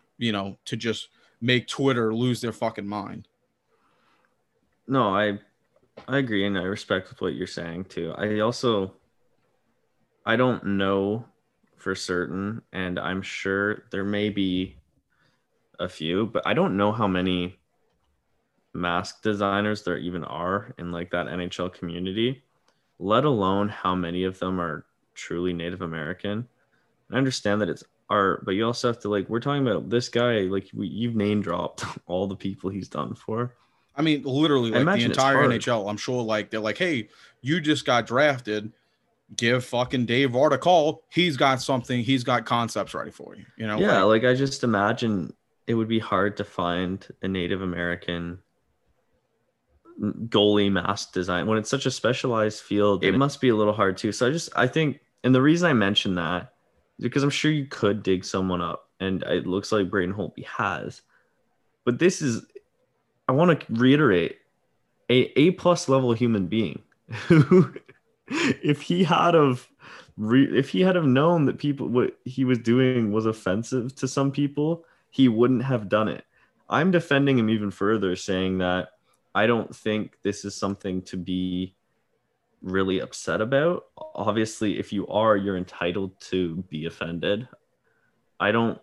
you 0.19 0.33
know 0.33 0.59
to 0.67 0.77
just 0.77 1.09
make 1.41 1.67
Twitter 1.67 2.15
lose 2.15 2.41
their 2.41 2.53
fucking 2.53 2.87
mind. 2.87 3.29
No, 4.87 5.15
I 5.15 5.39
I 6.09 6.19
agree 6.19 6.47
and 6.47 6.59
I 6.59 6.63
respect 6.63 7.21
what 7.21 7.35
you're 7.35 7.47
saying 7.47 7.85
too. 7.85 8.13
I 8.17 8.41
also 8.41 8.95
I 10.27 10.37
don't 10.37 10.65
know 10.65 11.25
for 11.77 11.95
certain 11.95 12.61
and 12.73 12.99
I'm 12.99 13.23
sure 13.23 13.85
there 13.91 14.05
may 14.05 14.29
be 14.29 14.77
a 15.79 15.89
few, 15.89 16.27
but 16.27 16.47
I 16.47 16.53
don't 16.53 16.77
know 16.77 16.93
how 16.93 17.07
many 17.07 17.60
mask 18.73 19.23
designers 19.23 19.83
there 19.83 19.99
even 19.99 20.25
are 20.25 20.75
in 20.79 20.93
like 20.93 21.11
that 21.11 21.27
NHL 21.27 21.73
community, 21.73 22.43
let 22.99 23.25
alone 23.25 23.69
how 23.69 23.95
many 23.95 24.25
of 24.25 24.39
them 24.39 24.61
are 24.61 24.85
truly 25.15 25.53
Native 25.53 25.83
American. 25.83 26.47
I 27.11 27.17
understand 27.17 27.61
that 27.61 27.69
it's 27.69 27.85
art, 28.09 28.45
but 28.45 28.53
you 28.53 28.67
also 28.67 28.89
have 28.89 29.01
to 29.01 29.09
like 29.09 29.29
we're 29.29 29.41
talking 29.41 29.67
about 29.67 29.91
this 29.91 30.09
guy 30.09 30.41
like 30.43 30.69
we, 30.75 30.87
you've 30.87 31.17
name 31.17 31.43
dropped 31.43 31.85
all 32.07 32.27
the 32.27 32.37
people 32.37 32.71
he's 32.71 32.89
done 32.89 33.15
for. 33.15 33.55
I 33.97 34.03
mean, 34.03 34.23
literally, 34.23 34.71
like 34.71 34.99
the 34.99 35.05
entire 35.05 35.37
NHL. 35.37 35.91
I'm 35.91 35.97
sure, 35.97 36.23
like 36.23 36.51
they're 36.51 36.61
like, 36.61 36.79
"Hey, 36.79 37.09
you 37.43 37.61
just 37.61 37.85
got 37.85 38.07
drafted. 38.07 38.73
give 39.37 39.65
fucking 39.65 40.07
Dave 40.07 40.35
Art 40.35 40.53
a 40.53 40.59
call. 40.59 41.03
He's 41.11 41.37
got 41.37 41.61
something. 41.61 42.03
He's 42.03 42.25
got 42.25 42.47
concepts 42.47 42.95
ready 42.95 43.11
for 43.11 43.35
you. 43.37 43.45
You 43.57 43.67
know. 43.67 43.79
Yeah, 43.79 44.03
like, 44.03 44.23
like 44.23 44.31
I 44.31 44.35
just 44.35 44.65
imagine 44.65 45.35
it 45.67 45.75
would 45.75 45.89
be 45.89 45.99
hard 45.99 46.37
to 46.39 46.45
find 46.45 47.07
a 47.23 47.29
Native 47.29 47.63
American 47.63 48.39
goalie 50.01 50.73
mask 50.73 51.13
design 51.13 51.47
when 51.47 51.59
it's 51.59 51.71
such 51.71 51.87
a 51.87 51.91
specialized 51.91 52.63
field. 52.63 53.05
It 53.05 53.17
must 53.17 53.41
be 53.41 53.51
a 53.51 53.57
little 53.57 53.73
hard 53.73 53.97
too. 53.97 54.13
So 54.13 54.29
I 54.29 54.31
just 54.31 54.51
I 54.57 54.67
think, 54.67 55.01
and 55.25 55.35
the 55.35 55.43
reason 55.43 55.69
I 55.69 55.75
mentioned 55.75 56.17
that 56.19 56.53
is 56.99 57.05
because 57.05 57.23
I'm 57.23 57.31
sure 57.31 57.51
you 57.51 57.67
could 57.67 58.03
dig 58.03 58.25
someone 58.25 58.63
up, 58.63 58.89
and 58.99 59.23
it 59.25 59.47
looks 59.47 59.73
like 59.73 59.91
Braden 59.91 60.15
Holtby 60.15 60.47
has. 60.47 61.03
But 61.85 61.99
this 61.99 62.23
is, 62.23 62.45
I 63.29 63.33
want 63.33 63.61
to 63.61 63.67
reiterate, 63.73 64.39
a 65.11 65.33
A 65.39 65.53
plus 65.53 65.89
level 65.89 66.13
human 66.13 66.47
being 66.47 66.83
who, 67.27 67.75
if 68.29 68.83
he 68.83 69.05
had 69.05 69.35
of 69.35 69.69
if 70.19 70.69
he 70.69 70.83
had 70.83 70.97
have 70.97 71.07
known 71.07 71.47
that 71.47 71.59
people 71.59 71.89
what 71.89 72.19
he 72.25 72.45
was 72.45 72.59
doing 72.59 73.11
was 73.11 73.27
offensive 73.27 73.95
to 73.97 74.09
some 74.09 74.31
people, 74.31 74.85
he 75.11 75.29
wouldn't 75.29 75.65
have 75.65 75.89
done 75.89 76.09
it. 76.09 76.25
I'm 76.69 76.91
defending 76.91 77.39
him 77.39 77.51
even 77.51 77.71
further, 77.71 78.15
saying 78.17 78.59
that 78.59 78.91
I 79.35 79.47
don't 79.47 79.75
think 79.75 80.19
this 80.23 80.45
is 80.45 80.55
something 80.55 81.03
to 81.03 81.17
be 81.17 81.75
really 82.63 83.01
upset 83.01 83.41
about. 83.41 83.85
Obviously, 83.97 84.79
if 84.79 84.93
you 84.93 85.07
are, 85.09 85.37
you're 85.37 85.57
entitled 85.57 86.21
to 86.21 86.57
be 86.69 86.87
offended. 86.87 87.49
I 88.39 88.53
don't 88.53 88.81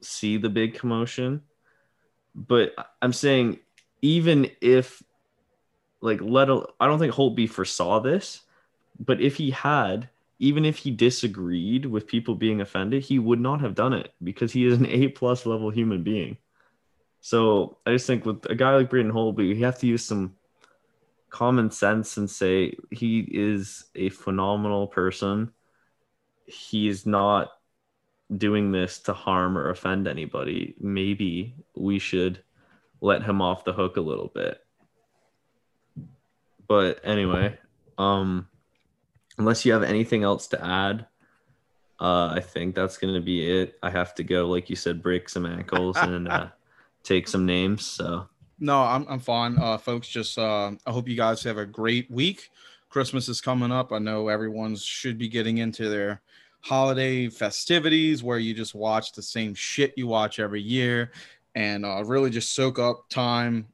see 0.00 0.36
the 0.36 0.50
big 0.50 0.74
commotion, 0.74 1.42
but 2.34 2.74
I'm 3.00 3.12
saying 3.12 3.60
even 4.02 4.50
if 4.60 5.02
like 6.00 6.20
let 6.20 6.50
a, 6.50 6.66
I 6.80 6.86
don't 6.86 6.98
think 6.98 7.14
Holtby 7.14 7.48
foresaw 7.48 8.00
this, 8.00 8.42
but 8.98 9.20
if 9.20 9.36
he 9.36 9.50
had, 9.50 10.08
even 10.38 10.64
if 10.64 10.78
he 10.78 10.90
disagreed 10.90 11.86
with 11.86 12.08
people 12.08 12.34
being 12.34 12.60
offended, 12.60 13.04
he 13.04 13.18
would 13.20 13.40
not 13.40 13.60
have 13.60 13.76
done 13.76 13.92
it 13.92 14.12
because 14.22 14.52
he 14.52 14.66
is 14.66 14.78
an 14.78 14.86
A 14.86 15.08
plus 15.08 15.46
level 15.46 15.70
human 15.70 16.02
being. 16.02 16.36
So 17.22 17.78
I 17.86 17.92
just 17.92 18.06
think 18.06 18.26
with 18.26 18.44
a 18.50 18.54
guy 18.54 18.74
like 18.74 18.90
Braden 18.90 19.12
Holtby, 19.12 19.48
you 19.48 19.64
have 19.64 19.78
to 19.78 19.86
use 19.86 20.04
some 20.04 20.34
common 21.30 21.70
sense 21.70 22.16
and 22.16 22.28
say 22.28 22.74
he 22.90 23.20
is 23.20 23.84
a 23.94 24.08
phenomenal 24.10 24.88
person. 24.88 25.52
He's 26.46 27.06
not 27.06 27.52
doing 28.36 28.72
this 28.72 28.98
to 29.00 29.12
harm 29.12 29.56
or 29.56 29.70
offend 29.70 30.08
anybody. 30.08 30.74
Maybe 30.80 31.54
we 31.76 32.00
should 32.00 32.42
let 33.00 33.22
him 33.22 33.40
off 33.40 33.64
the 33.64 33.72
hook 33.72 33.96
a 33.96 34.00
little 34.00 34.30
bit. 34.34 34.58
But 36.66 37.00
anyway, 37.04 37.56
um 37.98 38.48
unless 39.38 39.64
you 39.64 39.72
have 39.72 39.84
anything 39.84 40.24
else 40.24 40.48
to 40.48 40.64
add, 40.64 41.06
uh, 42.00 42.32
I 42.34 42.40
think 42.40 42.74
that's 42.74 42.98
going 42.98 43.14
to 43.14 43.20
be 43.20 43.48
it. 43.48 43.78
I 43.82 43.90
have 43.90 44.14
to 44.16 44.24
go, 44.24 44.48
like 44.48 44.68
you 44.68 44.76
said, 44.76 45.02
break 45.02 45.28
some 45.28 45.46
ankles 45.46 45.96
and 45.96 46.28
uh, 46.28 46.48
take 47.02 47.28
some 47.28 47.46
names. 47.46 47.84
So 47.84 48.28
no, 48.58 48.82
I'm 48.82 49.06
I'm 49.08 49.20
fine, 49.20 49.58
uh, 49.58 49.78
folks. 49.78 50.08
Just 50.08 50.38
uh, 50.38 50.72
I 50.86 50.90
hope 50.90 51.08
you 51.08 51.16
guys 51.16 51.42
have 51.42 51.58
a 51.58 51.66
great 51.66 52.10
week. 52.10 52.50
Christmas 52.88 53.28
is 53.28 53.40
coming 53.40 53.72
up. 53.72 53.92
I 53.92 53.98
know 53.98 54.28
everyone 54.28 54.76
should 54.76 55.18
be 55.18 55.28
getting 55.28 55.58
into 55.58 55.88
their 55.88 56.20
holiday 56.60 57.28
festivities 57.28 58.22
where 58.22 58.38
you 58.38 58.54
just 58.54 58.74
watch 58.74 59.12
the 59.12 59.22
same 59.22 59.54
shit 59.54 59.94
you 59.96 60.06
watch 60.06 60.38
every 60.38 60.62
year 60.62 61.10
and 61.54 61.84
uh, 61.84 62.02
really 62.04 62.30
just 62.30 62.54
soak 62.54 62.78
up 62.78 63.08
time 63.08 63.66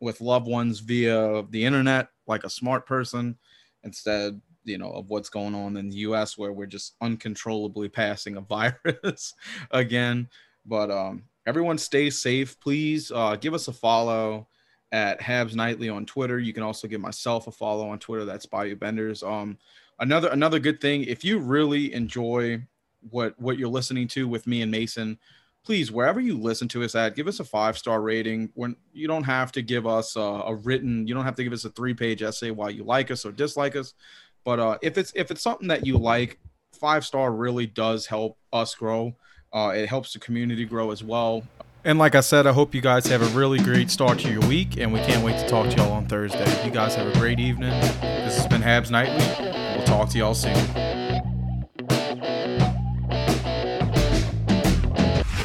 with 0.00 0.20
loved 0.20 0.48
ones 0.48 0.80
via 0.80 1.44
the 1.50 1.64
internet 1.64 2.08
like 2.26 2.42
a 2.44 2.50
smart 2.50 2.84
person 2.84 3.36
instead 3.84 4.40
you 4.64 4.76
know 4.76 4.90
of 4.90 5.08
what's 5.08 5.28
going 5.28 5.54
on 5.54 5.76
in 5.76 5.88
the 5.88 5.96
US 5.98 6.36
where 6.36 6.52
we're 6.52 6.66
just 6.66 6.96
uncontrollably 7.00 7.88
passing 7.88 8.36
a 8.36 8.40
virus 8.42 9.34
again 9.70 10.28
but 10.66 10.90
um 10.90 11.22
everyone 11.46 11.78
stay 11.78 12.10
safe. 12.10 12.58
Please 12.60 13.10
uh, 13.14 13.36
give 13.36 13.54
us 13.54 13.68
a 13.68 13.72
follow 13.72 14.48
at 14.92 15.20
Habs 15.20 15.54
Nightly 15.54 15.88
on 15.88 16.04
Twitter. 16.06 16.38
You 16.38 16.52
can 16.52 16.62
also 16.62 16.88
give 16.88 17.00
myself 17.00 17.46
a 17.46 17.52
follow 17.52 17.88
on 17.88 17.98
Twitter. 17.98 18.24
That's 18.24 18.46
Bayou 18.46 18.76
Benders. 18.76 19.22
Um, 19.22 19.58
another 19.98 20.28
another 20.28 20.58
good 20.58 20.80
thing 20.80 21.04
if 21.04 21.24
you 21.24 21.38
really 21.38 21.92
enjoy 21.92 22.62
what 23.10 23.38
what 23.40 23.58
you're 23.58 23.68
listening 23.68 24.08
to 24.08 24.28
with 24.28 24.46
me 24.46 24.62
and 24.62 24.70
Mason, 24.70 25.18
please 25.64 25.90
wherever 25.90 26.20
you 26.20 26.38
listen 26.38 26.68
to 26.68 26.82
us 26.82 26.94
at, 26.94 27.16
give 27.16 27.28
us 27.28 27.40
a 27.40 27.44
five 27.44 27.78
star 27.78 28.00
rating. 28.00 28.50
When 28.54 28.76
you 28.92 29.08
don't 29.08 29.24
have 29.24 29.52
to 29.52 29.62
give 29.62 29.86
us 29.86 30.16
a, 30.16 30.20
a 30.20 30.54
written, 30.54 31.06
you 31.06 31.14
don't 31.14 31.24
have 31.24 31.36
to 31.36 31.44
give 31.44 31.52
us 31.52 31.64
a 31.64 31.70
three 31.70 31.94
page 31.94 32.22
essay 32.22 32.50
why 32.50 32.70
you 32.70 32.84
like 32.84 33.10
us 33.10 33.24
or 33.24 33.32
dislike 33.32 33.76
us. 33.76 33.94
But 34.44 34.60
uh, 34.60 34.78
if 34.82 34.98
it's 34.98 35.12
if 35.14 35.30
it's 35.30 35.42
something 35.42 35.68
that 35.68 35.86
you 35.86 35.98
like, 35.98 36.38
five 36.72 37.04
star 37.04 37.32
really 37.32 37.66
does 37.66 38.06
help 38.06 38.38
us 38.52 38.74
grow. 38.74 39.16
Uh, 39.52 39.72
it 39.74 39.88
helps 39.88 40.12
the 40.12 40.18
community 40.18 40.64
grow 40.64 40.90
as 40.90 41.02
well. 41.02 41.42
And 41.84 41.98
like 41.98 42.16
I 42.16 42.20
said, 42.20 42.46
I 42.48 42.52
hope 42.52 42.74
you 42.74 42.80
guys 42.80 43.06
have 43.06 43.22
a 43.22 43.38
really 43.38 43.60
great 43.60 43.90
start 43.90 44.18
to 44.18 44.30
your 44.30 44.40
week, 44.48 44.76
and 44.76 44.92
we 44.92 44.98
can't 45.00 45.24
wait 45.24 45.38
to 45.38 45.48
talk 45.48 45.70
to 45.70 45.76
y'all 45.76 45.92
on 45.92 46.06
Thursday. 46.06 46.64
You 46.64 46.72
guys 46.72 46.96
have 46.96 47.06
a 47.06 47.18
great 47.18 47.38
evening. 47.38 47.70
This 48.00 48.36
has 48.38 48.46
been 48.48 48.60
Habs 48.60 48.90
Nightly. 48.90 49.24
We'll 49.76 49.86
talk 49.86 50.08
to 50.10 50.18
y'all 50.18 50.34
soon. 50.34 50.56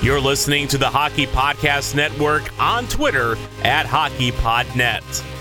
You're 0.02 0.20
listening 0.20 0.68
to 0.70 0.80
the 0.80 0.90
Hockey 0.90 1.28
Podcast 1.28 1.94
Network 1.94 2.52
on 2.60 2.88
Twitter 2.88 3.38
at 3.64 3.86
HockeyPodNet. 3.86 5.41